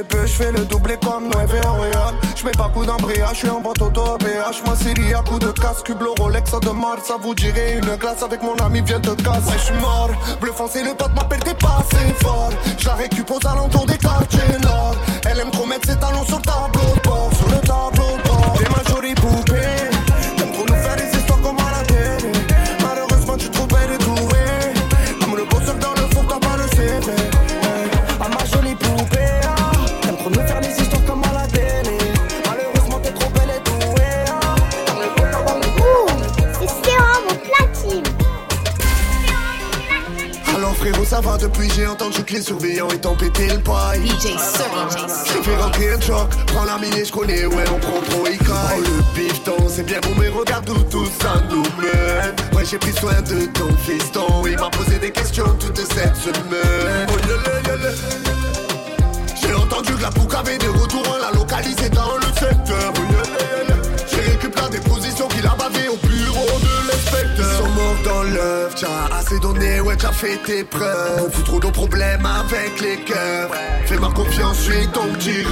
Peu, 0.02 0.26
j'fais 0.26 0.50
le 0.50 0.64
doublé 0.64 0.96
comme 1.04 1.28
Nueve 1.28 1.61
Orleans 1.64 2.14
J'mets 2.37 2.52
pas 2.52 2.68
coup 2.68 2.85
d'embrayage, 2.85 3.37
j'suis 3.37 3.48
en 3.48 3.61
boîte 3.61 3.80
auto 3.80 4.16
péage 4.18 4.62
Moi 4.64 4.76
série 4.76 5.14
à 5.14 5.22
coup 5.22 5.38
de 5.38 5.50
casque, 5.52 5.87
cube 5.87 6.02
le 6.02 6.11
Rolex 6.18 6.50
ça 6.50 6.59
demande 6.61 6.98
Ça 7.04 7.16
vous 7.20 7.35
dirait 7.35 7.74
une 7.74 7.96
glace 7.96 8.22
avec 8.22 8.42
mon 8.42 8.57
ami 8.57 8.80
vient 8.83 9.00
de 9.00 9.14
casse 9.14 9.46
Ouais 9.46 9.59
j'suis 9.59 9.78
mort, 9.80 10.11
bleu 10.40 10.52
foncé 10.52 10.83
le 10.83 10.94
pote 10.94 11.14
m'appelle 11.14 11.40
t'es 11.40 11.54
passé 11.54 12.14
fort. 12.20 12.50
J'la 12.78 12.94
récup 12.94 13.30
aux 13.30 13.46
alentours 13.46 13.87
des 13.87 13.98
quartiers 13.98 14.59
nord. 14.62 14.96
Elle 15.28 15.40
aime 15.40 15.50
trop 15.50 15.66
mettre 15.66 15.88
ses 15.88 15.98
talons 15.98 16.24
sur 16.24 16.38
le 16.38 16.42
j'ai 41.74 41.87
entendu 41.87 42.22
que 42.22 42.32
les 42.34 42.42
surveillants 42.42 42.88
étant 42.90 43.14
pété 43.14 43.48
le 43.48 43.58
paille 43.58 44.06
DJ. 44.06 44.28
J'ai 45.26 45.42
fait 45.42 45.56
rentrer 45.56 45.92
un 45.92 46.00
choc, 46.00 46.29
prends 46.46 46.64
la 46.64 46.79
mine 46.79 46.94
et 46.94 47.04
je 47.04 47.12
connais 47.12 47.46
ouais 47.46 47.64
on 47.75 47.79
prend 47.79 48.00
trop 48.10 48.27
il 48.31 48.38
Oh 48.48 48.81
le 48.81 49.02
bifton 49.20 49.56
c'est 49.68 49.83
bien 49.85 49.98
bon 50.02 50.10
mais 50.18 50.29
regarde 50.29 50.68
où 50.70 50.83
tout 50.85 51.06
ça 51.20 51.35
nous 51.50 51.62
mène 51.81 52.35
Ouais 52.56 52.64
j'ai 52.64 52.79
pris 52.79 52.92
soin 52.92 53.20
de 53.22 53.46
ton 53.46 53.68
fiston 53.79 54.27
Il 54.46 54.56
m'a 54.58 54.70
posé 54.70 54.98
des 54.98 55.10
questions 55.10 55.46
toute 55.58 55.77
cette 55.79 56.16
semaine 56.16 57.08
Oh. 57.08 57.12
J'ai 59.40 59.54
entendu 59.54 59.94
que 59.94 60.02
la 60.02 60.10
pouca 60.10 60.38
avait 60.40 60.58
des 60.58 60.68
retours 60.68 61.02
on 61.08 61.18
l'a 61.20 61.33
localisé 61.33 61.88
dans 61.90 62.16
le 62.16 62.27
secteur 62.38 62.92
Oh. 62.96 63.00
J'ai 64.10 64.20
récupéré 64.33 64.70
des 64.70 64.81
positions 64.81 65.29
qu'il 65.29 65.46
a 65.46 65.54
bavé 65.56 65.88
au 65.88 65.96
bureau 66.06 66.58
de 66.60 66.88
l'inspecteur 66.88 66.93
Ils 67.44 67.56
sont 67.58 67.68
morts 67.70 67.96
dans 68.04 68.22
l'œuf, 68.22 68.74
t'as 68.80 69.16
assez 69.16 69.38
donné, 69.38 69.80
ouais 69.80 69.96
t'as 69.96 70.12
fait 70.12 70.38
tes 70.46 70.64
preuves. 70.64 71.22
On 71.26 71.30
fout 71.30 71.44
trop 71.44 71.60
de 71.60 71.68
problèmes 71.68 72.26
avec 72.26 72.80
les 72.80 72.96
cœurs. 73.04 73.50
Fais-moi 73.86 74.10
confiance, 74.14 74.58
suis 74.60 74.86
ton 74.88 75.06
petit 75.14 75.42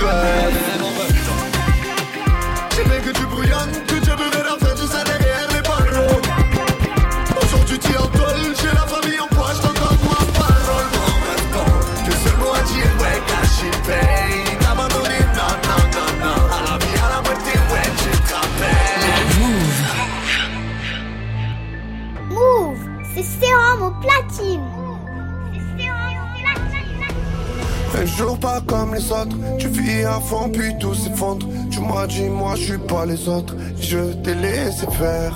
pas 28.53 28.61
comme 28.67 28.95
les 28.95 29.13
autres, 29.13 29.37
tu 29.59 29.69
vis 29.69 30.05
à 30.05 30.21
fond 30.21 30.51
puis 30.53 30.77
tout 30.79 30.95
s'effondre. 30.95 31.47
Tu 31.71 31.81
m'as 31.81 32.07
dit 32.07 32.29
moi 32.29 32.55
je 32.57 32.65
suis 32.65 32.79
pas 32.79 33.07
les 33.07 33.29
autres, 33.29 33.55
je 33.81 34.13
t'ai 34.23 34.35
laissé 34.35 34.87
faire. 35.01 35.35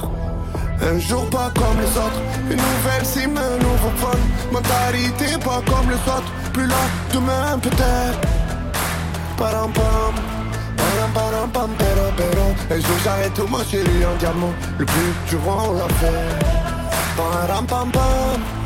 Un 0.91 0.99
jour 0.99 1.25
pas 1.31 1.51
comme 1.55 1.79
les 1.85 1.95
autres, 2.05 2.21
une 2.51 2.63
nouvelle 2.71 3.05
sim, 3.05 3.35
un 3.37 3.57
nouveau 3.67 3.93
fun. 4.03 4.19
Mentalité 4.53 5.29
pas 5.49 5.63
comme 5.71 5.89
les 5.95 6.03
autres, 6.17 6.33
plus 6.53 6.67
là 6.67 6.83
demain 7.15 7.59
peut-être. 7.63 8.21
Param 9.39 9.73
pam, 9.73 10.15
param 10.77 11.11
param 11.15 11.51
pam 11.51 11.71
pero 11.79 12.07
pero. 12.19 12.47
Un 12.75 12.81
jour 12.85 12.99
j'arrête 13.05 13.35
tout 13.35 13.47
moi 13.49 13.61
chérie 13.71 14.05
en 14.11 14.17
diamant, 14.19 14.55
le 14.79 14.85
plus 14.85 15.13
dur 15.29 15.41
on 15.47 15.73
l'a 15.79 15.89
fait. 16.01 16.47
Param 17.17 17.67
pam 17.67 17.91
pam. 17.91 18.66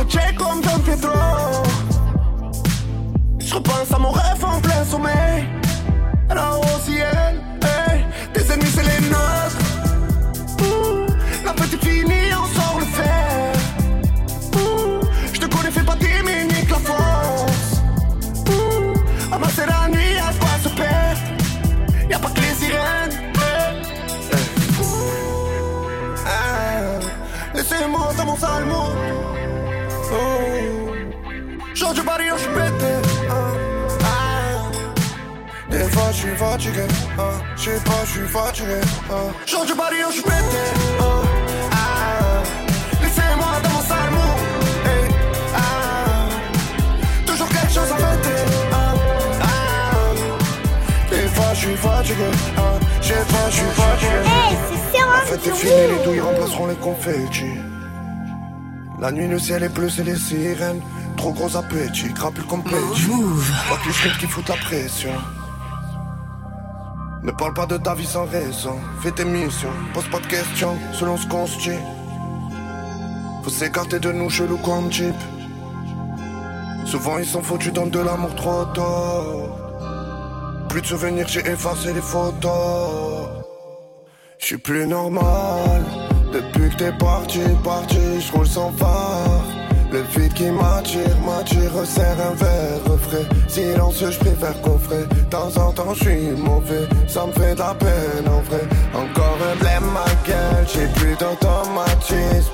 Je 0.00 0.06
face 0.06 0.14
au 0.14 0.18
check 0.18 0.36
comme 0.36 0.60
Don 0.62 0.78
Pedro. 0.84 1.12
Je 3.38 3.54
repense 3.54 3.92
à 3.92 3.98
mon 3.98 4.10
rêve 4.10 4.44
en 4.44 4.60
plein 4.60 4.84
sommeil. 4.84 5.48
Là-haut 6.28 6.62
au 6.62 6.80
ciel, 6.80 7.19
sais 37.70 37.84
pas, 37.84 38.04
je 38.04 38.10
suis 38.10 38.28
fatigué. 38.28 38.80
ah. 39.10 39.14
Jour 39.46 39.64
du 39.66 39.74
barrio, 39.74 40.06
je 40.08 40.14
suis 40.14 40.22
pété. 40.22 40.64
ah, 41.00 41.04
ah. 41.72 42.42
Laissez-moi 43.02 43.52
dans 43.62 43.70
mon 43.70 43.82
sale 43.82 44.10
mood. 44.10 44.40
hey, 44.86 45.14
ah. 45.54 46.28
Toujours 47.26 47.48
quelque 47.48 47.72
chose 47.72 47.92
à 47.92 47.96
fêter. 47.96 48.42
ah. 48.72 48.94
Des 51.10 51.28
fois, 51.28 51.54
je 51.54 51.58
suis 51.58 51.76
fatigué. 51.76 52.30
sais 53.02 53.14
pas, 53.14 53.50
je 53.50 53.56
suis 53.56 53.64
fatigué. 53.80 54.20
Hey, 54.24 54.56
c'est 54.68 54.96
sérum 54.96 55.12
La 55.12 55.20
fête 55.22 55.46
est 55.46 55.54
finie, 55.54 55.98
les 55.98 56.04
douilles 56.04 56.20
remplaceront 56.20 56.66
les 56.66 56.76
confettis. 56.76 57.58
La 59.00 59.10
nuit, 59.12 59.28
le 59.28 59.38
ciel 59.38 59.62
est 59.62 59.68
bleu, 59.68 59.88
c'est 59.88 60.04
les 60.04 60.16
sirènes. 60.16 60.82
Trop 61.16 61.32
gros 61.32 61.54
appétit, 61.56 62.12
crapule 62.14 62.44
comme 62.44 62.62
Petit. 62.62 63.06
Pas 63.68 63.76
que 63.76 64.08
les 64.08 64.18
qui 64.18 64.26
foutent 64.26 64.48
la 64.48 64.56
pression. 64.56 65.10
Ne 67.22 67.32
parle 67.32 67.52
pas 67.52 67.66
de 67.66 67.76
ta 67.76 67.94
vie 67.94 68.06
sans 68.06 68.24
raison. 68.24 68.78
Fais 69.02 69.10
tes 69.10 69.24
missions, 69.24 69.72
pose 69.92 70.08
pas 70.08 70.20
de 70.20 70.26
questions 70.26 70.76
selon 70.94 71.16
ce 71.18 71.26
qu'on 71.26 71.46
se 71.46 71.58
dit. 71.58 71.78
Faut 73.42 73.50
s'écarter 73.50 73.98
de 73.98 74.10
nous 74.12 74.30
chelou 74.30 74.56
comme 74.58 74.88
type. 74.88 75.14
Souvent 76.86 77.18
ils 77.18 77.26
sont 77.26 77.42
foutus 77.42 77.72
dans 77.72 77.86
de 77.86 78.00
l'amour 78.00 78.34
trop 78.36 78.64
tôt. 78.74 79.50
Plus 80.70 80.80
de 80.80 80.86
souvenirs, 80.86 81.28
j'ai 81.28 81.40
effacé 81.40 81.92
les 81.92 82.00
photos. 82.00 83.28
Je 84.38 84.46
suis 84.46 84.56
plus 84.56 84.86
normal 84.86 85.82
Depuis 86.32 86.70
que 86.70 86.76
t'es 86.76 86.92
parti, 86.92 87.40
parti, 87.62 88.20
je 88.20 88.32
roule 88.32 88.46
sans 88.46 88.72
phare 88.72 89.39
Le 89.92 90.02
vide 90.02 90.32
qui 90.34 90.50
m'attire, 90.50 91.18
m'attire, 91.26 91.74
resserre 91.74 92.16
un 92.20 92.34
verre 92.34 92.98
frais. 92.98 93.26
Silencieux, 93.48 94.10
je 94.12 94.18
préfère 94.18 94.60
coffrer. 94.60 95.04
De 95.10 95.20
temps 95.28 95.56
en 95.56 95.72
temps, 95.72 95.94
je 95.94 96.04
suis 96.04 96.30
mauvais. 96.30 96.86
Ça 97.08 97.26
me 97.26 97.32
fait 97.32 97.54
de 97.54 97.58
la 97.58 97.74
peine 97.74 98.28
en 98.28 98.40
vrai. 98.42 98.62
Encore 98.94 99.38
un 99.50 99.56
blême 99.56 99.90
ma 99.92 100.04
gueule, 100.26 100.66
j'ai 100.72 100.86
plus 101.00 101.16
d'automatisme. 101.16 102.52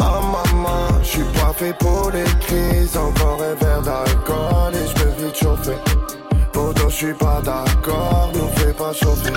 Oh 0.00 0.20
maman, 0.20 1.02
je 1.02 1.08
suis 1.08 1.22
pas 1.40 1.52
fait 1.56 1.72
pour 1.78 2.10
les 2.10 2.24
crises. 2.40 2.96
Encore 2.96 3.38
un 3.42 3.54
verre 3.64 3.82
d'alcool 3.82 4.74
et 4.74 4.88
je 4.88 5.02
peux 5.02 5.24
vite 5.24 5.36
chauffer 5.36 6.07
Je 6.88 7.06
suis 7.06 7.14
pas 7.14 7.40
d'accord, 7.44 8.32
nous 8.34 8.48
fais 8.56 8.72
pas 8.72 8.92
chauffer 8.92 9.32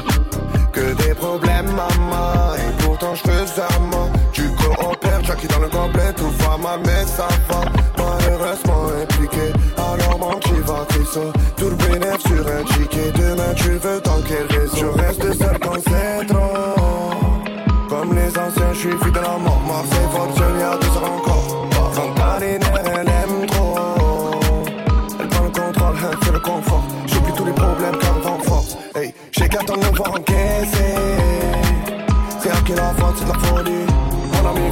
que 0.71 0.93
des 0.93 1.13
problèmes, 1.13 1.67
maman. 1.67 2.55
Et 2.55 2.83
pourtant, 2.83 3.13
je 3.13 3.23
te 3.23 3.61
amant. 3.75 4.09
Tu 4.31 4.43
coopères, 4.55 5.23
Jackie 5.23 5.47
dans 5.47 5.59
le 5.59 5.69
complet. 5.69 6.13
Tout 6.15 6.31
va 6.39 6.57
mal, 6.57 6.79
mais 6.85 7.05
ça 7.05 7.27
va. 7.49 7.61
Malheureusement 7.97 8.85
impliqué. 9.01 9.53
Alors, 9.77 10.19
mon 10.19 10.39
petit 10.39 10.59
va 10.61 10.85
ça. 11.13 11.19
Tout 11.57 11.69
le 11.69 11.75
bénéfice 11.75 12.25
sur 12.25 12.47
un 12.47 12.63
ticket. 12.63 13.11
Demain, 13.11 13.53
tu 13.55 13.71
veux 13.71 14.01
dans 14.01 14.21
quelle 14.27 14.59
raison 14.59 14.77
Je 14.77 14.85
reste 14.85 15.37
seul 15.37 15.59
quand 15.59 15.79
c'est 15.87 16.25
trop. 16.27 17.89
Comme 17.89 18.15
les 18.15 18.29
anciens, 18.29 18.73
je 18.73 18.79
suis 18.79 18.97
fidèle 19.03 19.25
à 19.25 19.37
mort. 19.37 19.61
Marseille, 19.67 20.07
fortune, 20.11 20.80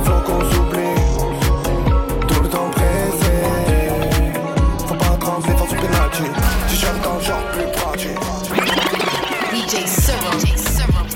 Faut 0.03 0.21
qu'on 0.25 0.41
s'oublie. 0.51 0.97
Tout 2.27 2.41
le 2.41 2.49
temps 2.49 2.69
pressé. 2.71 3.33
Faut 4.87 4.95
pas 4.95 5.17
trembler, 5.19 5.53
faut 5.57 5.67
se 5.67 5.75
penalty. 5.75 6.25
Si 6.67 6.75
j'aime 6.77 6.99
dans 7.03 7.15
le 7.15 7.21
genre 7.21 7.45
plus 7.53 7.67
pratique. 7.73 8.19
DJ. 9.53 9.75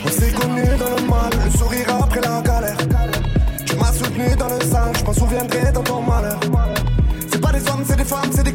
On 0.06 0.10
s'est 0.10 0.32
connus 0.32 0.78
dans 0.78 0.96
le 0.96 1.02
mal, 1.10 1.32
le 1.44 1.58
sourire 1.58 1.88
après 2.02 2.22
la 2.22 2.42
galère. 2.42 2.78
Tu 3.66 3.76
m'as 3.76 3.94
soutenu 3.94 4.36
dans 4.36 4.50
le 4.50 4.62
sang, 4.62 4.92
je 4.98 5.04
m'en 5.06 5.14
souviendrai 5.14 5.72
dans 5.72 5.84
ton 5.84 6.02
malheur. 6.02 6.40
C'est 7.32 7.42
pas 7.42 7.52
des 7.52 7.68
hommes, 7.70 7.84
c'est 7.88 7.96
des 7.98 8.04
femmes, 8.04 8.32
c'est 8.32 8.44
des 8.44 8.54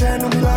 Vergène, 0.00 0.24
on 0.24 0.30
est 0.30 0.49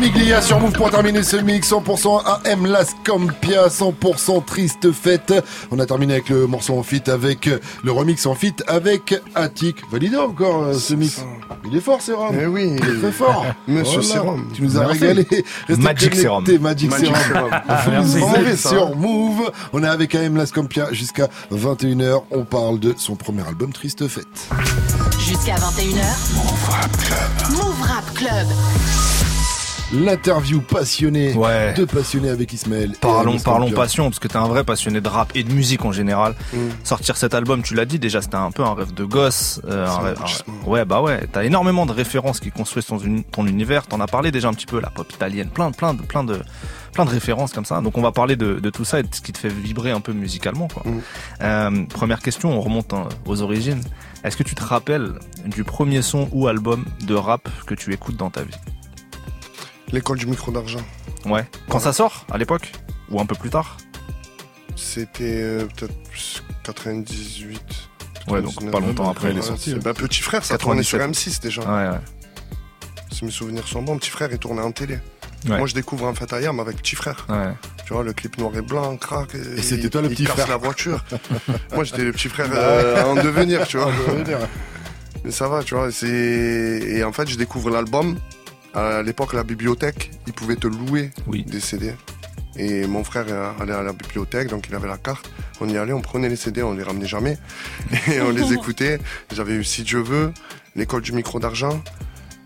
Famiglia 0.00 0.40
sur 0.40 0.58
Move 0.58 0.72
pour 0.72 0.90
terminer 0.90 1.22
ce 1.22 1.36
mix 1.36 1.70
100% 1.70 2.22
AM 2.46 2.64
Las 2.64 2.96
Campia 3.04 3.68
100% 3.68 4.42
triste 4.46 4.92
fête. 4.92 5.34
On 5.70 5.78
a 5.78 5.84
terminé 5.84 6.14
avec 6.14 6.30
le 6.30 6.46
morceau 6.46 6.78
en 6.78 6.82
fit 6.82 7.02
avec 7.10 7.50
le 7.84 7.92
remix 7.92 8.24
en 8.24 8.34
fit 8.34 8.54
avec 8.66 9.14
Attic. 9.34 9.76
Validé 9.92 10.16
encore 10.16 10.62
euh, 10.62 10.72
ce 10.72 10.94
mix. 10.94 11.22
Il 11.70 11.76
est 11.76 11.82
fort 11.82 12.00
Serum. 12.00 12.34
Eh 12.40 12.46
oui, 12.46 12.76
il 12.78 12.82
est 12.82 12.98
très 12.98 13.12
fort. 13.12 13.44
Monsieur 13.68 14.00
Voilà. 14.00 14.14
Serum. 14.14 14.48
Tu 14.54 14.62
nous 14.62 14.78
as 14.78 14.86
Merci. 14.86 15.00
régalé. 15.00 15.26
Restez 15.68 15.82
Magic 15.82 16.14
Serum. 16.14 16.44
Magic, 16.60 16.90
Magic 16.90 17.12
Serum. 17.28 18.06
Mauvais, 18.20 18.56
ça. 18.56 18.68
sur 18.70 18.96
Move. 18.96 19.50
On 19.74 19.84
est 19.84 19.88
avec 19.88 20.14
AM 20.14 20.34
Las 20.34 20.50
Campia 20.50 20.90
jusqu'à 20.92 21.28
21h. 21.52 22.22
On 22.30 22.46
parle 22.46 22.80
de 22.80 22.94
son 22.96 23.16
premier 23.16 23.46
album 23.46 23.70
Triste 23.74 24.08
Fête. 24.08 24.48
Jusqu'à 25.18 25.56
21h. 25.56 26.36
Move 26.36 26.70
Rap 26.70 26.96
Club. 26.96 27.50
Move 27.50 27.82
Rap 27.82 28.14
Club. 28.14 28.46
L'interview 29.92 30.60
passionnée 30.60 31.32
Ouais. 31.34 31.74
de 31.74 31.84
passionnés 31.84 32.28
avec 32.30 32.52
Ismaël. 32.52 32.92
Parlons, 33.00 33.40
parlons 33.40 33.72
passion, 33.72 34.04
parce 34.04 34.20
que 34.20 34.28
t'es 34.28 34.36
un 34.36 34.46
vrai 34.46 34.62
passionné 34.62 35.00
de 35.00 35.08
rap 35.08 35.32
et 35.34 35.42
de 35.42 35.52
musique 35.52 35.84
en 35.84 35.90
général. 35.90 36.36
Mm. 36.52 36.58
Sortir 36.84 37.16
cet 37.16 37.34
album, 37.34 37.62
tu 37.62 37.74
l'as 37.74 37.86
dit 37.86 37.98
déjà, 37.98 38.22
c'était 38.22 38.36
un 38.36 38.52
peu 38.52 38.62
un 38.62 38.74
rêve 38.74 38.94
de 38.94 39.04
gosse. 39.04 39.60
euh, 39.68 39.88
un 39.88 39.98
rêve- 39.98 40.18
un- 40.22 40.68
ouais, 40.68 40.84
bah 40.84 41.00
ouais. 41.02 41.26
T'as 41.32 41.42
énormément 41.42 41.86
de 41.86 41.92
références 41.92 42.38
qui 42.38 42.52
construisent 42.52 42.86
ton, 42.86 42.98
uni- 42.98 43.24
ton 43.24 43.46
univers. 43.48 43.88
T'en 43.88 44.00
as 44.00 44.06
parlé 44.06 44.30
déjà 44.30 44.48
un 44.48 44.54
petit 44.54 44.66
peu, 44.66 44.80
la 44.80 44.90
pop 44.90 45.10
italienne, 45.12 45.48
plein, 45.50 45.70
de- 45.72 45.76
plein 45.76 45.92
de, 45.92 46.02
plein 46.02 46.22
de, 46.22 46.38
plein 46.92 47.04
de 47.04 47.10
références 47.10 47.52
comme 47.52 47.64
ça. 47.64 47.80
Donc 47.80 47.98
on 47.98 48.02
va 48.02 48.12
parler 48.12 48.36
de, 48.36 48.60
de 48.60 48.70
tout 48.70 48.84
ça 48.84 49.00
et 49.00 49.02
de 49.02 49.12
ce 49.12 49.20
qui 49.20 49.32
te 49.32 49.38
fait 49.38 49.48
vibrer 49.48 49.90
un 49.90 50.00
peu 50.00 50.12
musicalement, 50.12 50.68
quoi. 50.68 50.84
Mm. 50.88 51.00
Euh, 51.42 51.84
première 51.86 52.20
question, 52.20 52.56
on 52.56 52.60
remonte 52.60 52.92
hein, 52.92 53.08
aux 53.26 53.42
origines. 53.42 53.80
Est-ce 54.22 54.36
que 54.36 54.44
tu 54.44 54.54
te 54.54 54.62
rappelles 54.62 55.14
du 55.46 55.64
premier 55.64 56.00
son 56.02 56.28
ou 56.30 56.46
album 56.46 56.84
de 57.08 57.14
rap 57.14 57.48
que 57.66 57.74
tu 57.74 57.92
écoutes 57.92 58.16
dans 58.16 58.30
ta 58.30 58.42
vie? 58.42 58.54
L'école 59.92 60.18
du 60.18 60.26
micro 60.26 60.50
d'argent. 60.52 60.80
Ouais. 61.26 61.44
Quand 61.68 61.80
ça 61.80 61.92
sort, 61.92 62.26
à 62.30 62.38
l'époque 62.38 62.72
Ou 63.10 63.20
un 63.20 63.26
peu 63.26 63.34
plus 63.34 63.50
tard 63.50 63.76
C'était 64.76 65.24
euh, 65.42 65.66
peut-être 65.76 65.94
plus 66.04 66.42
98. 66.64 67.60
Ouais, 68.28 68.42
donc 68.42 68.54
99. 68.54 68.70
pas 68.72 68.80
longtemps 68.80 69.10
après, 69.10 69.30
elle 69.30 69.38
est 69.38 69.42
sortie, 69.42 69.72
hein. 69.72 69.80
bah, 69.82 69.94
petit 69.94 70.20
frère, 70.22 70.44
ça 70.44 70.58
tournait 70.58 70.82
sur 70.82 70.98
97. 70.98 71.34
M6 71.34 71.42
déjà. 71.42 71.62
Ouais, 71.62 71.90
ouais. 71.90 72.00
Si 73.10 73.24
mes 73.24 73.30
souvenirs 73.30 73.66
sont 73.66 73.82
bons, 73.82 73.98
petit 73.98 74.10
frère, 74.10 74.28
il 74.30 74.38
tournait 74.38 74.62
en 74.62 74.72
télé. 74.72 74.98
Ouais. 75.48 75.56
Moi, 75.58 75.66
je 75.66 75.74
découvre 75.74 76.06
en 76.06 76.14
fait 76.14 76.32
Ayam 76.32 76.60
avec 76.60 76.76
petit 76.76 76.96
frère. 76.96 77.26
ouais. 77.28 77.52
Tu 77.86 77.94
vois, 77.94 78.04
le 78.04 78.12
clip 78.12 78.38
noir 78.38 78.52
et 78.56 78.62
blanc, 78.62 78.96
crac. 78.96 79.34
Et 79.34 79.62
c'était 79.62 79.90
toi 79.90 80.00
le 80.02 80.08
il 80.08 80.14
petit 80.14 80.22
casse 80.24 80.34
frère. 80.34 80.48
la 80.48 80.56
voiture. 80.58 81.04
Moi, 81.74 81.82
j'étais 81.82 82.04
le 82.04 82.12
petit 82.12 82.28
frère 82.28 82.46
euh, 82.52 83.02
en 83.04 83.14
devenir, 83.16 83.66
tu 83.66 83.78
vois. 83.78 83.90
Mais 85.24 85.32
ça 85.32 85.48
va, 85.48 85.64
tu 85.64 85.74
vois. 85.74 85.88
Et 86.04 87.02
en 87.02 87.10
fait, 87.12 87.28
je 87.28 87.36
découvre 87.36 87.68
l'album. 87.70 88.16
À 88.74 89.02
l'époque, 89.02 89.32
la 89.32 89.42
bibliothèque, 89.42 90.10
ils 90.26 90.32
pouvaient 90.32 90.56
te 90.56 90.66
louer 90.68 91.10
Oui. 91.26 91.44
des 91.44 91.60
CD. 91.60 91.92
Et 92.56 92.86
mon 92.86 93.04
frère 93.04 93.26
allait 93.60 93.72
à 93.72 93.82
la 93.82 93.92
bibliothèque, 93.92 94.48
donc 94.48 94.66
il 94.68 94.74
avait 94.74 94.88
la 94.88 94.98
carte. 94.98 95.30
On 95.60 95.68
y 95.68 95.76
allait, 95.76 95.92
on 95.92 96.00
prenait 96.00 96.28
les 96.28 96.36
CD, 96.36 96.62
on 96.62 96.74
les 96.74 96.82
ramenait 96.82 97.06
jamais. 97.06 97.38
Et 98.12 98.20
on 98.20 98.30
les 98.30 98.52
écoutait. 98.52 98.98
J'avais 99.32 99.54
eu 99.54 99.64
Si 99.64 99.82
Dieu 99.82 100.00
veut, 100.00 100.32
L'école 100.76 101.02
du 101.02 101.12
micro 101.12 101.40
d'argent. 101.40 101.82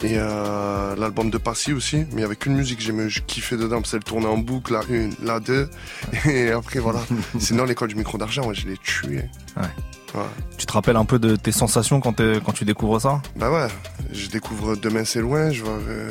Et 0.03 0.17
euh, 0.19 0.97
l'album 0.97 1.31
de 1.31 1.39
Passy 1.39 1.73
aussi, 1.73 1.97
mais 1.97 2.07
il 2.13 2.17
n'y 2.17 2.25
avait 2.25 2.37
qu'une 2.37 2.55
musique 2.55 2.85
que 2.85 3.09
je 3.09 3.21
kiffais 3.21 3.57
dedans, 3.57 3.81
parce 3.81 3.93
qu'elle 3.93 4.05
tournait 4.05 4.27
en 4.27 4.37
boucle, 4.37 4.73
la 4.73 4.81
une, 4.89 5.15
la 5.23 5.41
deux, 5.41 5.71
et 6.27 6.51
après 6.51 6.79
voilà. 6.79 7.01
Sinon 7.39 7.65
l'école 7.65 7.89
du 7.89 7.95
micro 7.95 8.19
d'argent, 8.19 8.47
ouais, 8.47 8.55
je 8.55 8.67
l'ai 8.67 8.77
tué. 8.77 9.23
Ouais. 9.57 9.63
Ouais. 10.15 10.23
Tu 10.59 10.67
te 10.67 10.73
rappelles 10.73 10.97
un 10.97 11.05
peu 11.05 11.19
de 11.19 11.35
tes 11.35 11.51
sensations 11.51 12.01
quand, 12.01 12.15
tu 12.53 12.65
découvres 12.65 13.01
ça? 13.01 13.21
Bah 13.35 13.51
ouais, 13.51 13.67
je 14.13 14.29
découvre 14.29 14.77
Demain 14.77 15.05
c'est 15.05 15.21
loin, 15.21 15.51
je 15.51 15.65
vois, 15.65 15.73
euh, 15.89 16.09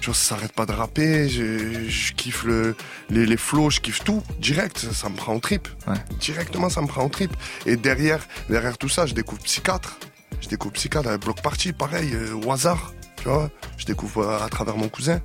je 0.00 0.06
vois 0.06 0.14
ça 0.14 0.34
s'arrête 0.34 0.52
pas 0.52 0.66
de 0.66 0.72
rapper, 0.72 1.28
je, 1.28 1.88
je 1.88 2.12
kiffe 2.14 2.42
le, 2.42 2.74
les, 3.10 3.24
les 3.24 3.36
flows, 3.36 3.70
je 3.70 3.80
kiffe 3.80 4.02
tout, 4.02 4.22
direct, 4.40 4.78
ça, 4.78 4.92
ça 4.92 5.08
me 5.08 5.14
prend 5.14 5.34
en 5.34 5.38
trip. 5.38 5.68
Ouais. 5.86 5.94
Directement 6.18 6.68
ça 6.68 6.80
me 6.80 6.88
prend 6.88 7.02
en 7.02 7.08
trip. 7.08 7.30
Et 7.64 7.76
derrière, 7.76 8.26
derrière 8.50 8.76
tout 8.76 8.88
ça, 8.88 9.06
je 9.06 9.14
découvre 9.14 9.42
Psychiatre. 9.42 9.98
Je 10.42 10.48
découvre 10.48 10.74
Psychiatre 10.74 11.08
avec 11.08 11.22
Bloc 11.22 11.40
Party, 11.40 11.72
pareil, 11.72 12.12
euh, 12.12 12.34
au 12.34 12.50
hasard, 12.50 12.92
tu 13.16 13.28
vois. 13.28 13.48
Je 13.78 13.86
découvre 13.86 14.22
euh, 14.22 14.44
à 14.44 14.48
travers 14.48 14.76
mon 14.76 14.88
cousin. 14.88 15.20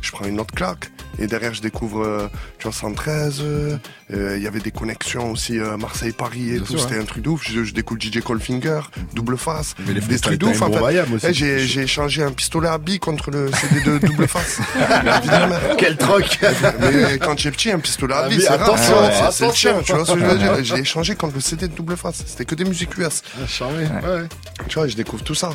Je 0.00 0.10
prends 0.10 0.24
une 0.24 0.40
autre 0.40 0.54
claque. 0.54 0.90
Et 1.18 1.26
derrière, 1.26 1.52
je 1.52 1.60
découvre, 1.60 2.02
euh, 2.04 2.28
tu 2.58 2.64
vois, 2.64 2.72
113. 2.72 3.40
euh, 3.42 3.76
euh, 4.12 4.36
Il 4.38 4.42
y 4.42 4.46
avait 4.46 4.60
des 4.60 4.70
connexions 4.70 5.30
aussi, 5.30 5.58
euh, 5.58 5.76
Marseille-Paris 5.76 6.50
et 6.50 6.52
Bien 6.54 6.62
tout. 6.62 6.78
C'était 6.78 6.98
un 6.98 7.04
truc 7.04 7.22
de 7.22 7.28
ouf. 7.28 7.42
Je, 7.48 7.62
je 7.64 7.74
découvre 7.74 8.00
DJ 8.00 8.20
Colfinger, 8.20 8.80
double 9.14 9.36
face. 9.36 9.74
Mais 9.86 9.92
les 9.94 10.00
Des 10.00 10.18
trucs 10.18 10.40
de 10.40 10.46
ouf, 10.46 10.62
en 10.62 10.72
fait. 10.72 11.04
Eh, 11.28 11.32
j'ai, 11.34 11.60
j'ai 11.60 11.82
échangé 11.82 12.22
un 12.22 12.32
pistolet 12.32 12.68
à 12.68 12.78
billes 12.78 12.98
contre 12.98 13.30
le 13.30 13.50
CD 13.52 13.82
de 13.82 13.98
double 13.98 14.26
face. 14.26 14.58
Quel 15.78 15.96
troc 15.96 16.38
Mais 16.80 17.18
quand 17.18 17.38
j'ai 17.38 17.50
petit, 17.50 17.70
un 17.70 17.78
pistolet 17.78 18.14
à 18.14 18.22
Ah, 18.24 18.28
billes, 18.28 18.40
c'est 18.40 18.48
rare. 18.48 18.62
attention, 18.62 19.00
Ouais, 19.02 19.10
c'est- 19.10 19.32
c'est 19.32 19.44
le 19.44 19.48
attention. 19.48 19.82
tu 19.84 19.92
vois 19.92 20.04
ce 20.06 20.12
que 20.12 20.18
je 20.20 20.24
veux 20.24 20.38
dire. 20.38 20.64
J'ai 20.64 20.78
échangé 20.78 21.14
contre 21.14 21.34
le 21.34 21.40
CD 21.40 21.68
de 21.68 21.74
double 21.74 21.96
face. 21.96 22.22
C'était 22.26 22.44
que 22.44 22.54
des 22.54 22.64
musiques 22.64 22.96
US. 22.98 23.22
Ah, 23.36 23.46
Charmé, 23.46 23.84
ouais. 23.84 24.28
Tu 24.68 24.74
vois, 24.78 24.88
je 24.88 24.96
découvre 24.96 25.22
tout 25.22 25.34
ça. 25.34 25.50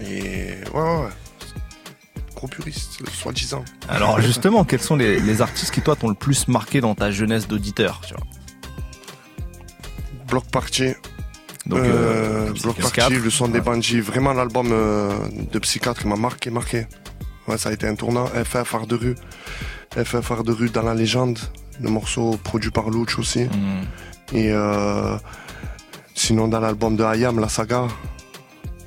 Et 0.00 0.54
ouais, 0.74 0.80
ouais, 0.80 0.80
ouais. 1.04 1.08
Gros 2.36 2.46
puriste, 2.48 3.00
soi-disant. 3.12 3.64
Alors 3.88 4.20
justement, 4.20 4.64
quels 4.64 4.80
sont 4.82 4.94
les, 4.94 5.18
les 5.20 5.40
artistes 5.42 5.72
qui 5.72 5.80
toi 5.80 5.96
t'ont 5.96 6.08
le 6.08 6.14
plus 6.14 6.46
marqué 6.48 6.80
dans 6.80 6.94
ta 6.94 7.10
jeunesse 7.10 7.48
d'auditeur 7.48 8.00
tu 8.06 8.14
vois? 8.14 8.22
Bloc 10.28 10.44
Party. 10.50 10.88
Donc, 11.66 11.78
euh, 11.80 12.48
euh, 12.48 12.52
Bloc. 12.62 12.76
Party, 12.78 13.14
le 13.14 13.30
son 13.30 13.48
des 13.48 13.54
Ouais. 13.54 13.60
bandits. 13.64 14.00
Vraiment, 14.00 14.32
l'album 14.32 14.68
euh, 14.70 15.16
de 15.52 15.58
Psychiatre 15.58 16.06
m'a 16.06 16.16
marqué, 16.16 16.50
marqué. 16.50 16.86
Ouais, 17.48 17.58
ça 17.58 17.70
a 17.70 17.72
été 17.72 17.86
un 17.88 17.94
tournant. 17.94 18.26
FF 18.26 18.74
Art 18.74 18.86
de 18.86 18.94
rue. 18.96 19.14
FF 19.96 20.30
Art 20.30 20.44
de 20.44 20.52
rue 20.52 20.68
dans 20.70 20.82
la 20.82 20.94
légende. 20.94 21.38
Le 21.80 21.88
morceau 21.90 22.38
produit 22.44 22.70
par 22.70 22.90
Louch 22.90 23.18
aussi. 23.18 23.44
Hmm. 23.44 23.82
Et 24.32 24.50
euh, 24.52 25.16
sinon, 26.14 26.48
dans 26.48 26.60
l'album 26.60 26.96
de 26.96 27.04
Hayam, 27.04 27.38
la 27.40 27.48
saga. 27.48 27.86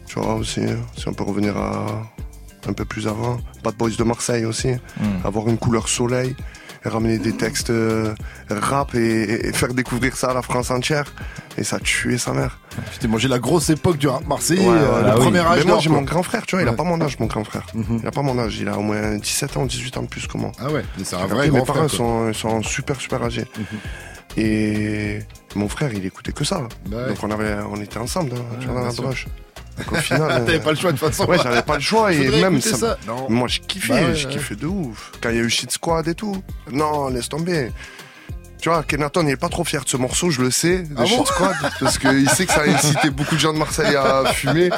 Tu 0.07 0.19
vois 0.19 0.35
aussi, 0.35 0.61
si 0.97 1.07
on 1.07 1.13
peut 1.13 1.23
revenir 1.23 1.55
à 1.57 1.85
un 2.67 2.73
peu 2.73 2.85
plus 2.85 3.07
avant. 3.07 3.37
Bad 3.63 3.75
Boys 3.75 3.91
de 3.97 4.03
Marseille 4.03 4.45
aussi. 4.45 4.69
Hmm. 4.99 5.25
Avoir 5.25 5.47
une 5.47 5.57
couleur 5.57 5.87
soleil. 5.89 6.35
Et 6.85 6.87
ramener 6.87 7.17
des 7.17 7.33
textes 7.35 7.71
euh, 7.71 8.15
rap 8.49 8.95
et, 8.95 9.47
et 9.47 9.51
faire 9.51 9.73
découvrir 9.73 10.15
ça 10.15 10.31
à 10.31 10.33
la 10.33 10.41
France 10.41 10.71
entière. 10.71 11.13
Et 11.57 11.65
ça 11.65 11.75
a 11.75 11.79
tué 11.79 12.17
sa 12.17 12.31
mère. 12.31 12.57
Putain, 12.93 13.09
moi 13.09 13.19
j'ai 13.19 13.27
la 13.27 13.37
grosse 13.39 13.69
époque 13.69 13.97
du 13.97 14.07
rap 14.07 14.25
marseillais, 14.25 14.65
Ouais, 14.65 14.77
euh, 14.79 15.01
le 15.11 15.17
oui. 15.17 15.23
premier 15.25 15.39
âge 15.39 15.65
Mais 15.65 15.71
moi 15.71 15.79
j'ai 15.81 15.89
mon 15.89 16.03
grand 16.03 16.23
frère, 16.23 16.45
tu 16.45 16.55
vois, 16.55 16.61
il 16.63 16.67
a 16.69 16.71
pas 16.73 16.85
mon 16.85 17.01
âge, 17.01 17.19
mon 17.19 17.25
grand 17.25 17.43
frère. 17.43 17.65
Mhm. 17.73 17.99
Il 18.01 18.07
a 18.07 18.11
pas 18.11 18.21
mon 18.21 18.39
âge, 18.39 18.57
il 18.59 18.69
a 18.69 18.77
au 18.77 18.81
moins 18.81 19.17
17 19.17 19.57
ans, 19.57 19.65
18 19.65 19.97
ans 19.97 20.03
de 20.03 20.07
plus 20.07 20.25
que 20.25 20.37
moi. 20.37 20.53
Ah 20.57 20.71
ouais, 20.71 20.85
c'est 21.03 21.17
un 21.17 21.25
vrai 21.27 21.49
mes 21.49 21.57
grand 21.57 21.65
parents 21.65 21.87
sont, 21.89 22.31
sont 22.31 22.63
super 22.63 22.95
super 23.01 23.21
âgés. 23.23 23.45
Et 24.37 25.19
mon 25.55 25.67
frère, 25.67 25.91
il 25.93 26.05
écoutait 26.05 26.31
que 26.31 26.45
ça. 26.45 26.61
Bah 26.87 26.97
ouais. 26.97 27.07
Donc 27.09 27.17
on 27.23 27.31
avait, 27.31 27.55
on 27.69 27.81
était 27.81 27.97
ensemble, 27.97 28.31
hein, 28.35 28.55
tu 28.61 28.67
Ouais, 28.67 28.71
vois, 28.73 28.81
dans 28.83 28.87
la 28.87 28.93
broche. 28.93 29.27
Au 29.91 29.95
final, 29.95 30.27
T'avais 30.45 30.55
euh, 30.55 30.59
pas 30.59 30.71
le 30.71 30.77
choix 30.77 30.91
de 30.91 30.97
toute 30.97 31.07
façon. 31.07 31.25
ouais, 31.29 31.37
j'avais 31.41 31.61
pas 31.61 31.75
le 31.75 31.81
choix 31.81 32.13
et 32.13 32.41
même 32.41 32.61
ça, 32.61 32.97
moi 33.27 33.47
je 33.47 33.59
kiffais, 33.59 33.93
Bah 33.93 34.13
je 34.13 34.27
kiffais 34.27 34.55
de 34.55 34.67
ouf. 34.67 35.11
Quand 35.21 35.29
il 35.29 35.35
y 35.37 35.39
a 35.39 35.43
eu 35.43 35.49
Shit 35.49 35.71
Squad 35.71 36.07
et 36.07 36.15
tout. 36.15 36.41
Non, 36.71 37.09
laisse 37.09 37.29
tomber. 37.29 37.71
Tu 38.61 38.67
vois, 38.67 38.83
Kenaton, 38.83 39.23
il 39.25 39.29
est 39.29 39.37
pas 39.37 39.47
trop 39.47 39.63
fier 39.63 39.85
de 39.85 39.89
ce 39.89 39.95
morceau, 39.95 40.31
je 40.31 40.41
le 40.41 40.51
sais, 40.51 40.79
de 40.79 40.93
Ah 40.97 41.03
bon 41.03 41.23
Squad, 41.23 41.55
parce 41.79 41.97
qu'il 41.97 42.29
sait 42.29 42.45
que 42.45 42.51
ça 42.51 42.61
a 42.61 42.65
incité 42.67 43.09
beaucoup 43.09 43.35
de 43.35 43.39
gens 43.39 43.53
de 43.53 43.57
Marseille 43.57 43.95
à 43.95 44.25
fumer, 44.33 44.69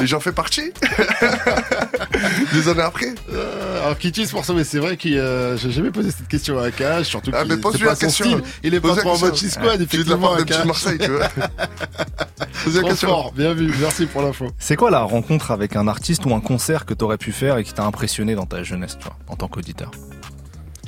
et 0.00 0.06
j'en 0.08 0.18
fais 0.18 0.32
partie. 0.32 0.72
Des 2.52 2.68
années 2.68 2.82
après. 2.82 3.14
Euh, 3.32 3.84
alors 3.84 3.96
Kitty 3.96 4.26
ce 4.26 4.34
morceau, 4.34 4.54
mais 4.54 4.64
c'est 4.64 4.80
vrai 4.80 4.96
que 4.96 5.08
euh, 5.08 5.56
j'ai 5.56 5.70
jamais 5.70 5.92
posé 5.92 6.10
cette 6.10 6.26
question 6.26 6.58
à 6.58 6.70
Cage, 6.72 7.06
surtout 7.06 7.30
Ah, 7.32 7.42
qu'il 7.44 7.54
mais 7.54 7.60
pose-lui 7.60 7.84
pas 7.84 7.90
la 7.90 7.94
son 7.94 8.06
question. 8.06 8.24
style. 8.24 8.42
Il 8.64 8.74
est 8.74 8.80
pas 8.80 8.88
Pose 8.88 8.96
la 8.96 9.02
trop 9.02 9.12
en 9.14 9.18
mode 9.18 9.36
squad, 9.36 9.86
Tu 9.88 10.00
es 10.00 10.04
de 10.04 10.10
la 10.10 10.16
effectivement. 10.16 10.28
part 10.28 10.36
de 10.36 10.42
Akash. 10.42 10.56
petit 10.58 10.66
Marseille, 10.66 10.98
tu 10.98 11.10
vois. 11.10 11.28
Posez 12.64 12.74
la 12.76 12.80
Trop 12.80 12.88
question. 12.90 13.08
fort, 13.08 13.32
bien 13.32 13.54
vu, 13.54 13.72
merci 13.80 14.06
pour 14.06 14.22
l'info. 14.22 14.48
C'est 14.58 14.74
quoi 14.76 14.90
la 14.90 15.00
rencontre 15.02 15.52
avec 15.52 15.76
un 15.76 15.86
artiste 15.86 16.26
ou 16.26 16.34
un 16.34 16.40
concert 16.40 16.86
que 16.86 16.94
t'aurais 16.94 17.18
pu 17.18 17.30
faire 17.30 17.56
et 17.58 17.62
qui 17.64 17.72
t'a 17.72 17.84
impressionné 17.84 18.34
dans 18.34 18.46
ta 18.46 18.64
jeunesse, 18.64 18.96
tu 18.98 19.04
vois, 19.04 19.16
en 19.28 19.36
tant 19.36 19.46
qu'auditeur? 19.46 19.92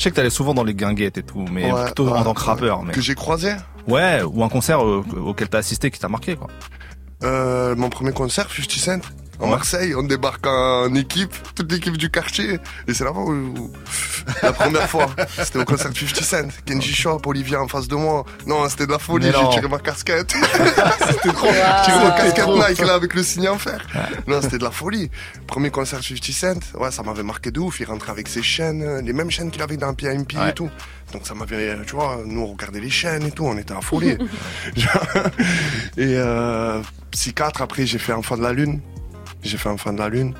Je 0.01 0.05
sais 0.05 0.11
que 0.12 0.16
t'allais 0.16 0.30
souvent 0.30 0.55
dans 0.55 0.64
les 0.64 0.72
guinguettes 0.72 1.18
et 1.18 1.22
tout, 1.22 1.44
mais 1.53 1.70
Ouais, 1.70 1.84
plutôt 1.84 2.09
en 2.09 2.24
tant 2.24 2.32
que 2.32 2.40
rappeur. 2.40 2.82
Mais... 2.82 2.94
Que 2.94 3.03
j'ai 3.03 3.14
croisé. 3.14 3.53
Ouais, 3.86 4.22
ou 4.22 4.42
un 4.42 4.48
concert 4.48 4.80
auquel 4.80 5.51
t'as 5.51 5.59
assisté 5.59 5.90
qui 5.90 6.01
t'a 6.01 6.09
marqué, 6.09 6.36
quoi. 6.36 6.46
Euh, 7.22 7.76
mon 7.76 7.90
premier 7.90 8.12
concert, 8.12 8.48
50 8.51 8.70
Cent. 8.70 9.01
En 9.41 9.45
Ouais. 9.45 9.51
Marseille, 9.51 9.95
on 9.95 10.03
débarque 10.03 10.47
en 10.47 10.95
équipe, 10.95 11.34
toute 11.55 11.72
l'équipe 11.72 11.97
du 11.97 12.11
quartier. 12.11 12.59
Et 12.86 12.93
c'est 12.95 13.05
là-bas 13.05 13.20
où, 13.20 13.32
où- 13.32 13.72
la 14.43 14.53
première 14.53 14.88
fois, 14.88 15.07
c'était 15.43 15.59
au 15.61 15.64
concert 15.64 15.91
de 15.91 15.97
50 15.97 16.22
Cent. 16.22 16.49
Kenji 16.66 16.93
Shop, 16.95 17.22
Olivier 17.24 17.57
en 17.57 17.66
face 17.66 17.88
de 17.88 17.97
moi. 17.97 18.24
Non, 18.47 18.68
c'était 18.68 18.86
de 18.86 18.93
la 18.93 18.99
folie, 18.99 19.26
j'ai 19.32 19.49
tiré 19.51 19.66
ma 19.68 19.78
casquette. 19.78 20.32
c'était 20.32 21.32
trop. 21.32 21.47
J'ai 21.49 21.84
tiré 21.91 22.05
ma 22.05 22.11
casquette 22.12 22.45
trop 22.45 22.57
Nike 22.68 22.78
là 22.84 22.95
avec 22.95 23.14
le 23.14 23.22
signe 23.22 23.49
en 23.49 23.57
fer. 23.59 23.84
Non, 24.26 24.43
c'était 24.43 24.59
de 24.59 24.64
la 24.64 24.70
folie. 24.70 25.11
Premier 25.47 25.70
concert 25.70 26.01
de 26.01 26.05
50 26.05 26.24
Cent, 26.32 26.78
ouais, 26.78 26.91
ça 26.91 27.03
m'avait 27.03 27.22
marqué 27.22 27.51
de 27.51 27.61
ouf. 27.61 27.80
Il 27.80 27.86
rentrait 27.86 28.12
avec 28.12 28.28
ses 28.28 28.43
chaînes, 28.43 28.99
les 29.05 29.12
mêmes 29.14 29.30
chaînes 29.30 29.51
qu'il 29.51 29.62
avait 29.62 29.78
dans 29.78 29.95
PMP 29.95 30.36
Ouais. 30.36 30.51
et 30.51 30.53
tout. 30.53 30.68
Donc 31.12 31.26
ça 31.26 31.34
m'avait, 31.34 31.76
tu 31.86 31.97
vois, 31.97 32.18
nous 32.24 32.43
on 32.43 32.47
regardait 32.53 32.78
les 32.80 32.91
chaînes 32.91 33.24
et 33.26 33.32
tout, 33.32 33.45
on 33.47 33.57
était 33.59 33.74
à 33.74 33.80
folie. 33.80 34.11
et 34.76 36.14
euh, 36.16 36.80
Psychiatre, 37.11 37.62
après 37.62 37.86
j'ai 37.86 37.99
fait 37.99 38.12
Enfant 38.12 38.36
de 38.36 38.43
la 38.43 38.53
Lune. 38.53 38.80
J'ai 39.43 39.57
fait 39.59 39.68
Enfant 39.68 39.93
de 39.93 39.99
la 39.99 40.09
Lune. 40.09 40.34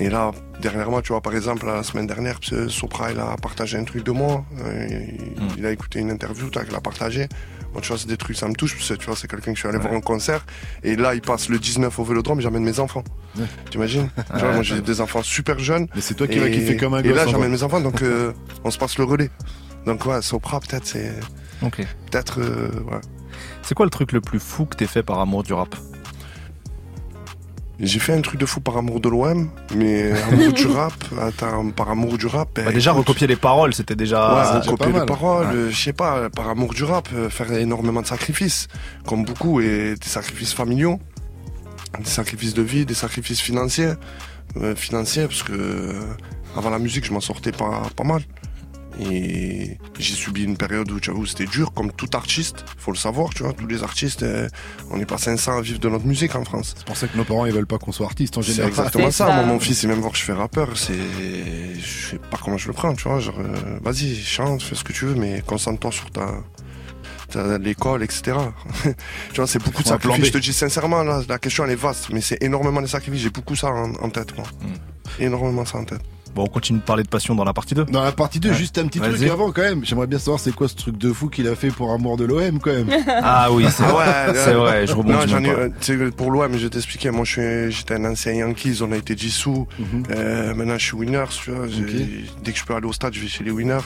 Et 0.00 0.08
là, 0.10 0.30
dernièrement, 0.60 1.00
tu 1.02 1.08
vois, 1.12 1.20
par 1.20 1.34
exemple, 1.34 1.66
la 1.66 1.82
semaine 1.82 2.06
dernière, 2.06 2.38
Sopra, 2.68 3.10
il 3.10 3.18
a 3.18 3.34
partagé 3.36 3.76
un 3.78 3.82
truc 3.84 4.04
de 4.04 4.12
moi. 4.12 4.44
Euh, 4.60 4.86
il, 4.88 5.42
Hmm. 5.42 5.48
il 5.58 5.66
a 5.66 5.72
écouté 5.72 5.98
une 5.98 6.10
interview, 6.10 6.48
tac, 6.50 6.66
il 6.70 6.74
a 6.76 6.80
partagé. 6.80 7.26
Bon, 7.74 7.80
tu 7.80 7.88
vois, 7.88 7.98
c'est 7.98 8.06
des 8.06 8.16
trucs, 8.16 8.36
ça 8.36 8.46
me 8.46 8.54
touche, 8.54 8.76
parce 8.76 8.88
que 8.90 8.94
tu 8.94 9.06
vois, 9.06 9.16
c'est 9.16 9.26
quelqu'un 9.28 9.50
que 9.52 9.56
je 9.56 9.60
suis 9.60 9.68
allé 9.68 9.78
voir 9.78 9.92
en 9.92 10.00
concert. 10.00 10.46
Et 10.84 10.94
là, 10.94 11.14
il 11.16 11.20
passe 11.20 11.48
le 11.48 11.58
19 11.58 11.98
au 11.98 12.04
Vélodrome, 12.04 12.40
j'amène 12.40 12.62
mes 12.62 12.78
enfants. 12.78 13.02
Ouais. 13.36 13.44
T'imagines? 13.70 14.08
Ouais, 14.34 14.52
moi, 14.54 14.62
j'ai 14.62 14.80
des 14.80 15.00
enfants 15.00 15.22
super 15.24 15.58
jeunes. 15.58 15.88
Mais 15.96 16.00
c'est 16.00 16.14
toi 16.14 16.28
qui 16.28 16.38
Et- 16.38 16.40
vas 16.40 16.48
kiffer 16.48 16.76
comme 16.76 16.94
un 16.94 17.00
Et 17.00 17.08
gosse. 17.08 17.16
là, 17.16 17.26
en 17.26 17.30
j'amène 17.30 17.50
mes 17.50 17.62
enfants, 17.64 17.80
donc 17.80 18.02
euh, 18.02 18.32
on 18.64 18.70
se 18.70 18.78
passe 18.78 18.98
le 18.98 19.04
relais. 19.04 19.30
Donc, 19.84 20.06
ouais, 20.06 20.22
Sopra, 20.22 20.60
peut-être, 20.60 20.86
c'est. 20.86 21.12
Ok. 21.60 21.78
Peut-être, 22.10 22.40
euh, 22.40 22.70
ouais. 22.90 23.00
C'est 23.62 23.74
quoi 23.74 23.84
le 23.84 23.90
truc 23.90 24.12
le 24.12 24.20
plus 24.20 24.38
fou 24.40 24.64
que 24.64 24.76
t'aies 24.76 24.86
fait 24.86 25.02
par 25.02 25.18
amour 25.18 25.42
du 25.42 25.52
rap? 25.52 25.74
J'ai 27.80 28.00
fait 28.00 28.12
un 28.12 28.20
truc 28.22 28.40
de 28.40 28.46
fou 28.46 28.60
par 28.60 28.76
amour 28.76 28.98
de 29.00 29.08
l'OM, 29.08 29.48
mais 29.76 30.10
amour 30.22 30.52
du 30.52 30.66
rap, 30.78 30.92
attends, 31.20 31.70
par 31.70 31.88
amour 31.90 32.18
du 32.18 32.26
rap. 32.26 32.48
Bah, 32.56 32.72
Déjà 32.72 32.90
écoute, 32.90 33.06
recopier 33.06 33.28
les 33.28 33.36
paroles, 33.36 33.72
c'était 33.72 33.94
déjà. 33.94 34.34
Ouais, 34.34 34.68
recopier 34.68 34.92
les 34.98 35.06
paroles, 35.06 35.46
Ouais. 35.46 35.70
je 35.70 35.76
sais 35.80 35.92
pas, 35.92 36.28
par 36.28 36.48
amour 36.48 36.74
du 36.74 36.82
rap, 36.82 37.08
euh, 37.14 37.30
faire 37.30 37.52
énormément 37.52 38.02
de 38.02 38.06
sacrifices, 38.06 38.66
comme 39.06 39.24
beaucoup, 39.24 39.60
et 39.60 39.94
des 39.94 40.08
sacrifices 40.08 40.54
familiaux, 40.54 40.98
des 42.00 42.04
sacrifices 42.10 42.54
de 42.54 42.62
vie, 42.62 42.84
des 42.84 42.94
sacrifices 42.94 43.40
financiers, 43.40 43.92
euh, 44.56 44.74
financiers, 44.74 45.26
parce 45.28 45.44
que 45.44 45.52
euh, 45.52 45.92
avant 46.56 46.70
la 46.70 46.80
musique, 46.80 47.04
je 47.04 47.12
m'en 47.12 47.20
sortais 47.20 47.52
pas, 47.52 47.82
pas 47.94 48.04
mal. 48.04 48.22
Et 49.00 49.78
j'ai 49.98 50.14
subi 50.14 50.42
une 50.42 50.56
période 50.56 50.90
où, 50.90 50.98
tu 50.98 51.10
vois, 51.10 51.20
où 51.20 51.26
c'était 51.26 51.46
dur, 51.46 51.72
comme 51.72 51.92
tout 51.92 52.08
artiste, 52.14 52.64
faut 52.78 52.90
le 52.90 52.96
savoir, 52.96 53.30
tu 53.30 53.44
vois, 53.44 53.52
tous 53.52 53.66
les 53.66 53.82
artistes, 53.84 54.24
euh, 54.24 54.48
on 54.90 54.96
n'est 54.96 55.06
pas 55.06 55.18
500 55.18 55.58
à 55.58 55.60
vivre 55.60 55.78
de 55.78 55.88
notre 55.88 56.04
musique 56.06 56.34
en 56.34 56.44
France. 56.44 56.74
C'est 56.76 56.84
pour 56.86 56.96
ça 56.96 57.06
que 57.06 57.16
nos 57.16 57.24
parents 57.24 57.46
ils 57.46 57.52
veulent 57.52 57.66
pas 57.66 57.78
qu'on 57.78 57.92
soit 57.92 58.06
artiste 58.06 58.36
en 58.38 58.42
C'est 58.42 58.52
général. 58.52 58.70
exactement 58.70 59.10
C'est 59.10 59.18
ça. 59.18 59.26
ça. 59.28 59.34
Moi, 59.36 59.44
mon 59.44 59.60
fils, 59.60 59.82
il 59.84 59.88
même 59.88 60.00
voir 60.00 60.12
que 60.12 60.18
je 60.18 60.24
fais 60.24 60.32
rappeur. 60.32 60.76
C'est, 60.76 60.94
je 61.78 62.10
sais 62.10 62.18
pas 62.18 62.38
comment 62.42 62.58
je 62.58 62.66
le 62.66 62.72
prends, 62.74 62.92
tu 62.94 63.08
vois. 63.08 63.20
Genre, 63.20 63.38
euh, 63.38 63.78
vas-y, 63.82 64.16
chante, 64.16 64.62
fais 64.62 64.74
ce 64.74 64.82
que 64.82 64.92
tu 64.92 65.04
veux, 65.06 65.14
mais 65.14 65.42
concentre-toi 65.46 65.92
sur 65.92 66.10
ta, 66.10 66.34
ta 67.30 67.56
l'école, 67.58 68.02
etc. 68.02 68.36
tu 68.82 69.36
vois, 69.36 69.46
c'est 69.46 69.62
beaucoup 69.62 69.82
de 69.84 69.88
sacrifices. 69.88 70.26
Je 70.26 70.32
te 70.32 70.38
dis 70.38 70.52
sincèrement, 70.52 71.04
là, 71.04 71.22
la 71.28 71.38
question 71.38 71.64
elle 71.64 71.70
est 71.70 71.76
vaste, 71.76 72.08
mais 72.12 72.20
c'est 72.20 72.42
énormément 72.42 72.82
de 72.82 72.86
sacrifices. 72.88 73.22
J'ai 73.22 73.30
beaucoup 73.30 73.54
ça 73.54 73.68
en, 73.68 73.92
en 73.94 74.10
tête, 74.10 74.36
moi. 74.36 74.46
Hmm. 74.60 75.22
Énormément 75.22 75.64
ça 75.64 75.78
en 75.78 75.84
tête. 75.84 76.00
Bon, 76.34 76.44
on 76.44 76.46
continue 76.46 76.78
de 76.78 76.84
parler 76.84 77.02
de 77.02 77.08
passion 77.08 77.34
dans 77.34 77.44
la 77.44 77.52
partie 77.52 77.74
2. 77.74 77.84
Dans 77.86 78.02
la 78.02 78.12
partie 78.12 78.38
2, 78.40 78.50
Ouais. 78.50 78.54
juste 78.54 78.78
un 78.78 78.86
petit 78.86 79.00
truc 79.00 79.22
avant 79.22 79.50
quand 79.50 79.62
même. 79.62 79.84
J'aimerais 79.84 80.06
bien 80.06 80.18
savoir 80.18 80.38
c'est 80.40 80.54
quoi 80.54 80.68
ce 80.68 80.74
truc 80.76 80.96
de 80.98 81.12
fou 81.12 81.28
qu'il 81.28 81.48
a 81.48 81.54
fait 81.54 81.70
pour 81.70 81.92
amour 81.92 82.16
de 82.16 82.24
l'OM 82.24 82.58
quand 82.60 82.72
même. 82.72 82.88
Ah 83.08 83.50
oui, 83.52 83.66
c'est 83.70 83.82
vrai. 83.82 84.28
ouais, 84.28 84.34
C'est 84.34 84.52
vrai, 84.54 84.86
je 84.86 84.92
Non, 84.92 84.98
rebondis 84.98 85.70
tu 85.80 85.98
sais, 85.98 86.10
pour 86.12 86.30
l'OM, 86.30 86.52
je 86.52 86.64
vais 86.64 86.70
t'expliquer. 86.70 87.10
Moi, 87.10 87.24
je 87.24 87.30
suis, 87.32 87.72
j'étais 87.72 87.94
un 87.94 88.04
ancien 88.04 88.32
Yankees, 88.32 88.78
on 88.82 88.92
a 88.92 88.96
été 88.96 89.14
dissous. 89.14 89.66
Mhm. 89.78 90.02
Euh, 90.10 90.54
maintenant, 90.54 90.78
je 90.78 90.84
suis 90.84 90.96
Winners, 90.96 91.24
tu 91.30 91.50
vois. 91.50 91.66
Dès 92.44 92.52
que 92.52 92.58
je 92.58 92.64
peux 92.64 92.74
aller 92.74 92.86
au 92.86 92.92
stade, 92.92 93.14
je 93.14 93.20
vais 93.20 93.28
chez 93.28 93.44
les 93.44 93.50
Winners. 93.50 93.78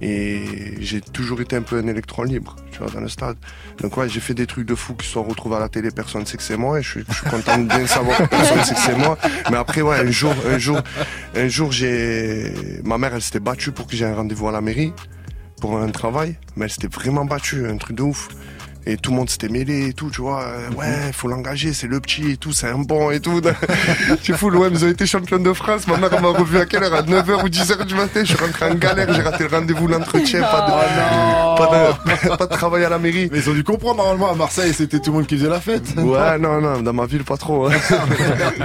Et 0.00 0.74
j'ai 0.80 1.00
toujours 1.00 1.40
été 1.40 1.56
un 1.56 1.62
peu 1.62 1.78
un 1.78 1.86
électron 1.86 2.24
libre, 2.24 2.56
tu 2.72 2.80
vois, 2.80 2.90
dans 2.90 3.00
le 3.00 3.08
stade. 3.08 3.36
Donc 3.80 3.96
ouais, 3.96 4.08
j'ai 4.08 4.20
fait 4.20 4.34
des 4.34 4.46
trucs 4.46 4.66
de 4.66 4.74
fou 4.74 4.94
qui 4.94 5.06
se 5.06 5.12
sont 5.12 5.22
retrouvés 5.22 5.56
à 5.56 5.60
la 5.60 5.68
télé, 5.68 5.90
personne 5.90 6.22
ne 6.22 6.26
sait 6.26 6.36
que 6.36 6.42
c'est 6.42 6.56
moi, 6.56 6.78
et 6.78 6.82
je 6.82 6.90
suis, 6.90 7.04
je 7.08 7.14
suis 7.14 7.30
content 7.30 7.58
de 7.58 7.68
bien 7.68 7.86
savoir 7.86 8.18
que 8.18 8.24
personne 8.24 8.58
ne 8.58 8.64
sait 8.64 8.74
que 8.74 8.80
c'est 8.80 8.98
moi. 8.98 9.16
Mais 9.50 9.56
après, 9.56 9.80
ouais, 9.80 9.96
un 9.96 10.10
jour, 10.10 10.34
un 10.46 10.58
jour, 10.58 10.80
un 11.34 11.48
jour, 11.48 11.72
j'ai, 11.72 12.52
ma 12.84 12.98
mère, 12.98 13.14
elle 13.14 13.22
s'était 13.22 13.40
battue 13.40 13.72
pour 13.72 13.86
que 13.86 13.96
j'ai 13.96 14.04
un 14.04 14.14
rendez-vous 14.14 14.48
à 14.48 14.52
la 14.52 14.60
mairie, 14.60 14.92
pour 15.60 15.78
un 15.78 15.90
travail, 15.90 16.36
mais 16.56 16.66
elle 16.66 16.70
s'était 16.70 16.88
vraiment 16.88 17.24
battue, 17.24 17.66
un 17.66 17.76
truc 17.76 17.96
de 17.96 18.02
ouf. 18.02 18.28
Et 18.86 18.96
tout 18.96 19.10
le 19.10 19.16
monde 19.16 19.30
s'était 19.30 19.48
mêlé 19.48 19.88
et 19.88 19.92
tout, 19.94 20.10
tu 20.10 20.20
vois. 20.20 20.42
euh, 20.44 20.68
Ouais, 20.76 21.10
faut 21.12 21.28
l'engager, 21.28 21.72
c'est 21.72 21.86
le 21.86 22.00
petit 22.00 22.32
et 22.32 22.36
tout, 22.36 22.52
c'est 22.52 22.68
un 22.68 22.78
bon 22.78 23.10
et 23.10 23.20
tout. 23.20 23.40
C'est 24.22 24.34
fou, 24.36 24.50
l'OM, 24.50 24.68
ils 24.72 24.84
ont 24.84 24.88
été 24.88 25.06
champions 25.06 25.38
de 25.38 25.52
France. 25.52 25.86
Ma 25.86 25.96
mère 25.96 26.20
m'a 26.20 26.28
revu 26.28 26.58
à 26.58 26.66
quelle 26.66 26.82
heure? 26.84 26.94
À 26.94 27.02
9h 27.02 27.44
ou 27.44 27.48
10h 27.48 27.84
du 27.86 27.94
matin. 27.94 28.20
Je 28.24 28.34
suis 28.34 28.36
rentré 28.44 28.66
en 28.70 28.74
galère, 28.74 29.12
j'ai 29.12 29.22
raté 29.22 29.44
le 29.48 29.50
rendez-vous, 29.56 29.86
l'entretien, 29.88 30.40
pas 30.42 30.66
de, 30.66 31.58
pas, 31.58 31.66
de, 32.28 32.28
pas 32.36 32.46
de 32.46 32.50
travail 32.52 32.84
à 32.84 32.88
la 32.88 32.98
mairie. 32.98 33.28
Mais 33.32 33.38
ils 33.38 33.50
ont 33.50 33.54
dû 33.54 33.64
comprendre 33.64 33.96
normalement 34.02 34.30
à 34.30 34.34
Marseille 34.34 34.72
c'était 34.74 34.98
tout 35.00 35.10
le 35.10 35.18
monde 35.18 35.26
qui 35.26 35.36
faisait 35.36 35.48
la 35.48 35.60
fête. 35.60 35.84
Ouais, 35.96 36.38
non, 36.38 36.60
non, 36.60 36.80
dans 36.82 36.92
ma 36.92 37.06
ville, 37.06 37.24
pas 37.24 37.36
trop. 37.36 37.66
hein. 37.68 37.72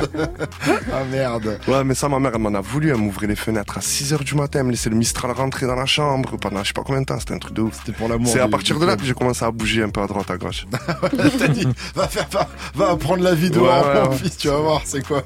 ah 0.93 1.03
merde. 1.11 1.59
Ouais, 1.67 1.83
mais 1.83 1.95
ça, 1.95 2.09
ma 2.09 2.19
mère, 2.19 2.31
elle 2.35 2.41
m'en 2.41 2.53
a 2.53 2.61
voulu. 2.61 2.89
Elle 2.89 2.97
m'ouvrait 2.97 3.27
les 3.27 3.35
fenêtres 3.35 3.77
à 3.77 3.81
6h 3.81 4.23
du 4.23 4.35
matin, 4.35 4.59
elle 4.59 4.65
me 4.65 4.71
laissait 4.71 4.89
le 4.89 4.95
Mistral 4.95 5.31
rentrer 5.31 5.65
dans 5.65 5.75
la 5.75 5.85
chambre 5.85 6.37
pendant 6.37 6.61
je 6.63 6.67
sais 6.67 6.73
pas 6.73 6.83
combien 6.85 7.01
de 7.01 7.05
temps. 7.05 7.19
C'était 7.19 7.33
un 7.33 7.39
truc 7.39 7.53
de 7.53 7.61
ouf. 7.61 7.79
C'était 7.85 7.97
pour 7.97 8.09
l'amour. 8.09 8.31
C'est 8.31 8.39
à 8.39 8.47
partir 8.47 8.79
de 8.79 8.85
là 8.85 8.95
que 8.97 9.03
j'ai 9.03 9.13
commencé 9.13 9.43
à 9.45 9.51
bouger 9.51 9.83
un 9.83 9.89
peu 9.89 10.01
droite, 10.09 10.29
à 10.31 10.37
gauche. 10.37 10.65
T'as 11.39 11.47
dit, 11.47 11.67
va 11.95 12.07
faire, 12.07 12.27
va, 12.31 12.47
va 12.75 12.91
apprendre 12.91 13.23
la 13.23 13.35
de 13.35 13.59
Ouais, 13.59 13.67
mon 13.67 14.01
ouais, 14.03 14.09
ouais. 14.09 14.17
fils, 14.17 14.37
tu 14.37 14.47
vas 14.49 14.57
voir, 14.57 14.81
c'est 14.85 15.05
quoi. 15.05 15.23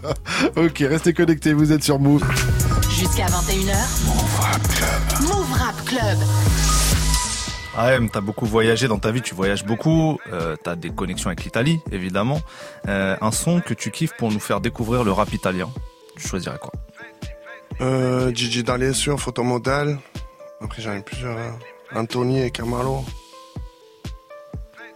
Ok, 0.55 0.77
restez 0.79 1.13
connectés, 1.13 1.53
vous 1.53 1.71
êtes 1.71 1.83
sur 1.83 1.99
Move. 1.99 2.23
Jusqu'à 2.89 3.25
21h. 3.25 3.75
Move 4.05 4.39
Rap 4.39 4.61
Club. 4.67 5.21
Move 5.29 5.51
Rap 5.53 5.85
Club. 5.85 6.17
Ah 7.75 7.85
ouais, 7.87 7.99
mais 7.99 8.09
t'as 8.09 8.21
beaucoup 8.21 8.45
voyagé 8.45 8.87
dans 8.87 8.99
ta 8.99 9.09
vie, 9.11 9.21
tu 9.23 9.33
voyages 9.33 9.65
beaucoup, 9.65 10.19
euh, 10.31 10.55
t'as 10.63 10.75
des 10.75 10.91
connexions 10.91 11.29
avec 11.29 11.43
l'Italie, 11.43 11.79
évidemment. 11.91 12.39
Euh, 12.87 13.15
un 13.19 13.31
son 13.31 13.61
que 13.61 13.73
tu 13.73 13.89
kiffes 13.89 14.13
pour 14.15 14.31
nous 14.31 14.39
faire 14.39 14.61
découvrir 14.61 15.03
le 15.03 15.11
rap 15.11 15.33
italien, 15.33 15.69
tu 16.15 16.27
choisirais 16.27 16.59
quoi? 16.61 16.71
Euh, 17.81 18.31
Gigi 18.31 18.61
D'Alessio, 18.63 19.17
photomodèle. 19.17 19.97
Après, 20.61 20.83
j'en 20.83 20.93
ai 20.93 21.01
plusieurs. 21.01 21.35
hein. 21.35 21.57
Anthony 21.95 22.43
et 22.43 22.51
Camalo. 22.51 23.03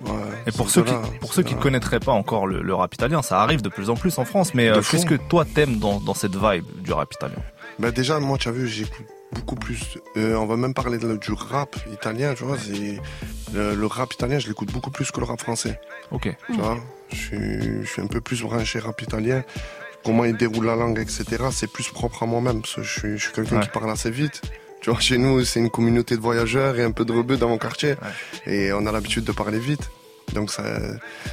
Ouais, 0.02 0.12
Et 0.46 0.52
pour 0.52 0.70
ceux 0.70 0.84
qui, 0.84 0.92
ceux-là, 0.92 1.02
pour 1.20 1.34
ceux 1.34 1.42
qui 1.44 1.52
ceux-là. 1.52 1.62
connaîtraient 1.64 2.00
pas 2.00 2.12
encore 2.12 2.46
le, 2.46 2.62
le 2.62 2.74
rap 2.76 2.94
italien, 2.94 3.22
ça 3.24 3.42
arrive 3.42 3.62
de 3.64 3.70
plus 3.70 3.90
en 3.90 3.96
plus 3.96 4.18
en 4.20 4.26
France, 4.26 4.54
mais 4.54 4.68
euh, 4.70 4.82
qu'est-ce 4.82 5.06
que 5.08 5.16
toi 5.16 5.44
t'aimes 5.46 5.80
dans, 5.80 6.00
dans 6.00 6.14
cette 6.14 6.36
vibe 6.36 6.66
du 6.84 6.94
rap 6.94 7.12
italien? 7.14 7.38
Bah 7.80 7.92
déjà, 7.92 8.20
moi, 8.20 8.38
tu 8.38 8.48
as 8.48 8.52
vu, 8.52 8.68
j'écoute 8.68 9.06
beaucoup 9.34 9.56
plus. 9.56 9.98
euh, 10.16 10.36
on 10.36 10.46
va 10.46 10.56
même 10.56 10.74
parler 10.76 11.00
de- 11.00 11.18
du 11.18 11.32
rap 11.34 11.76
italien, 11.92 12.34
tu 12.36 12.44
vois. 12.44 12.58
Le, 13.54 13.76
le 13.76 13.86
rap 13.88 14.14
italien, 14.14 14.38
je 14.40 14.48
l'écoute 14.48 14.72
beaucoup 14.72 14.92
plus 14.92 15.10
que 15.12 15.20
le 15.20 15.26
rap 15.26 15.40
français. 15.42 15.80
Ok. 16.12 16.36
Tu 16.48 16.54
vois, 16.60 16.78
je 17.10 17.16
suis, 17.16 17.82
je 17.84 17.88
suis 17.88 18.02
un 18.02 18.08
peu 18.08 18.22
plus 18.22 18.42
branché 18.44 18.80
rap 18.80 19.02
italien. 19.02 19.44
Comment 20.06 20.26
il 20.26 20.38
déroule 20.38 20.66
la 20.68 20.76
langue, 20.76 21.00
etc. 21.00 21.26
C'est 21.52 21.72
plus 21.72 21.90
propre 21.90 22.24
à 22.24 22.26
moi-même 22.28 22.62
parce 22.62 22.76
que 22.76 22.84
je 22.84 23.00
suis, 23.00 23.18
je 23.18 23.24
suis 23.24 23.34
quelqu'un 23.34 23.58
Ouais. 23.58 23.64
qui 23.64 23.70
parle 23.70 23.90
assez 23.90 24.12
vite. 24.12 24.42
Tu 24.82 24.90
vois, 24.90 25.00
chez 25.00 25.18
nous, 25.18 25.44
c'est 25.44 25.60
une 25.60 25.70
communauté 25.70 26.16
de 26.16 26.22
voyageurs 26.22 26.78
et 26.78 26.84
un 26.84 26.92
peu 26.92 27.04
de 27.04 27.12
rebeux 27.12 27.38
dans 27.38 27.50
mon 27.50 27.58
quartier. 27.58 27.96
Et 28.46 28.72
on 28.74 28.86
a 28.86 28.92
l'habitude 28.92 29.24
de 29.24 29.32
parler 29.32 29.60
vite. 29.60 29.90
Donc 30.34 30.52
ça, 30.52 30.64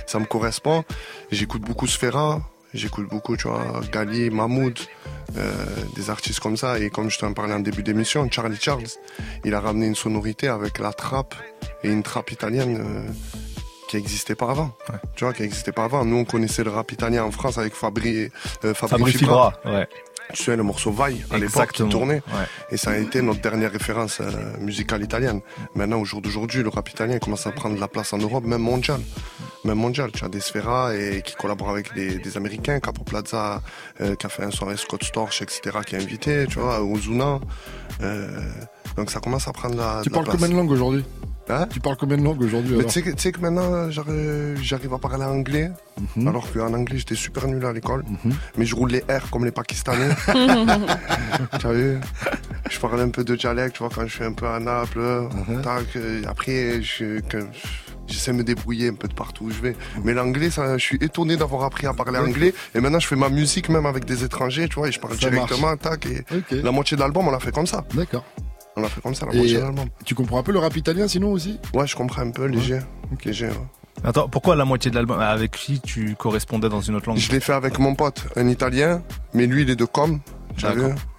ça 0.06 0.18
me 0.18 0.24
correspond. 0.24 0.84
J'écoute 1.30 1.62
beaucoup 1.62 1.86
Sfera. 1.86 2.40
J'écoute 2.74 3.08
beaucoup, 3.08 3.36
tu 3.36 3.46
vois, 3.46 3.82
Gali, 3.92 4.30
Mahmoud, 4.30 4.76
euh, 5.36 5.52
des 5.94 6.10
artistes 6.10 6.40
comme 6.40 6.56
ça. 6.56 6.80
Et 6.80 6.90
comme 6.90 7.08
je 7.08 7.20
t'en 7.20 7.32
parlais 7.32 7.54
en 7.54 7.60
début 7.60 7.84
d'émission, 7.84 8.28
Charlie 8.28 8.58
Charles, 8.60 8.88
il 9.44 9.54
a 9.54 9.60
ramené 9.60 9.86
une 9.86 9.94
sonorité 9.94 10.48
avec 10.48 10.80
la 10.80 10.92
trappe 10.92 11.36
et 11.84 11.88
une 11.88 12.02
trappe 12.02 12.32
italienne 12.32 12.76
euh, 12.80 13.12
qui 13.88 13.96
n'existait 13.96 14.34
pas 14.34 14.50
avant. 14.50 14.76
Ouais. 14.88 14.98
Tu 15.14 15.22
vois, 15.22 15.32
qui 15.32 15.42
n'existait 15.42 15.70
pas 15.70 15.84
avant. 15.84 16.04
Nous, 16.04 16.16
on 16.16 16.24
connaissait 16.24 16.64
le 16.64 16.70
rap 16.70 16.90
italien 16.90 17.22
en 17.22 17.30
France 17.30 17.58
avec 17.58 17.74
Fabri, 17.74 18.28
euh, 18.64 18.74
Fabri, 18.74 18.88
Fabri 18.88 19.12
Fibra. 19.12 19.52
Fibra, 19.62 19.76
ouais. 19.78 19.88
Tu 20.32 20.42
sais, 20.42 20.56
le 20.56 20.62
morceau 20.62 20.90
Vaille, 20.90 21.24
à 21.30 21.38
l'époque, 21.38 21.72
qui 21.72 21.88
tournait. 21.88 22.22
Ouais. 22.28 22.46
Et 22.70 22.76
ça 22.76 22.92
a 22.92 22.96
été 22.96 23.22
notre 23.22 23.40
dernière 23.40 23.70
référence 23.70 24.18
euh, 24.20 24.56
musicale 24.58 25.02
italienne. 25.02 25.40
Maintenant, 25.74 26.00
au 26.00 26.04
jour 26.04 26.22
d'aujourd'hui, 26.22 26.62
le 26.62 26.68
rap 26.70 26.88
italien 26.88 27.18
commence 27.18 27.46
à 27.46 27.52
prendre 27.52 27.76
de 27.76 27.80
la 27.80 27.88
place 27.88 28.12
en 28.12 28.18
Europe, 28.18 28.44
même 28.44 28.62
mondial. 28.62 29.00
Même 29.64 29.78
mondial. 29.78 30.10
Tu 30.12 30.24
as 30.24 30.28
des 30.28 30.40
Sfera 30.40 30.94
et 30.96 31.22
qui 31.22 31.34
collaborent 31.34 31.70
avec 31.70 31.94
des, 31.94 32.18
des 32.18 32.36
Américains, 32.36 32.80
Capo 32.80 33.04
Plaza, 33.04 33.62
euh, 34.00 34.14
qui 34.16 34.26
a 34.26 34.28
fait 34.28 34.44
un 34.44 34.50
avec 34.66 34.78
Scott 34.78 35.04
Storch, 35.04 35.42
etc., 35.42 35.78
qui 35.86 35.96
a 35.96 35.98
invité, 35.98 36.46
tu 36.48 36.58
vois, 36.58 36.82
Ozuna. 36.82 37.38
Euh, 38.02 38.40
donc 38.96 39.10
ça 39.10 39.20
commence 39.20 39.46
à 39.48 39.52
prendre 39.52 39.76
la, 39.76 40.00
Tu 40.02 40.08
la 40.08 40.14
parles 40.14 40.24
place. 40.24 40.36
combien 40.36 40.48
de 40.48 40.56
langues 40.56 40.70
aujourd'hui? 40.70 41.04
Hein 41.48 41.66
Tu 41.70 41.78
parles 41.80 41.96
combien 41.98 42.16
de 42.16 42.22
langues 42.22 42.40
aujourd'hui 42.42 42.78
tu 42.86 43.02
sais 43.18 43.32
que- 43.32 43.40
maintenant, 43.40 43.90
j'arrive 43.90 44.94
à 44.94 44.98
parler 44.98 45.24
anglais, 45.24 45.70
Mhm. 46.16 46.28
alors 46.28 46.50
qu'en 46.52 46.72
anglais, 46.72 46.96
j'étais 46.98 47.14
super 47.14 47.46
nul 47.46 47.64
à 47.66 47.72
l'école. 47.72 48.02
Mhm. 48.24 48.32
Mais 48.56 48.64
je 48.64 48.74
roule 48.74 48.90
les 48.92 49.00
R 49.00 49.30
comme 49.30 49.44
les 49.44 49.50
Pakistanais. 49.50 50.08
tu 51.60 51.66
as 51.66 51.72
vu? 51.72 51.98
Je 52.70 52.78
parle 52.80 53.00
un 53.00 53.10
peu 53.10 53.24
de 53.24 53.36
dialecte, 53.36 53.76
tu 53.76 53.80
vois, 53.82 53.90
quand 53.94 54.06
je 54.06 54.14
suis 54.14 54.24
un 54.24 54.32
peu 54.32 54.46
à 54.46 54.58
Naples. 54.58 55.00
Mhm. 55.48 55.60
tac, 55.62 55.84
euh, 55.96 56.22
après, 56.26 56.80
j'essaie 56.82 58.32
de 58.32 58.36
me 58.38 58.42
débrouiller 58.44 58.88
un 58.88 58.94
peu 58.94 59.08
de 59.08 59.14
partout 59.14 59.44
où 59.44 59.50
je 59.50 59.60
vais. 59.60 59.76
Mais 60.02 60.14
l'anglais, 60.14 60.48
je 60.50 60.78
suis 60.78 60.96
étonné 61.02 61.36
d'avoir 61.36 61.64
appris 61.64 61.86
à 61.86 61.92
parler 61.92 62.18
anglais. 62.18 62.54
Et 62.74 62.80
maintenant, 62.80 62.98
je 63.00 63.06
fais 63.06 63.16
ma 63.16 63.28
musique 63.28 63.68
même 63.68 63.84
avec 63.86 64.06
des 64.06 64.24
étrangers, 64.24 64.68
tu 64.68 64.76
vois, 64.76 64.88
et 64.88 64.92
je 64.92 64.98
parle 65.00 65.18
Ça 65.18 65.28
directement, 65.30 65.76
tac. 65.76 66.06
Et 66.06 66.24
la 66.62 66.70
moitié 66.72 66.96
de 66.96 67.02
l'album, 67.02 67.28
on 67.28 67.30
l'a 67.30 67.40
fait 67.40 67.52
comme 67.52 67.66
ça. 67.66 67.84
d'accord. 67.94 68.24
On 68.76 68.80
l'a 68.82 68.88
fait 68.88 69.00
comme 69.00 69.14
ça, 69.14 69.26
la 69.26 69.32
moitié 69.32 69.56
de 69.56 69.62
l'album. 69.62 69.86
Tu 70.04 70.14
comprends 70.14 70.38
un 70.38 70.42
peu 70.42 70.52
le 70.52 70.58
rap 70.58 70.76
italien 70.76 71.06
sinon 71.08 71.32
aussi 71.32 71.58
Ouais, 71.74 71.86
je 71.86 71.94
comprends 71.94 72.22
un 72.22 72.30
peu, 72.30 72.46
léger. 72.46 72.80
léger 73.24 73.46
ouais. 73.48 73.54
Attends, 74.02 74.28
pourquoi 74.28 74.56
la 74.56 74.64
moitié 74.64 74.90
de 74.90 74.96
l'album 74.96 75.20
Avec 75.20 75.52
qui 75.52 75.80
tu 75.80 76.16
correspondais 76.16 76.68
dans 76.68 76.80
une 76.80 76.96
autre 76.96 77.08
langue? 77.08 77.18
Je 77.18 77.30
l'ai 77.30 77.40
fait 77.40 77.52
avec 77.52 77.78
mon 77.78 77.94
pote, 77.94 78.26
un 78.36 78.48
Italien, 78.48 79.02
mais 79.32 79.46
lui 79.46 79.62
il 79.62 79.70
est 79.70 79.76
de 79.76 79.84
Com, 79.84 80.20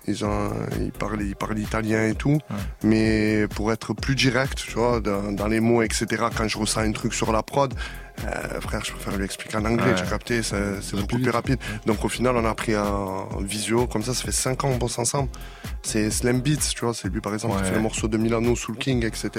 ils 0.07 0.23
ont, 0.23 0.51
il 0.79 0.91
parle, 0.91 1.21
il 1.23 1.35
parle 1.35 1.57
italien 1.57 2.07
et 2.07 2.13
tout, 2.13 2.37
mais 2.83 3.47
pour 3.55 3.71
être 3.71 3.93
plus 3.93 4.15
direct, 4.15 4.57
tu 4.57 4.73
vois, 4.73 4.99
dans, 4.99 5.31
dans 5.31 5.47
les 5.47 5.59
mots, 5.59 5.81
etc. 5.81 6.25
Quand 6.35 6.47
je 6.47 6.57
ressens 6.59 6.81
un 6.81 6.91
truc 6.91 7.13
sur 7.13 7.31
la 7.31 7.41
prod, 7.41 7.73
Euh, 8.23 8.61
frère, 8.61 8.83
je 8.83 8.91
préfère 8.93 9.17
lui 9.17 9.25
expliquer 9.25 9.57
en 9.57 9.65
anglais, 9.65 9.83
Ouais. 9.89 9.95
tu 9.95 10.03
as 10.03 10.05
capté, 10.07 10.41
c'est 10.41 10.55
beaucoup 10.95 11.19
plus 11.19 11.29
rapide. 11.29 11.59
Donc 11.85 12.03
au 12.05 12.09
final, 12.09 12.35
on 12.37 12.45
a 12.45 12.55
pris 12.55 12.73
un 12.73 13.25
visio, 13.41 13.87
comme 13.87 14.03
ça, 14.03 14.13
ça 14.13 14.23
fait 14.23 14.31
5 14.31 14.63
ans 14.63 14.69
on 14.69 14.77
bosse 14.77 14.97
ensemble. 14.99 15.29
C'est 15.83 16.09
Slam 16.09 16.41
Beats, 16.41 16.71
tu 16.73 16.83
vois, 16.85 16.93
c'est 16.93 17.09
lui 17.09 17.21
par 17.21 17.33
exemple 17.33 17.55
qui 17.57 17.61
Ouais. 17.61 17.67
fait 17.69 17.75
le 17.75 17.81
morceau 17.81 18.07
de 18.07 18.17
Milano, 18.17 18.55
Soul 18.55 18.77
King, 18.77 19.05
etc. 19.05 19.29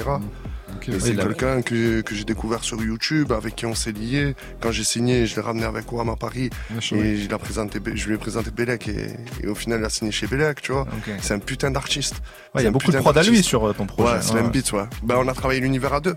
Et 0.87 0.91
ouais. 0.93 1.01
c'est 1.01 1.17
quelqu'un 1.17 1.63
que, 1.63 2.03
que 2.03 2.15
j'ai 2.15 2.25
découvert 2.25 2.63
sur 2.63 2.81
YouTube, 2.81 3.33
avec 3.33 3.57
qui 3.57 3.67
on 3.67 3.75
s'est 3.75 3.91
lié. 3.93 4.37
Quand 4.61 4.71
j'ai 4.71 4.85
signé, 4.85 5.27
je 5.27 5.35
l'ai 5.37 5.43
ramené 5.43 5.65
avec 5.65 5.91
Wam 5.91 6.09
à 6.11 6.17
Paris. 6.17 6.51
Chaud. 6.81 6.97
Et 6.97 7.27
a 7.33 7.39
présenté, 7.39 7.81
je 7.95 8.07
lui 8.07 8.15
ai 8.15 8.19
présenté 8.19 8.51
Belek 8.53 8.87
et, 8.89 9.09
et 9.43 9.49
au 9.49 9.55
final, 9.57 9.81
il 9.81 9.85
a 9.85 9.91
signé 9.91 10.13
chez 10.13 10.27
Belek, 10.29 10.61
tu 10.63 10.73
vois. 10.73 10.87
C'est 11.23 11.35
un 11.35 11.39
putain 11.41 11.71
d'artiste. 11.73 12.17
Ouais, 12.55 12.61
il 12.63 12.65
y 12.65 12.69
a 12.69 12.71
beaucoup 12.71 12.93
de 12.93 12.99
prod 12.99 13.17
à 13.17 13.23
lui 13.23 13.43
sur 13.43 13.65
euh, 13.67 13.73
ton 13.73 13.87
projet. 13.87 14.13
Ouais, 14.17 14.23
Slam. 14.23 14.51
Beats, 14.51 14.73
ouais. 14.77 14.85
Ben, 15.03 15.17
on 15.19 15.27
a 15.27 15.35
travaillé 15.35 15.61
l'univers 15.61 15.95
à 15.95 16.01
deux. 16.01 16.15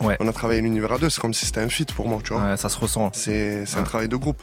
Ouais. 0.00 0.16
On 0.20 0.28
a 0.28 0.32
travaillé 0.32 0.60
l'univers 0.60 0.92
à 0.92 0.98
deux, 0.98 1.10
c'est 1.10 1.20
comme 1.20 1.34
si 1.34 1.46
c'était 1.46 1.60
un 1.60 1.68
feat 1.68 1.92
pour 1.92 2.08
moi, 2.08 2.20
tu 2.24 2.32
vois. 2.32 2.42
Ouais, 2.42 2.56
ça 2.56 2.68
se 2.68 2.78
ressent. 2.78 3.10
C'est 3.12 3.64
un 3.76 3.82
travail 3.82 4.08
de 4.08 4.16
groupe. 4.16 4.42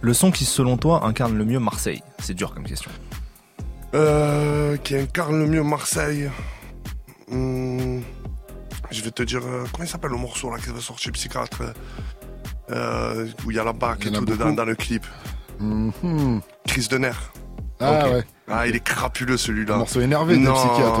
Le 0.00 0.14
son 0.14 0.30
qui, 0.30 0.44
selon 0.44 0.76
toi, 0.76 1.04
incarne 1.04 1.36
le 1.36 1.44
mieux 1.44 1.58
Marseille? 1.58 2.02
C'est 2.20 2.34
dur 2.34 2.54
comme 2.54 2.64
question. 2.64 2.90
Euh, 3.94 4.76
qui 4.78 4.96
incarne 4.96 5.38
le 5.38 5.46
mieux 5.46 5.62
Marseille. 5.62 6.30
Hmm, 7.28 8.00
je 8.90 9.02
vais 9.02 9.10
te 9.10 9.22
dire, 9.22 9.40
euh, 9.44 9.64
comment 9.72 9.84
il 9.84 9.88
s'appelle 9.88 10.10
le 10.10 10.16
morceau 10.16 10.50
là 10.50 10.58
qui 10.58 10.70
va 10.70 10.80
sortir 10.80 11.12
Psychiatre 11.12 11.62
euh, 12.70 13.28
Où 13.44 13.50
il 13.50 13.56
y 13.56 13.60
a 13.60 13.64
la 13.64 13.72
bac 13.72 14.06
et 14.06 14.12
tout 14.12 14.24
dedans 14.24 14.52
dans 14.52 14.64
le 14.64 14.74
clip? 14.74 15.04
Mhm. 15.58 16.40
Crise 16.66 16.88
de 16.88 16.98
nerfs. 16.98 17.32
Ah 17.80 18.08
ouais, 18.10 18.24
Ah, 18.50 18.66
il 18.66 18.76
est 18.76 18.80
crapuleux 18.84 19.36
celui-là. 19.36 19.74
un 19.74 19.78
morceau 19.78 20.00
énervé 20.00 20.36
de 20.36 20.40
Non. 20.42 20.54
psychiatre. 20.54 21.00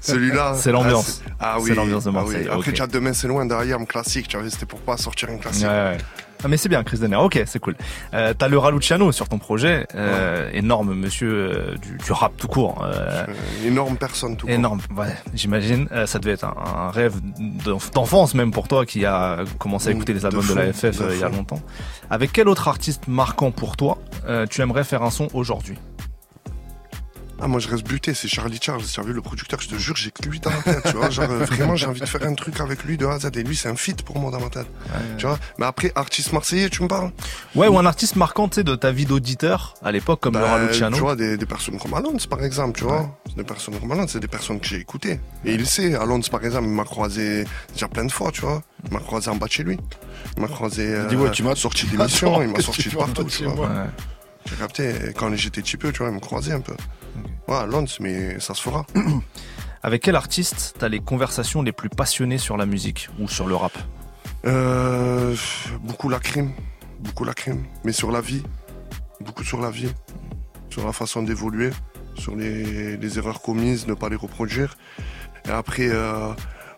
Celui-là. 0.00 0.54
C'est 0.56 0.72
l'ambiance. 0.72 1.22
Ah, 1.40 1.54
Ah, 1.54 1.56
oui. 1.60 1.68
C'est 1.68 1.74
l'ambiance 1.74 2.04
de 2.04 2.10
Ah 2.10 2.12
oui. 2.12 2.18
Marseille, 2.32 2.46
Après, 2.46 2.58
ok. 2.58 2.70
déjà 2.70 2.86
demain 2.86 3.12
c'est 3.12 3.28
loin 3.28 3.46
derrière, 3.46 3.78
un 3.78 3.84
classique, 3.84 4.28
tu 4.28 4.36
vois, 4.36 4.48
c'était 4.50 4.66
pour 4.66 4.80
pas 4.80 4.96
sortir 4.96 5.30
un 5.30 5.38
classique. 5.38 5.64
Ouais, 5.64 5.70
ouais. 5.70 5.98
Ah 6.44 6.48
mais 6.48 6.56
c'est 6.56 6.68
bien, 6.68 6.84
Chris 6.84 6.98
Denner. 6.98 7.16
Ok, 7.16 7.42
c'est 7.46 7.58
cool. 7.58 7.74
Euh, 8.14 8.32
T'as 8.36 8.46
le 8.48 8.58
Raluciano 8.58 9.10
sur 9.10 9.28
ton 9.28 9.38
projet, 9.38 9.86
euh, 9.96 10.48
énorme 10.52 10.94
monsieur 10.94 11.30
euh, 11.32 11.74
du, 11.76 11.96
du 11.96 12.12
rap 12.12 12.32
tout 12.36 12.46
court. 12.46 12.84
euh, 12.84 13.24
Euh, 13.28 13.66
énorme 13.66 13.96
personne 13.96 14.36
tout 14.36 14.46
court. 14.46 14.54
énorme, 14.54 14.80
ouais, 14.96 15.14
j'imagine. 15.34 15.88
Euh, 15.90 16.06
ça 16.06 16.18
devait 16.20 16.34
être 16.34 16.44
un, 16.44 16.54
un 16.56 16.90
rêve 16.90 17.14
d'enf- 17.64 17.90
d'enfance 17.92 18.34
même 18.34 18.52
pour 18.52 18.68
toi 18.68 18.86
qui 18.86 19.04
a 19.04 19.38
commencé 19.58 19.88
à 19.88 19.92
écouter 19.92 20.14
les 20.14 20.20
de 20.20 20.26
albums 20.26 20.46
de, 20.46 20.54
la 20.54 20.72
FF 20.72 20.98
de 20.98 21.12
il 21.14 21.20
y 21.20 21.24
a 21.24 21.28
longtemps. 21.28 21.60
Avec 22.10 22.32
quel 22.32 22.48
autre 22.48 22.68
artiste 22.68 23.08
marquant 23.08 23.50
pour 23.50 23.76
toi 23.76 23.98
euh, 24.28 24.46
tu 24.48 24.60
aimerais 24.60 24.84
faire 24.84 25.02
un 25.02 25.10
son 25.10 25.28
aujourd'hui? 25.34 25.76
Ah, 27.40 27.46
moi, 27.46 27.60
je 27.60 27.68
reste 27.68 27.86
buté, 27.86 28.14
c'est 28.14 28.26
Charlie 28.26 28.58
Charles. 28.60 28.82
Tu 28.82 28.98
as 28.98 29.02
vu 29.04 29.12
le 29.12 29.22
producteur, 29.22 29.60
je 29.60 29.68
te 29.68 29.76
jure, 29.76 29.94
j'ai 29.96 30.10
que 30.10 30.28
lui 30.28 30.40
dans 30.40 30.50
la 30.50 30.56
tête, 30.62 30.82
tu 30.90 30.96
vois. 30.96 31.08
Genre, 31.10 31.30
euh, 31.30 31.44
vraiment, 31.44 31.76
j'ai 31.76 31.86
envie 31.86 32.00
de 32.00 32.06
faire 32.06 32.22
un 32.24 32.34
truc 32.34 32.58
avec 32.60 32.82
lui 32.82 32.96
de 32.96 33.06
A 33.06 33.12
à 33.14 33.18
Z. 33.20 33.30
Et 33.36 33.42
lui, 33.44 33.54
c'est 33.54 33.68
un 33.68 33.76
feat 33.76 34.02
pour 34.02 34.18
moi 34.18 34.30
dans 34.32 34.40
ma 34.40 34.48
tête. 34.50 34.66
Tu 35.18 35.26
vois. 35.26 35.38
Mais 35.58 35.66
après, 35.66 35.92
artiste 35.94 36.32
marseillais, 36.32 36.68
tu 36.68 36.82
me 36.82 36.88
parles? 36.88 37.12
Ouais, 37.54 37.68
ou 37.68 37.78
un 37.78 37.86
artiste 37.86 38.16
marquant, 38.16 38.48
tu 38.48 38.56
sais, 38.56 38.64
de 38.64 38.74
ta 38.74 38.90
vie 38.90 39.06
d'auditeur 39.06 39.74
à 39.82 39.92
l'époque 39.92 40.20
comme 40.20 40.34
le 40.34 40.40
Bah, 40.40 40.50
Raluciano. 40.52 40.96
Tu 40.96 41.00
vois, 41.02 41.14
des, 41.14 41.36
des 41.36 41.46
personnes 41.46 41.78
comme 41.78 41.94
Alonso, 41.94 42.28
par 42.28 42.42
exemple, 42.42 42.78
tu 42.78 42.84
vois. 42.84 43.16
Des 43.36 43.44
personnes 43.44 43.78
comme 43.78 43.92
Alonso, 43.92 44.08
c'est 44.14 44.20
des 44.20 44.26
personnes 44.28 44.58
que 44.58 44.66
j'ai 44.66 44.78
écoutées. 44.80 45.20
Et 45.44 45.54
il 45.54 45.64
sait, 45.66 45.94
Alonso, 45.94 46.30
par 46.30 46.44
exemple, 46.44 46.64
il 46.66 46.72
m'a 46.74 46.84
croisé 46.84 47.44
déjà 47.72 47.86
plein 47.86 48.04
de 48.04 48.10
fois, 48.12 48.32
tu 48.32 48.40
vois. 48.40 48.62
Il 48.86 48.92
m'a 48.92 49.00
croisé 49.00 49.30
en 49.30 49.36
bas 49.36 49.46
de 49.46 49.52
chez 49.52 49.62
lui. 49.62 49.78
Il 50.36 50.42
m'a 50.42 50.48
croisé. 50.48 50.86
euh, 50.92 51.06
dit, 51.06 51.14
ouais, 51.16 51.30
tu 51.30 51.42
m'as- 51.44 51.54
sorti 51.54 51.86
d'émission, 51.86 52.42
il 52.42 52.48
m'a 52.48 52.60
sorti 52.60 52.88
de 52.88 52.94
partout, 52.96 53.24
tu 53.24 53.44
vois. 53.44 53.54
Ouais. 53.68 53.84
J'ai 54.48 54.56
capté. 54.56 54.94
Quand 55.16 55.34
j'étais 55.34 55.62
petit 55.62 55.76
peu, 55.76 55.92
tu 55.92 55.98
vois, 55.98 56.08
il 56.08 56.14
me 56.14 56.20
croisait 56.20 56.52
un 56.52 56.60
peu. 56.60 56.74
Ouais, 57.48 57.56
Alonso, 57.56 58.02
mais 58.02 58.38
ça 58.40 58.54
se 58.54 58.62
fera. 58.62 58.86
Avec 59.82 60.02
quel 60.02 60.16
artiste 60.16 60.74
t'as 60.78 60.88
les 60.88 61.00
conversations 61.00 61.62
les 61.62 61.72
plus 61.72 61.88
passionnées 61.88 62.38
sur 62.38 62.56
la 62.56 62.66
musique 62.66 63.08
ou 63.18 63.28
sur 63.28 63.46
le 63.46 63.54
rap? 63.54 63.72
Euh, 64.44 65.34
beaucoup 65.82 66.08
la 66.08 66.18
crime, 66.18 66.52
beaucoup 67.00 67.24
la 67.24 67.34
crime, 67.34 67.64
mais 67.84 67.92
sur 67.92 68.10
la 68.10 68.20
vie, 68.20 68.42
beaucoup 69.20 69.44
sur 69.44 69.60
la 69.60 69.70
vie, 69.70 69.90
sur 70.70 70.84
la 70.84 70.92
façon 70.92 71.22
d'évoluer, 71.22 71.70
sur 72.16 72.34
les, 72.34 72.96
les 72.96 73.18
erreurs 73.18 73.40
commises, 73.40 73.86
ne 73.86 73.94
pas 73.94 74.08
les 74.08 74.16
reproduire. 74.16 74.76
Et 75.46 75.50
après, 75.50 75.88
euh, 75.88 76.32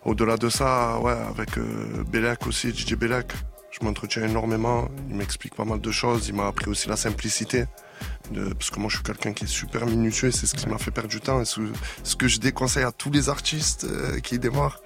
au-delà 0.05 0.37
de 0.37 0.49
ça, 0.49 0.99
ouais, 0.99 1.15
avec 1.29 1.57
euh, 1.57 2.03
Belek 2.11 2.47
aussi, 2.47 2.71
DJ 2.71 2.95
Belek, 2.95 3.33
je 3.71 3.85
m'entretiens 3.85 4.23
énormément, 4.23 4.89
il 5.09 5.15
m'explique 5.15 5.55
pas 5.55 5.65
mal 5.65 5.79
de 5.79 5.91
choses, 5.91 6.27
il 6.27 6.35
m'a 6.35 6.47
appris 6.47 6.69
aussi 6.69 6.89
la 6.89 6.97
simplicité. 6.97 7.65
De, 8.31 8.53
parce 8.53 8.71
que 8.71 8.79
moi 8.79 8.89
je 8.89 8.95
suis 8.95 9.03
quelqu'un 9.03 9.33
qui 9.33 9.43
est 9.43 9.47
super 9.47 9.85
minutieux 9.85 10.29
et 10.29 10.31
c'est 10.31 10.47
ce 10.47 10.55
qui 10.55 10.67
m'a 10.67 10.77
fait 10.77 10.89
perdre 10.91 11.09
du 11.09 11.19
temps 11.19 11.41
et 11.41 11.45
ce, 11.45 11.61
ce 12.03 12.15
que 12.15 12.27
je 12.27 12.39
déconseille 12.39 12.83
à 12.83 12.91
tous 12.91 13.11
les 13.11 13.29
artistes 13.29 13.83
euh, 13.83 14.19
qui 14.19 14.39
démarrent. 14.39 14.79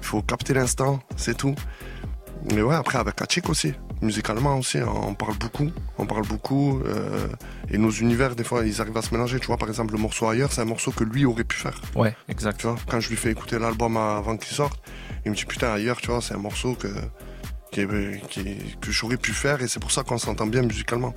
Il 0.00 0.06
faut 0.06 0.22
capter 0.22 0.54
l'instant, 0.54 1.00
c'est 1.16 1.36
tout. 1.36 1.54
Mais 2.52 2.62
ouais, 2.62 2.74
après 2.74 2.98
avec 2.98 3.16
Kachik 3.16 3.48
aussi, 3.48 3.72
musicalement 4.02 4.58
aussi, 4.58 4.78
on 4.82 5.14
parle 5.14 5.36
beaucoup, 5.38 5.70
on 5.96 6.06
parle 6.06 6.26
beaucoup, 6.26 6.80
euh, 6.84 7.26
et 7.70 7.78
nos 7.78 7.90
univers 7.90 8.36
des 8.36 8.44
fois 8.44 8.66
ils 8.66 8.80
arrivent 8.80 8.96
à 8.96 9.02
se 9.02 9.14
mélanger. 9.14 9.40
Tu 9.40 9.46
vois, 9.46 9.56
par 9.56 9.68
exemple 9.68 9.94
le 9.94 10.00
morceau 10.00 10.28
ailleurs, 10.28 10.52
c'est 10.52 10.60
un 10.60 10.66
morceau 10.66 10.90
que 10.90 11.04
lui 11.04 11.24
aurait 11.24 11.44
pu 11.44 11.56
faire. 11.56 11.80
Ouais, 11.94 12.14
exact. 12.28 12.58
Tu 12.58 12.66
vois, 12.66 12.76
quand 12.88 13.00
je 13.00 13.08
lui 13.08 13.16
fais 13.16 13.30
écouter 13.30 13.58
l'album 13.58 13.96
avant 13.96 14.36
qu'il 14.36 14.54
sorte, 14.54 14.78
il 15.24 15.30
me 15.30 15.36
dit 15.36 15.46
putain 15.46 15.72
ailleurs, 15.72 16.00
tu 16.00 16.08
vois, 16.08 16.20
c'est 16.20 16.34
un 16.34 16.38
morceau 16.38 16.74
que 16.74 16.88
qui 17.74 18.44
que 18.80 18.90
j'aurais 18.92 19.16
pu 19.16 19.32
faire 19.32 19.60
et 19.62 19.68
c'est 19.68 19.80
pour 19.80 19.90
ça 19.92 20.02
qu'on 20.02 20.18
s'entend 20.18 20.46
bien 20.46 20.62
musicalement. 20.62 21.12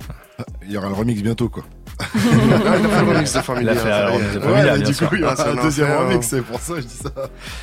Il 0.64 0.72
y 0.72 0.76
aura 0.76 0.88
le 0.88 0.94
remix 0.94 1.22
bientôt, 1.22 1.48
quoi. 1.48 1.64
Là, 1.98 2.06
il 2.14 2.86
a 2.86 2.88
fait 2.88 3.04
le 3.04 3.08
remix 3.12 3.32
de 3.32 3.40
Familia. 3.40 3.72
Il 3.72 3.78
a 3.78 3.80
fait 3.80 3.88
ça 3.88 4.06
un 4.06 4.10
y 4.10 4.12
est. 4.12 4.16
remix 4.16 4.32
de 4.34 4.38
Ouais, 4.38 4.44
Familia, 4.44 4.72
mais 4.72 4.78
bien 4.78 4.88
du 4.88 4.94
sûr. 4.94 5.08
coup, 5.08 5.14
il 5.16 5.20
y 5.20 5.24
aura 5.24 5.34
Ah, 5.38 5.42
c'est 5.42 5.48
un 5.50 5.58
un 5.58 5.62
deuxième 5.62 5.88
enfer, 5.90 6.00
remix, 6.08 6.26
c'est 6.26 6.42
pour 6.42 6.60
ça 6.60 6.74
que 6.74 6.80
je 6.80 6.86
dis 6.86 6.94
ça. 7.02 7.10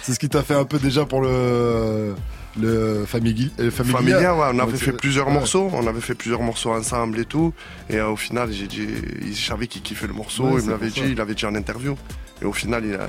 C'est 0.01 0.13
ce 0.13 0.19
qui 0.19 0.29
t'a 0.29 0.43
fait 0.43 0.55
un 0.55 0.65
peu 0.65 0.79
déjà 0.79 1.05
pour 1.05 1.21
le, 1.21 2.15
le 2.59 3.05
Famigui- 3.05 3.51
euh, 3.59 3.71
Familia. 3.71 3.97
Familia, 3.97 4.35
ouais, 4.35 4.45
on 4.49 4.53
Donc, 4.53 4.61
avait 4.69 4.77
fait 4.77 4.91
plusieurs 4.93 5.27
ouais. 5.27 5.33
morceaux, 5.33 5.69
on 5.73 5.87
avait 5.87 6.01
fait 6.01 6.15
plusieurs 6.15 6.41
morceaux 6.41 6.71
ensemble 6.71 7.19
et 7.19 7.25
tout. 7.25 7.53
Et 7.89 7.97
euh, 7.97 8.09
au 8.09 8.15
final, 8.17 8.51
j'ai 8.51 8.67
dit, 8.67 8.87
il 9.25 9.35
savait 9.35 9.67
qu'il 9.67 9.81
kiffait 9.81 10.07
le 10.07 10.13
morceau, 10.13 10.43
Ouais, 10.49 10.61
il 10.61 10.65
me 10.65 10.71
l'avait 10.71 10.89
dit, 10.89 11.01
il 11.11 11.19
avait 11.21 11.35
dit 11.35 11.45
en 11.45 11.55
interview. 11.55 11.95
Et 12.41 12.45
au 12.45 12.51
final, 12.53 12.83
il 12.85 12.93
a, 12.95 13.07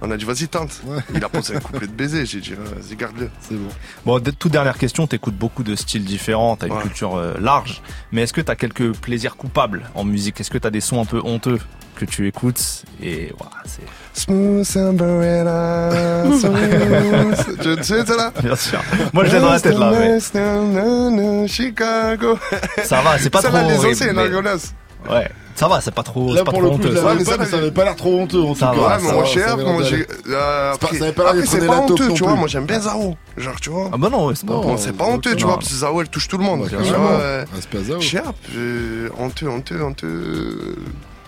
on 0.00 0.10
a 0.10 0.16
dit, 0.16 0.24
vas-y, 0.24 0.48
tente. 0.48 0.80
Ouais. 0.86 0.98
Il 1.14 1.22
a 1.22 1.28
posé 1.28 1.54
un 1.56 1.60
couplet 1.60 1.86
de 1.86 1.92
baiser, 1.92 2.24
j'ai 2.26 2.40
dit, 2.40 2.54
vas-y, 2.54 2.96
garde-le. 2.96 3.28
C'est 3.40 3.54
bon. 3.54 3.68
Bon, 4.06 4.20
toute 4.20 4.50
dernière 4.52 4.78
question, 4.78 5.06
t'écoutes 5.06 5.36
beaucoup 5.36 5.62
de 5.62 5.74
styles 5.76 6.04
différents, 6.04 6.56
t'as 6.56 6.66
une 6.68 6.72
Ouais. 6.74 6.82
culture 6.82 7.16
euh, 7.16 7.34
large, 7.40 7.82
mais 8.12 8.22
est-ce 8.22 8.32
que 8.32 8.40
t'as 8.40 8.54
quelques 8.56 8.92
plaisirs 8.96 9.36
coupables 9.36 9.82
en 9.94 10.04
musique? 10.04 10.40
Est-ce 10.40 10.50
que 10.50 10.58
t'as 10.58 10.70
des 10.70 10.80
sons 10.80 11.00
un 11.00 11.04
peu 11.04 11.20
honteux 11.22 11.58
que 11.96 12.06
tu 12.06 12.26
écoutes? 12.26 12.84
Et 13.02 13.32
voilà, 13.38 13.56
c'est 13.66 13.82
Smooth 14.14 14.76
umbrella, 14.76 15.90
smooth. 16.40 17.58
tu 17.60 17.76
tu 17.76 17.82
sais, 17.84 18.04
ça 18.06 18.16
là? 18.16 18.32
bien 18.42 18.56
sûr. 18.56 18.80
Moi, 19.12 19.24
je 19.26 19.34
l'ai 19.34 19.40
dans 19.40 19.50
la 19.50 19.60
tête 19.60 19.78
là, 19.78 19.92
mais 19.92 21.46
Chicago. 21.48 22.38
ça 22.84 23.02
va, 23.02 23.18
c'est 23.18 23.30
pas 23.30 23.42
trop 23.42 23.52
Celle-là, 23.52 23.68
les 23.72 23.86
anciennes, 23.86 24.16
mais- 24.16 24.48
hein. 24.48 24.56
Ouais, 25.10 25.28
ça 25.54 25.68
va, 25.68 25.80
c'est 25.80 25.94
pas 25.94 26.02
trop, 26.02 26.32
Là, 26.32 26.44
pas 26.44 26.50
pour 26.52 26.60
trop 26.60 26.62
le 26.62 26.68
coup, 26.70 26.74
honteux. 26.76 26.94
Ouais, 27.02 27.14
mais 27.18 27.24
ça, 27.24 27.36
mais 27.38 27.44
ça 27.46 27.56
avait 27.56 27.70
pas 27.70 27.84
l'air 27.84 27.96
trop 27.96 28.20
honteux, 28.20 28.40
en 28.40 28.52
tout 28.54 28.58
Ça 28.60 28.66
cas. 28.74 28.80
va, 28.80 28.82
Ouais, 28.82 28.94
ça 28.94 29.00
mais 29.02 29.08
va, 29.08 29.72
moi, 29.72 29.82
ça 29.82 29.88
j'ai, 29.90 30.06
euh, 30.28 30.72
après, 30.74 30.96
ça 30.96 31.04
avait 31.04 31.12
pas 31.12 31.32
l'air 31.34 31.44
c'est 31.46 31.66
pas 31.66 31.78
honteux, 31.80 32.12
tu 32.14 32.24
vois. 32.24 32.34
Moi, 32.34 32.48
j'aime 32.48 32.66
bien 32.66 32.80
Zao. 32.80 33.16
Genre, 33.36 33.60
tu 33.60 33.70
vois. 33.70 33.90
Ah 33.92 33.96
bah 33.98 34.08
non, 34.10 34.26
ouais, 34.26 34.34
c'est 34.36 34.46
pas. 34.46 34.54
Bon, 34.54 34.76
c'est 34.76 34.92
pas 34.96 35.04
honteux, 35.04 35.34
tu 35.36 35.44
vois, 35.44 35.54
parce 35.58 35.68
que 35.68 35.74
Zao, 35.74 36.00
elle 36.00 36.08
touche 36.08 36.28
tout 36.28 36.38
le 36.38 36.44
monde. 36.44 36.66
Vois, 36.68 36.96
euh, 37.20 37.44
Respect 37.54 37.78
à 37.78 37.82
Zao. 37.84 38.00
Chez 38.00 38.16
Herb, 38.18 38.34
euh, 38.56 39.08
honteux, 39.18 39.48
honteux, 39.48 39.82
honteux. 39.82 40.76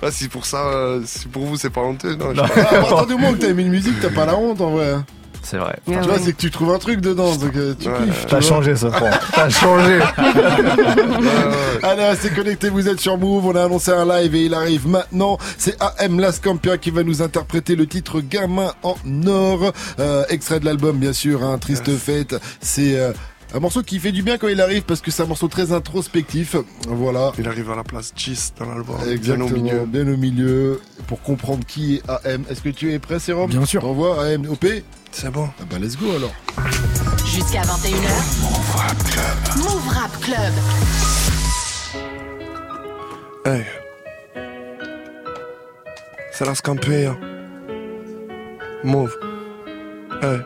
Ah, 0.02 0.10
si 0.10 0.28
pour 0.28 0.44
ça, 0.44 0.58
euh, 0.66 1.00
si 1.04 1.28
pour 1.28 1.44
vous, 1.46 1.56
c'est 1.56 1.70
pas 1.70 1.80
honteux, 1.80 2.14
non. 2.14 2.32
Ah, 2.36 2.44
à 2.44 2.80
partir 2.80 3.06
du 3.06 3.14
moment 3.14 3.30
où 3.30 3.36
t'as 3.36 3.48
aimé 3.48 3.62
une 3.62 3.70
musique, 3.70 3.94
t'as 4.02 4.10
pas 4.10 4.26
la 4.26 4.36
honte 4.36 4.60
en 4.60 4.70
vrai. 4.70 4.96
C'est 5.44 5.58
vrai. 5.58 5.76
Tu 5.86 5.92
vois, 5.92 6.02
ouais. 6.14 6.18
c'est 6.24 6.32
que 6.32 6.40
tu 6.40 6.50
trouves 6.50 6.72
un 6.72 6.78
truc 6.78 7.00
dedans, 7.00 7.34
donc 7.36 7.54
euh, 7.56 7.74
tu 7.78 7.88
Ouais. 7.88 7.94
kiffes. 8.06 8.20
tu 8.22 8.26
T'as 8.28 8.40
changé 8.40 8.74
ce 8.76 8.86
point. 8.86 9.10
T'as 9.34 9.48
changé. 9.50 9.98
Allez, 11.82 12.12
c'est 12.20 12.34
connecté, 12.34 12.68
vous 12.70 12.88
êtes 12.88 13.00
sur 13.00 13.18
Move, 13.18 13.46
on 13.46 13.54
a 13.56 13.64
annoncé 13.64 13.90
un 13.92 14.06
live 14.06 14.34
et 14.34 14.44
il 14.46 14.54
arrive 14.54 14.88
maintenant. 14.88 15.38
C'est 15.58 15.76
AM 15.80 16.18
Lascampia 16.18 16.78
qui 16.78 16.90
va 16.90 17.02
nous 17.02 17.22
interpréter 17.22 17.76
le 17.76 17.86
titre 17.86 18.20
Gamin 18.20 18.72
en 18.82 18.96
or, 19.26 19.72
euh, 20.00 20.24
extrait 20.30 20.60
de 20.60 20.64
l'album 20.64 20.96
bien 20.98 21.12
sûr, 21.12 21.42
hein, 21.42 21.58
Triste 21.58 21.94
Fête. 21.96 22.36
C'est 22.60 22.98
euh, 22.98 23.12
un 23.54 23.60
morceau 23.60 23.82
qui 23.82 24.00
fait 24.00 24.10
du 24.12 24.22
bien 24.22 24.36
quand 24.36 24.48
il 24.48 24.60
arrive 24.60 24.82
parce 24.82 25.00
que 25.00 25.10
c'est 25.12 25.22
un 25.22 25.26
morceau 25.26 25.46
très 25.48 25.70
introspectif. 25.72 26.56
Voilà. 26.88 27.32
Il 27.38 27.46
arrive 27.46 27.70
à 27.70 27.76
la 27.76 27.84
place 27.84 28.12
10 28.12 28.54
dans 28.58 28.66
l'album, 28.66 28.96
bien 29.02 29.12
Exactement, 29.12 29.46
au 29.46 29.62
milieu. 29.62 29.86
bien 29.86 30.08
au 30.12 30.16
milieu, 30.16 30.80
pour 31.06 31.22
comprendre 31.22 31.64
qui 31.64 31.96
est 31.96 32.10
AM. 32.10 32.44
Est-ce 32.50 32.60
que 32.62 32.70
tu 32.70 32.92
es 32.92 32.98
prêt, 32.98 33.18
Sérum 33.20 33.48
Bien 33.48 33.64
sûr. 33.64 33.84
On 33.84 33.92
voit 33.92 34.24
AM 34.24 34.46
OP 34.50 34.66
C'est 35.12 35.30
bon. 35.30 35.48
Ah 35.60 35.64
bah 35.70 35.78
let's 35.80 35.96
go 35.96 36.06
alors. 36.16 36.32
Jusqu'à 37.24 37.62
21h. 37.62 37.94
Move 38.42 38.76
Rap 38.76 39.04
Club. 39.04 39.56
Move 39.58 39.88
Rap 39.88 40.20
Club. 40.20 40.52
Hey. 43.46 43.64
C'est 46.32 46.44
la 46.44 46.54
scampia. 46.56 47.16
Move. 48.82 49.16
Hey. 50.22 50.40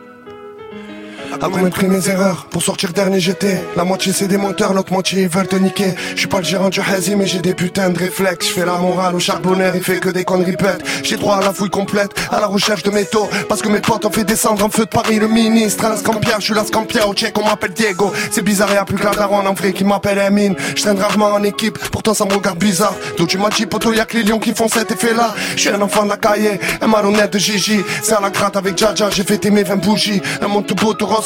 À 1.33 1.49
commettre 1.49 1.83
mes 1.85 2.09
erreurs. 2.09 2.47
Pour 2.49 2.61
sortir 2.63 2.93
dernier 2.93 3.19
j'étais, 3.19 3.63
la 3.75 3.83
moitié 3.83 4.13
c'est 4.13 4.27
des 4.27 4.37
menteurs, 4.37 4.73
l'autre 4.73 4.93
moitié 4.93 5.23
ils 5.23 5.29
veulent 5.29 5.47
te 5.47 5.55
niquer. 5.55 5.93
Je 6.13 6.19
suis 6.19 6.27
pas 6.27 6.39
le 6.39 6.43
gérant 6.43 6.69
du 6.69 6.81
hazy 6.81 7.15
mais 7.15 7.25
j'ai 7.25 7.39
des 7.39 7.53
putains 7.53 7.89
de 7.89 7.99
réflexes. 7.99 8.47
Je 8.47 8.53
fais 8.53 8.65
la 8.65 8.77
morale 8.77 9.15
au 9.15 9.19
charbonnaire, 9.19 9.75
il 9.75 9.83
fait 9.83 9.99
que 9.99 10.09
des 10.09 10.23
conneries 10.23 10.55
bêtes. 10.55 10.83
J'ai 11.03 11.17
droit 11.17 11.37
à 11.37 11.41
la 11.41 11.53
fouille 11.53 11.69
complète, 11.69 12.11
à 12.31 12.39
la 12.39 12.47
recherche 12.47 12.83
de 12.83 12.91
métaux. 12.91 13.29
Parce 13.47 13.61
que 13.61 13.69
mes 13.69 13.81
potes 13.81 14.05
ont 14.05 14.11
fait 14.11 14.23
descendre 14.23 14.65
en 14.65 14.69
feu 14.69 14.85
de 14.85 14.89
Paris 14.89 15.19
le 15.19 15.27
ministre. 15.27 15.85
À 15.85 15.89
la 15.89 15.97
Scampia, 15.97 16.35
je 16.39 16.45
suis 16.45 16.53
la 16.53 16.65
Scampia, 16.65 17.07
au 17.07 17.13
check 17.13 17.37
on 17.37 17.45
m'appelle 17.45 17.73
Diego. 17.73 18.11
C'est 18.31 18.43
bizarre, 18.43 18.73
y'a 18.73 18.85
plus 18.85 18.97
que 18.97 19.05
la 19.05 19.11
daronne 19.11 19.47
en 19.47 19.53
vrai 19.53 19.73
qui 19.73 19.83
m'appelle 19.83 20.17
Emine. 20.17 20.55
Je 20.75 20.81
traîne 20.81 20.99
rarement 20.99 21.33
en 21.33 21.43
équipe, 21.43 21.77
pourtant 21.91 22.13
ça 22.13 22.25
me 22.25 22.33
regarde 22.33 22.59
bizarre. 22.59 22.95
D'où 23.17 23.25
tu 23.25 23.37
m'as 23.37 23.49
dit, 23.49 23.65
poto, 23.65 23.93
y'a 23.93 24.05
que 24.05 24.17
les 24.17 24.23
lions 24.23 24.39
qui 24.39 24.53
font 24.53 24.67
cet 24.67 24.91
effet 24.91 25.13
là. 25.13 25.33
Je 25.55 25.61
suis 25.61 25.69
un 25.69 25.81
enfant 25.81 26.03
de 26.03 26.09
la 26.09 26.17
cahier, 26.17 26.59
un 26.81 26.87
maronnette 26.87 27.33
de 27.33 27.39
Gigi. 27.39 27.81
C'est 28.01 28.13
à 28.13 28.21
la 28.21 28.29
gratte 28.29 28.57
avec 28.57 28.77
Jaja, 28.77 29.09
j'ai 29.09 29.23
fêté 29.23 29.49
mes 29.51 29.63
20 29.63 29.77
bougies. 29.77 30.21
Un 30.41 30.47
monde 30.47 30.65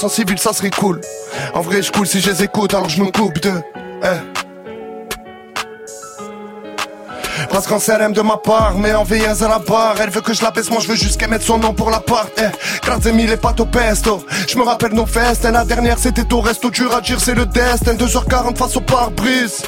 en 0.02 0.10
ça 0.38 0.54
serait 0.54 0.72
cool. 0.72 1.02
En 1.54 1.62
vrai, 1.62 1.82
je 1.82 1.92
cool 1.92 2.08
si 2.08 2.20
je 2.20 2.32
les 2.32 2.44
écoute, 2.44 2.74
alors 2.74 2.90
je 2.90 3.02
me 3.04 3.12
coupe 3.12 3.40
de. 3.40 3.52
Eh. 4.04 4.44
Parce 7.52 7.68
qu'en 7.68 7.80
aime 8.00 8.14
de 8.14 8.22
ma 8.22 8.38
part, 8.38 8.76
mais 8.78 8.94
en 8.94 9.04
veilleuse 9.04 9.44
à 9.44 9.48
la 9.48 9.60
barre 9.60 9.96
Elle 10.02 10.10
veut 10.10 10.22
que 10.22 10.34
je 10.34 10.42
la 10.42 10.52
baisse, 10.52 10.70
moi 10.70 10.80
je 10.82 10.88
veux 10.88 10.96
juste 10.96 11.20
qu'elle 11.20 11.30
mette 11.30 11.42
son 11.44 11.58
nom 11.60 11.74
pour 11.74 11.90
la 11.90 12.00
part 12.00 12.28
eh, 12.38 12.48
Grazie 12.84 13.12
mille 13.12 13.38
pâtes 13.38 13.60
au 13.60 13.66
pesto 13.66 14.26
Je 14.48 14.58
me 14.58 14.64
rappelle 14.64 14.94
nos 14.94 15.06
festes, 15.06 15.44
la 15.44 15.66
dernière 15.66 16.00
c'était 16.00 16.32
au 16.34 16.42
resto 16.42 16.70
dur 16.70 16.96
à 16.96 17.02
dire 17.02 17.20
c'est 17.20 17.36
le 17.36 17.46
destin 17.46 17.94
2h40 17.94 18.58
face 18.58 18.78
au 18.78 18.82
pare-brise 18.82 19.64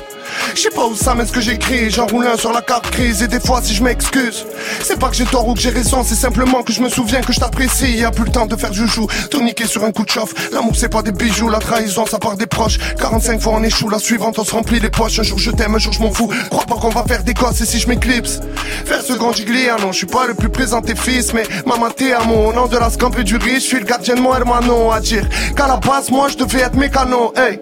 je 0.55 0.61
sais 0.61 0.69
pas 0.69 0.85
où 0.85 0.95
ça 0.95 1.15
mène 1.15 1.27
ce 1.27 1.31
que 1.31 1.41
j'écris, 1.41 1.89
j'enroule 1.89 2.27
un 2.27 2.37
sur 2.37 2.51
la 2.51 2.61
carte 2.61 2.89
crise 2.89 3.21
et 3.21 3.27
des 3.27 3.39
fois 3.39 3.61
si 3.63 3.73
je 3.73 3.83
m'excuse, 3.83 4.45
c'est 4.83 4.99
pas 4.99 5.09
que 5.09 5.15
j'ai 5.15 5.25
tort 5.25 5.47
ou 5.47 5.53
que 5.53 5.59
j'ai 5.59 5.69
raison, 5.69 6.03
c'est 6.03 6.15
simplement 6.15 6.63
que 6.63 6.73
je 6.73 6.81
me 6.81 6.89
souviens 6.89 7.21
que 7.21 7.33
je 7.33 7.39
t'apprécie, 7.39 7.97
y 7.97 8.03
a 8.03 8.11
plus 8.11 8.25
le 8.25 8.31
temps 8.31 8.45
de 8.45 8.55
faire 8.55 8.73
joujou, 8.73 9.07
tout 9.29 9.41
niquer 9.41 9.65
sur 9.65 9.83
un 9.83 9.91
coup 9.91 10.03
de 10.05 10.09
chauffe, 10.09 10.33
l'amour 10.51 10.73
c'est 10.75 10.89
pas 10.89 11.01
des 11.01 11.11
bijoux, 11.11 11.49
la 11.49 11.59
trahison 11.59 12.05
ça 12.05 12.19
part 12.19 12.37
des 12.37 12.47
proches, 12.47 12.77
45 12.99 13.41
fois 13.41 13.53
on 13.55 13.63
échoue, 13.63 13.89
la 13.89 13.99
suivante 13.99 14.39
on 14.39 14.43
se 14.43 14.51
remplit 14.51 14.79
les 14.79 14.89
poches, 14.89 15.19
un 15.19 15.23
jour 15.23 15.37
je 15.37 15.51
t'aime, 15.51 15.75
un 15.75 15.79
jour 15.79 15.93
je 15.93 15.99
m'en 15.99 16.11
fous, 16.11 16.31
crois 16.49 16.65
pas 16.65 16.75
qu'on 16.75 16.89
va 16.89 17.03
faire 17.03 17.23
des 17.23 17.33
gosses 17.33 17.61
et 17.61 17.65
si 17.65 17.79
je 17.79 17.87
m'éclipse, 17.87 18.39
faire 18.85 19.01
ce 19.01 19.13
grand 19.13 19.31
ah 19.31 19.77
non, 19.81 19.91
je 19.91 19.97
suis 19.97 20.07
pas 20.07 20.27
le 20.27 20.33
plus 20.33 20.49
présenté 20.49 20.95
fils, 20.95 21.33
mais 21.33 21.43
maman 21.65 21.89
t'es 21.89 22.13
à 22.13 22.23
mon 22.23 22.53
nom 22.53 22.67
de 22.67 22.77
la 22.77 22.89
scampe 22.89 23.19
du 23.21 23.35
riche, 23.37 23.63
je 23.63 23.67
suis 23.67 23.79
le 23.79 23.85
gardien 23.85 24.15
de 24.15 24.21
mon 24.21 24.33
hermano 24.35 24.91
à 24.91 24.99
dire 24.99 25.27
qu'à 25.55 25.67
la 25.67 25.77
base 25.77 26.09
moi 26.09 26.27
je 26.29 26.37
devais 26.37 26.61
être 26.61 26.75
mécano, 26.75 27.33
hey 27.35 27.59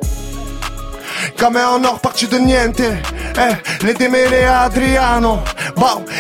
Comme 1.38 1.58
en 1.58 1.84
or 1.84 2.00
parti 2.00 2.28
de 2.28 2.38
niente. 2.38 2.82
Eh, 2.82 3.86
Les 3.86 3.94
démêlés 3.94 4.44
à 4.44 4.62
Adriano. 4.62 5.40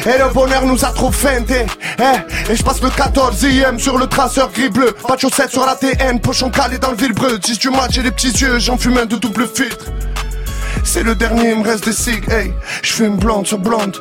Et 0.06 0.18
le 0.18 0.34
bonheur 0.34 0.66
nous 0.66 0.84
a 0.84 0.90
trop 0.90 1.12
feinté 1.12 1.66
eh, 2.00 2.52
Et 2.52 2.56
je 2.56 2.64
passe 2.64 2.82
le 2.82 2.90
14ème 2.90 3.80
sur 3.80 3.98
le 3.98 4.08
traceur 4.08 4.52
gris-bleu 4.52 4.94
Pas 5.08 5.16
de 5.16 5.22
chaussettes 5.22 5.52
sur 5.52 5.66
la 5.66 5.76
TN, 5.76 6.20
pochon 6.20 6.50
calé 6.50 6.78
dans 6.78 6.92
le 6.92 6.98
villebreu 6.98 7.38
10 7.38 7.60
du 7.60 7.70
match 7.70 7.98
et 7.98 8.02
les 8.02 8.12
petits 8.12 8.32
yeux, 8.32 8.60
j'en 8.60 8.78
fume 8.78 8.98
un 8.98 9.06
de 9.06 9.16
double 9.16 9.48
filtre. 9.48 9.86
C'est 10.84 11.04
le 11.04 11.16
dernier, 11.16 11.52
il 11.52 11.60
me 11.60 11.64
reste 11.64 11.86
des 11.86 11.94
cig, 11.94 12.30
hey. 12.30 12.54
Je 12.82 12.94
fume 12.94 13.18
blonde 13.18 13.48
sur 13.48 13.58
blonde. 13.58 13.98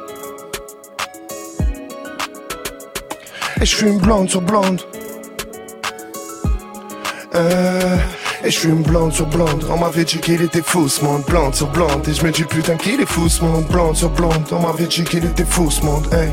Et 3.61 3.64
je 3.64 3.76
fume 3.76 3.98
blonde 3.98 4.28
sur 4.28 4.40
blonde. 4.40 4.82
Euh... 7.34 7.96
Et 8.45 8.51
je 8.51 8.59
suis 8.59 8.68
une 8.68 8.82
blonde 8.82 9.12
sur 9.12 9.26
blonde. 9.26 9.64
On 9.70 9.78
m'avait 9.78 10.05
dit 10.05 10.18
qu'il 10.18 10.43
était 10.43 10.62
monde. 11.03 11.22
Blonde 11.26 11.55
sur 11.55 11.68
blonde. 11.68 12.09
Et 12.09 12.12
je 12.12 12.24
me 12.24 12.30
dis 12.30 12.45
putain 12.45 12.76
qu'il 12.76 13.01
est 13.01 13.43
monde. 13.43 13.66
Blonde 13.66 13.97
sur 13.97 14.11
blonde. 14.11 14.45
On 14.51 14.61
m'avait 14.61 14.86
dit 14.86 15.05
qu'il 15.05 15.24
était 15.24 15.45
fou 15.45 15.70
ce 15.70 15.84
monde. 15.84 16.07
Hey. 16.12 16.32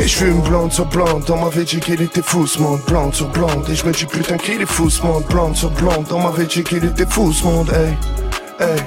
Et 0.00 0.08
je 0.08 0.16
suis 0.16 0.26
une 0.26 0.40
blonde 0.40 0.72
sur 0.72 0.86
blonde, 0.86 1.24
on 1.30 1.44
m'avait 1.44 1.64
dit 1.64 1.78
qu'il 1.78 2.02
était 2.02 2.20
monde, 2.58 2.80
blonde 2.86 3.14
sur 3.14 3.28
blonde. 3.28 3.64
Et 3.70 3.74
je 3.74 3.86
me 3.86 3.92
dis 3.92 4.06
putain 4.06 4.36
qu'il 4.36 4.60
est 4.60 4.66
monde, 5.04 5.24
blonde 5.30 5.56
sur 5.56 5.70
blonde, 5.70 6.06
on 6.10 6.20
m'avait 6.20 6.46
dit 6.46 6.64
qu'il 6.64 6.84
était 6.84 7.06
fou 7.06 7.32
monde, 7.44 7.70
hey, 7.70 7.96
hey. 8.60 8.82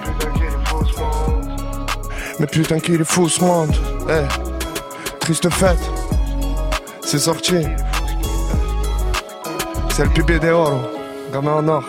Mais 2.39 2.45
putain 2.45 2.79
qu'il 2.79 2.99
est 2.99 3.09
fou 3.09 3.29
ce 3.29 3.41
monde, 3.41 3.73
hey. 4.09 4.25
Triste 5.19 5.49
fête, 5.49 5.79
c'est 7.01 7.19
sorti. 7.19 7.63
C'est 9.95 10.03
le 10.03 10.09
pubé 10.09 10.39
des 10.39 10.51
oro. 10.51 10.96
Gamin 11.37 11.51
en 11.51 11.67
or. 11.67 11.83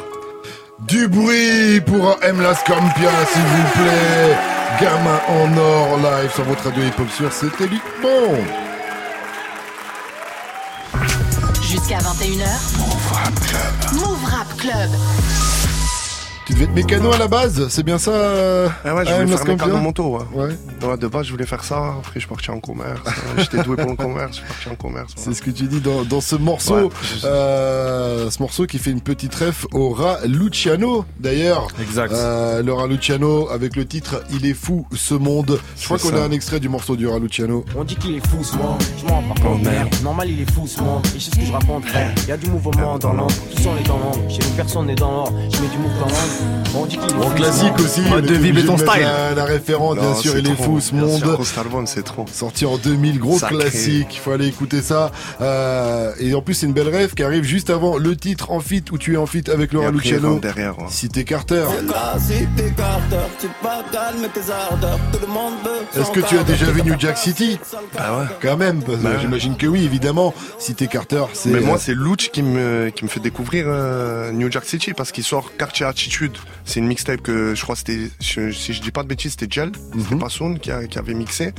Du 0.81 1.09
bruit 1.09 1.81
pour 1.81 2.19
M. 2.23 2.43
La 2.43 2.55
Scampia, 2.55 3.11
s'il 3.33 3.41
vous 3.41 3.83
plaît. 3.83 4.37
Gamin 4.79 5.21
en 5.27 5.57
or 5.57 5.97
live 5.97 6.31
sur 6.35 6.45
votre 6.45 6.65
radio 6.65 6.85
hip-hop 6.85 7.09
sur 7.17 7.33
C'était 7.33 7.67
bon. 8.03 8.37
Jusqu'à 11.63 11.97
21h. 11.97 12.45
Move 12.77 13.13
Rap 13.15 13.41
Club. 13.41 13.95
Move 13.95 14.25
Rap 14.27 14.57
Club. 14.59 14.91
Tu 16.49 16.55
devais 16.55 16.65
être 16.65 16.73
mécano 16.75 17.13
à 17.13 17.19
la 17.19 17.29
base, 17.29 17.69
c'est 17.69 17.83
bien 17.83 17.99
ça 17.99 18.73
Ah 18.83 18.95
ouais, 18.95 19.05
je 19.05 19.13
voulais 19.13 19.37
faire 19.37 19.47
mécano 19.47 19.77
moto, 19.77 20.17
ouais. 20.17 20.47
ouais. 20.83 20.97
De 20.97 21.07
base, 21.07 21.27
je 21.27 21.33
voulais 21.33 21.45
faire 21.45 21.63
ça, 21.63 21.97
après 21.99 22.15
je 22.15 22.21
suis 22.21 22.29
parti 22.29 22.51
en 22.51 22.59
commerce. 22.59 23.03
J'étais 23.37 23.63
doué 23.63 23.77
pour 23.77 23.91
le 23.91 23.97
commerce, 23.97 24.31
je 24.31 24.37
suis 24.37 24.47
parti 24.47 24.69
en 24.71 24.75
commerce. 24.75 25.13
C'est 25.15 25.35
ce 25.35 25.43
que 25.43 25.51
tu 25.51 25.65
dis 25.65 25.83
dans, 25.83 26.05
dans 26.05 26.23
ce 26.23 26.37
morceau. 26.37 26.91
Euh, 27.25 28.31
ce 28.31 28.41
morceau 28.41 28.65
qui 28.65 28.79
fait 28.79 28.91
une 28.93 29.03
petite 29.03 29.35
ref 29.35 29.67
au 29.75 29.91
rat 29.91 30.21
Luciano, 30.25 31.05
d'ailleurs. 31.21 31.69
Exact. 31.83 32.15
Euh, 32.15 32.63
le 32.63 32.73
rat 32.73 32.87
Luciano 32.87 33.51
avec 33.51 33.77
le 33.77 33.85
titre 33.85 34.23
Il 34.31 34.47
est 34.47 34.55
fou 34.55 34.87
ce 34.95 35.13
monde. 35.13 35.61
Je 35.79 35.85
crois 35.85 35.99
qu'on 35.99 36.17
a 36.17 36.21
un 36.23 36.31
extrait 36.31 36.61
du 36.61 36.71
morceau 36.71 36.97
du 36.97 37.07
rat 37.07 37.19
Luciano. 37.19 37.67
On 37.77 37.85
dit 37.85 37.97
qu'il 37.97 38.15
est 38.17 38.27
fou 38.27 38.43
ce 38.43 38.57
monde, 38.57 38.83
je 38.99 39.05
m'en 39.05 39.21
compte, 39.35 39.63
merde. 39.63 39.95
Normal, 40.03 40.31
il 40.31 40.41
est 40.41 40.51
fou 40.51 40.67
ce 40.67 40.81
monde, 40.81 41.05
et 41.15 41.21
sais 41.21 41.31
ce 41.31 41.37
que 41.37 41.45
je 41.45 41.53
raconte, 41.53 41.85
frère. 41.85 42.11
Il 42.23 42.29
y 42.31 42.33
a 42.33 42.39
du 42.39 42.49
mouvement 42.49 42.97
dans 42.99 43.13
l'ombre, 43.13 43.35
tout 43.55 43.63
son 43.63 43.77
est 43.77 43.87
dans 43.87 43.99
l'ombre. 43.99 44.31
Chez 44.31 44.39
nous, 44.39 44.57
personne 44.57 44.87
n'est 44.87 44.95
dans 44.95 45.11
l'or, 45.11 45.33
je 45.53 45.61
mets 45.61 45.69
du 45.69 45.77
mouvement 45.77 46.01
dans 46.01 46.07
l'ombre. 46.07 46.38
On 46.75 46.87
dit 46.87 46.99
qu'il 46.99 47.11
est 47.11 47.35
classique 47.35 47.79
aussi. 47.79 48.01
de 48.03 48.35
vivre 48.35 48.63
ton 48.67 48.77
style. 48.77 49.09
La, 49.37 49.45
référence, 49.45 49.97
bien 49.97 50.15
sûr, 50.15 50.39
il 50.39 50.49
est 50.49 50.55
fou 50.55 50.81
ce 50.81 50.95
monde. 50.95 51.87
c'est 51.87 52.05
trop. 52.05 52.25
Sorti 52.33 52.67
en 52.67 52.77
2000, 52.77 53.19
gros 53.19 53.39
classique. 53.39 54.09
Il 54.13 54.19
faut 54.19 54.33
aller 54.33 54.47
écouter 54.47 54.83
ça. 54.83 55.11
Euh, 55.41 56.13
et 56.21 56.35
en 56.35 56.43
plus, 56.43 56.55
c'est 56.55 56.67
une 56.67 56.73
belle 56.73 56.89
rêve 56.89 57.15
qui 57.15 57.23
arrive 57.23 57.45
juste 57.45 57.71
avant 57.71 57.97
le 57.97 58.17
titre 58.17 58.51
en 58.51 58.61
fit 58.61 58.85
où 58.93 58.99
tu 58.99 59.15
es 59.15 59.17
en 59.17 59.27
fit 59.27 59.45
avec 59.51 59.73
Laura 59.73 59.91
Luciano. 59.91 60.39
derrière. 60.39 60.75
Cité 60.89 61.25
Carter. 61.25 61.67
Est-ce 65.97 66.11
que 66.11 66.21
tu 66.21 66.39
as 66.39 66.45
déjà 66.45 66.67
vu 66.67 66.83
New 66.83 66.99
Jack 66.99 67.19
City? 67.19 67.59
Ah 67.97 68.19
ouais. 68.19 68.25
Quand 68.41 68.57
même. 68.57 68.83
Bah 69.03 69.11
j'imagine 69.21 69.57
que 69.57 69.67
oui, 69.67 69.85
évidemment. 69.85 70.35
Cité 70.59 70.87
Carter, 70.87 71.25
c'est. 71.33 71.51
Mais 71.51 71.61
moi, 71.61 71.79
c'est 71.79 71.95
Luch 71.95 72.31
qui 72.31 72.43
me 72.43 72.91
qui 72.91 73.05
me 73.05 73.09
fait 73.09 73.21
découvrir 73.21 73.65
euh, 73.69 74.33
New 74.33 74.51
Jack 74.51 74.65
City 74.65 74.93
parce 74.93 75.13
qu'il 75.13 75.25
sort 75.25 75.53
Quartier 75.57 75.87
Attitude. 75.87 76.28
C'est 76.65 76.81
une 76.81 76.87
mixtape 76.87 77.21
que 77.21 77.55
je 77.55 77.63
crois 77.63 77.77
c'était, 77.77 78.11
si 78.21 78.73
je 78.73 78.81
dis 78.81 78.91
pas 78.91 79.03
de 79.03 79.09
bêtises, 79.09 79.33
c'était 79.33 79.51
Gel, 79.51 79.73
c'était. 79.95 80.19
Passoun 80.19 80.59
qui, 80.59 80.71
qui 80.91 80.99
avait 80.99 81.15
mixé. 81.15 81.53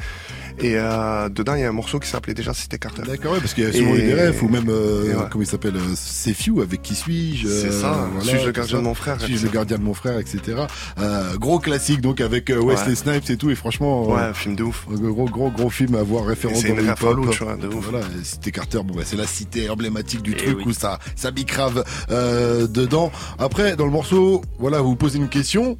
Et 0.62 0.74
euh, 0.76 1.30
dedans, 1.30 1.56
il 1.56 1.62
y 1.62 1.64
a 1.64 1.70
un 1.70 1.74
morceau 1.74 2.00
qui 2.00 2.10
s'appelait 2.10 2.34
déjà 2.34 2.54
C'était 2.54 2.78
Carter. 2.78 3.04
D'accord, 3.08 3.34
oui, 3.34 3.40
parce 3.40 3.54
qu'il 3.54 3.64
y 3.64 3.68
a 3.68 3.72
souvent 3.72 3.96
eu 3.96 4.02
des 4.02 4.14
rêves, 4.14 4.44
ou 4.44 4.50
même, 4.50 4.68
euh, 4.68 5.14
comment 5.30 5.44
il 5.44 5.48
s'appelle, 5.48 5.78
euh, 5.78 5.94
C'est 5.96 6.34
Few, 6.34 6.62
avec 6.62 6.82
Qui 6.82 6.96
suis-je 6.96 7.48
C'est 7.48 7.72
ça, 7.72 7.94
euh, 7.94 8.08
voilà, 8.12 8.28
Suis-je 8.28 8.46
le 8.46 8.52
gardien 8.52 8.80
de 8.80 8.84
mon 8.84 8.94
frère 8.94 9.22
Suis-je 9.22 9.46
le 9.46 9.52
gardien 9.52 9.78
de 9.78 9.84
mon 9.84 9.94
frère, 9.94 10.20
etc. 10.20 10.64
Euh, 11.00 11.38
gros 11.38 11.60
classique, 11.60 12.02
donc, 12.02 12.20
avec 12.20 12.50
Wesley 12.50 12.96
Snipes 12.96 13.30
et 13.30 13.38
tout, 13.38 13.50
et 13.50 13.56
franchement... 13.56 14.10
Ouais, 14.10 14.34
film 14.34 14.56
de 14.56 14.64
ouf. 14.64 14.86
Gros, 14.90 15.26
gros, 15.30 15.50
gros 15.50 15.70
film 15.70 15.96
à 15.96 16.04
voir 16.04 16.26
référence 16.26 16.64
dans 16.64 16.76
le 16.76 16.84
hip-hop. 16.84 17.30
Tu 17.32 17.44
vois, 17.44 17.56
de 17.56 17.68
ouf. 17.68 17.88
Voilà, 17.90 18.06
C'était 18.24 18.52
Carter, 18.52 18.80
bon, 18.84 18.96
bah, 18.96 19.04
c'est 19.06 19.18
la 19.18 19.28
cité 19.28 19.70
emblématique 19.70 20.22
du 20.22 20.36
truc 20.36 20.66
où 20.66 20.74
ça, 20.74 21.00
ça 21.16 21.32
bicrave 21.32 21.86
dedans. 22.10 23.12
Après, 23.38 23.78
dans 23.78 23.86
le 23.86 23.92
morceau, 23.92 24.42
voilà, 24.60 24.82
vous 24.82 24.90
vous 24.90 24.96
posez 24.98 25.20
une 25.20 25.30
question, 25.30 25.78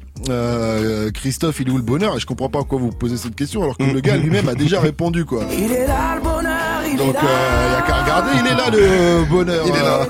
Christophe, 1.12 1.60
il 1.60 1.68
est 1.68 1.70
où 1.70 1.76
le 1.76 1.82
bonheur? 1.82 2.16
Et 2.16 2.20
je 2.20 2.24
comprends 2.24 2.48
pas 2.48 2.60
pourquoi 2.60 2.78
vous 2.78 2.90
posez 2.90 3.18
cette 3.18 3.36
question, 3.36 3.62
alors 3.62 3.76
que 3.76 3.82
le 3.92 4.00
gars 4.00 4.16
lui-même 4.16 4.48
a 4.48 4.54
déjà 4.54 4.69
répondu, 4.78 5.24
quoi. 5.24 5.42
Il 5.52 5.72
est 5.72 5.86
là 5.86 6.14
le 6.16 6.20
bonheur, 6.22 6.82
il 6.90 6.96
Donc, 6.96 7.10
est 7.10 7.12
là. 7.14 7.20
Euh, 7.24 7.66
il 7.68 7.72
y 7.72 7.76
a 7.76 7.82
qu'à 7.82 8.02
regarder, 8.02 8.30
il 8.40 8.46
est 8.46 8.54
là 8.56 8.70
le 8.70 9.24
bonheur. 9.24 9.64
Il 9.66 9.74
est 9.74 9.82
là. 9.82 10.06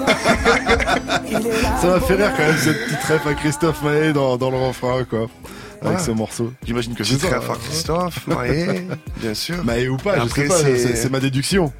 Ça 1.80 1.86
m'a 1.88 2.00
fait 2.00 2.14
rire 2.14 2.32
quand 2.36 2.42
même 2.46 2.56
cette 2.56 2.84
petite 2.84 3.02
ref 3.04 3.26
à 3.26 3.34
Christophe 3.34 3.82
Maé 3.82 4.12
dans, 4.12 4.36
dans 4.36 4.50
le 4.50 4.56
refrain, 4.58 5.04
quoi. 5.04 5.26
Avec 5.82 6.00
ce 6.00 6.10
morceau. 6.10 6.52
J'imagine 6.66 6.94
que 6.94 7.02
c'est 7.04 7.14
ça. 7.18 7.28
Petite 7.28 7.38
ref 7.40 7.50
à 7.50 7.54
Christophe 7.54 8.26
Maé, 8.26 8.86
bien 9.16 9.34
sûr. 9.34 9.64
Maé 9.64 9.88
ou 9.88 9.96
pas, 9.96 10.20
je 10.20 10.28
sais 10.28 10.46
pas, 10.48 10.54
c'est 10.56 11.10
ma 11.10 11.20
déduction. 11.20 11.72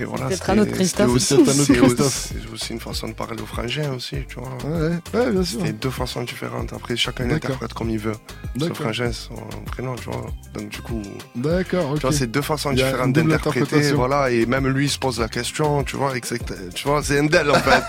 Voilà, 0.00 0.26
Peut-être 0.26 0.50
un 0.50 0.58
autre 0.58 0.72
Christophe. 0.72 1.10
Aussi, 1.10 1.36
c'est 1.46 2.52
aussi 2.52 2.72
une 2.72 2.80
façon 2.80 3.08
de 3.08 3.12
parler 3.12 3.40
au 3.40 3.46
frangin 3.46 3.92
aussi, 3.92 4.16
tu 4.28 4.36
vois. 4.38 4.56
Ouais, 4.64 4.96
ouais 5.14 5.30
bien 5.30 5.44
sûr. 5.44 5.60
C'est 5.64 5.78
deux 5.78 5.90
façons 5.90 6.22
différentes. 6.22 6.72
Après, 6.72 6.96
chacun 6.96 7.30
interprète 7.30 7.72
comme 7.74 7.90
il 7.90 7.98
veut. 7.98 8.16
Ce 8.58 8.72
frangin, 8.72 9.12
son 9.12 9.34
prénom, 9.66 9.94
tu 9.94 10.04
vois. 10.04 10.26
Donc, 10.54 10.68
du 10.68 10.80
coup. 10.80 11.02
D'accord, 11.36 11.90
ok. 11.90 11.96
Tu 11.96 12.02
vois, 12.02 12.12
c'est 12.12 12.26
deux 12.26 12.42
façons 12.42 12.72
différentes 12.72 13.12
d'interpréter, 13.12 13.92
voilà. 13.92 14.30
Et 14.30 14.46
même 14.46 14.66
lui 14.68 14.88
se 14.88 14.98
pose 14.98 15.20
la 15.20 15.28
question, 15.28 15.84
tu 15.84 15.96
vois, 15.96 16.16
exact. 16.16 16.52
Tu 16.74 16.88
vois, 16.88 17.02
c'est 17.02 17.20
Endel, 17.20 17.50
en 17.50 17.54
fait. 17.54 17.82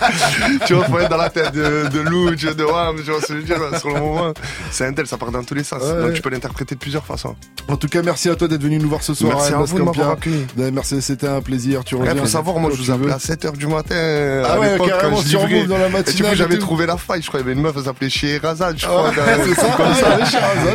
tu 0.66 0.74
vois, 0.74 0.84
faut 0.84 0.98
être 0.98 1.10
dans 1.10 1.16
la 1.16 1.30
tête 1.30 1.52
de, 1.52 1.88
de 1.88 2.00
Lou, 2.00 2.30
de 2.30 2.64
Wam, 2.64 2.96
tu 2.96 3.10
vois 3.10 3.20
ce 3.20 3.28
que 3.28 3.34
je 3.34 3.38
veux 3.38 3.44
dire, 3.44 3.78
sur 3.78 3.88
le 3.88 4.00
moment. 4.00 4.32
C'est 4.70 4.86
Endel, 4.86 5.06
ça 5.06 5.16
part 5.16 5.32
dans 5.32 5.42
tous 5.42 5.54
les 5.54 5.64
sens. 5.64 5.82
Donc, 5.82 6.12
tu 6.12 6.22
peux 6.22 6.30
l'interpréter 6.30 6.74
de 6.74 6.80
plusieurs 6.80 7.04
façons. 7.04 7.34
En 7.68 7.76
tout 7.76 7.88
cas, 7.88 8.02
merci 8.02 8.28
à 8.28 8.36
toi 8.36 8.48
d'être 8.48 8.62
venu 8.62 8.78
nous 8.78 8.88
voir 8.88 9.02
ce 9.02 9.14
soir. 9.14 9.36
Merci 9.36 9.52
à 9.52 9.58
vous 9.58 9.78
de 9.78 9.82
m'avoir 9.82 10.16
Merci, 10.56 11.02
c'était 11.02 11.28
un 11.28 11.40
plaisir. 11.40 11.84
Tu 11.84 11.95
tu 12.04 12.10
Il 12.12 12.18
faut 12.18 12.26
savoir, 12.26 12.58
moi, 12.58 12.70
je 12.74 12.82
vous 12.82 12.90
appelais 12.90 13.12
à 13.12 13.18
7h 13.18 13.52
du 13.56 13.66
matin. 13.66 13.94
Ah 14.44 14.58
ouais, 14.58 14.76
carrément, 14.86 15.20
je 15.20 15.28
sur. 15.28 15.46
Move 15.48 15.66
dans 15.68 15.78
la 15.78 15.86
Et 15.88 16.02
du 16.12 16.22
coup, 16.22 16.34
j'avais 16.34 16.58
trouvé 16.58 16.86
la 16.86 16.96
faille. 16.96 17.22
Je 17.22 17.28
crois 17.28 17.40
qu'il 17.40 17.48
y 17.48 17.50
avait 17.52 17.58
une 17.58 17.62
meuf, 17.64 17.74
elle 17.76 17.84
s'appelait 17.84 18.08
Scheherazade, 18.10 18.76
je 18.78 18.86
Ah, 18.86 18.88
crois. 18.88 19.10
c'est 19.44 19.54
ça, 19.54 20.18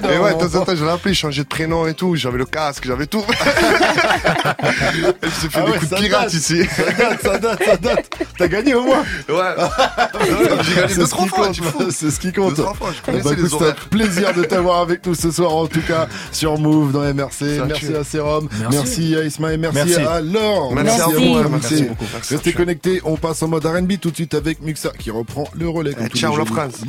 il 0.04 0.12
Et 0.14 0.18
ouais, 0.18 0.34
de 0.34 0.40
temps 0.48 0.60
en 0.60 0.66
temps, 0.66 0.76
je 0.76 0.84
l'ai 0.84 0.92
appelé, 0.92 1.14
je 1.14 1.20
changeais 1.20 1.44
de 1.44 1.48
prénom 1.48 1.88
et 1.88 1.94
tout. 1.94 2.16
J'avais 2.16 2.38
le 2.38 2.46
casque, 2.46 2.84
j'avais 2.86 3.08
tout. 3.08 3.24
Elle 5.22 5.32
s'est 5.32 5.50
fait 5.50 5.60
Ah 5.62 5.66
des 5.66 5.72
coups 5.78 5.90
de 5.90 5.96
ça 5.96 6.02
pirate 6.02 6.22
date. 6.24 6.34
ici. 6.34 6.64
Ça 6.66 6.92
date, 6.92 7.22
ça 7.22 7.38
date, 7.40 7.64
ça 7.64 7.78
date. 7.78 8.10
T'as 8.38 8.48
gagné 8.48 8.74
au 8.76 8.84
moins. 8.84 9.04
Ouais. 9.30 9.36
J'ai 10.64 10.76
gagné 10.76 10.88
C'est 10.90 10.96
deux, 11.00 11.06
ce 11.06 11.10
trois 11.12 11.28
fois. 11.28 11.52
C'est 11.92 12.12
ce 12.12 12.20
qui 12.20 12.32
compte. 12.34 12.56
Deux, 12.56 12.64
trois 12.64 12.74
fois, 12.74 12.90
je 12.94 12.98
Eh 13.00 13.12
connaissais 13.12 13.36
ben, 13.36 13.44
les 13.44 13.54
horaires. 13.54 13.76
plaisir 13.90 14.34
de 14.34 14.44
t'avoir 14.44 14.80
avec 14.82 15.06
nous 15.06 15.16
ce 15.16 15.32
soir, 15.32 15.54
en 15.56 15.68
tout 15.68 15.82
cas, 15.82 16.08
sur 16.32 16.58
Move 16.58 16.92
dans 16.92 17.02
MRC. 17.02 17.62
Merci 17.68 17.94
à 17.96 18.04
Serum. 18.04 18.48
Merci. 18.72 19.16
À 19.16 19.24
Isma 19.24 19.54
et 19.54 19.58
merci, 19.58 19.78
Merci. 19.86 19.96
à 20.02 20.22
Laure. 20.22 20.74
Merci 20.74 21.02
à 21.02 21.08
à 21.16 21.44
vous. 21.44 21.50
merci 21.50 21.84
beaucoup. 21.84 22.06
Merci, 22.14 22.34
Restez 22.36 22.54
connectés. 22.54 23.02
On 23.04 23.18
passe 23.18 23.42
en 23.44 23.48
mode 23.48 23.66
R&B 23.66 23.94
tout 24.00 24.12
de 24.12 24.16
suite 24.16 24.34
avec 24.34 24.62
Muxa 24.62 24.92
qui 24.98 25.12
reprend 25.12 25.46
le 25.54 25.68
relais. 25.70 25.94
comme 25.94 26.06
Eh, 26.06 26.18
ciao, 26.18 26.36
la. 26.38 26.46
France. 26.46 26.82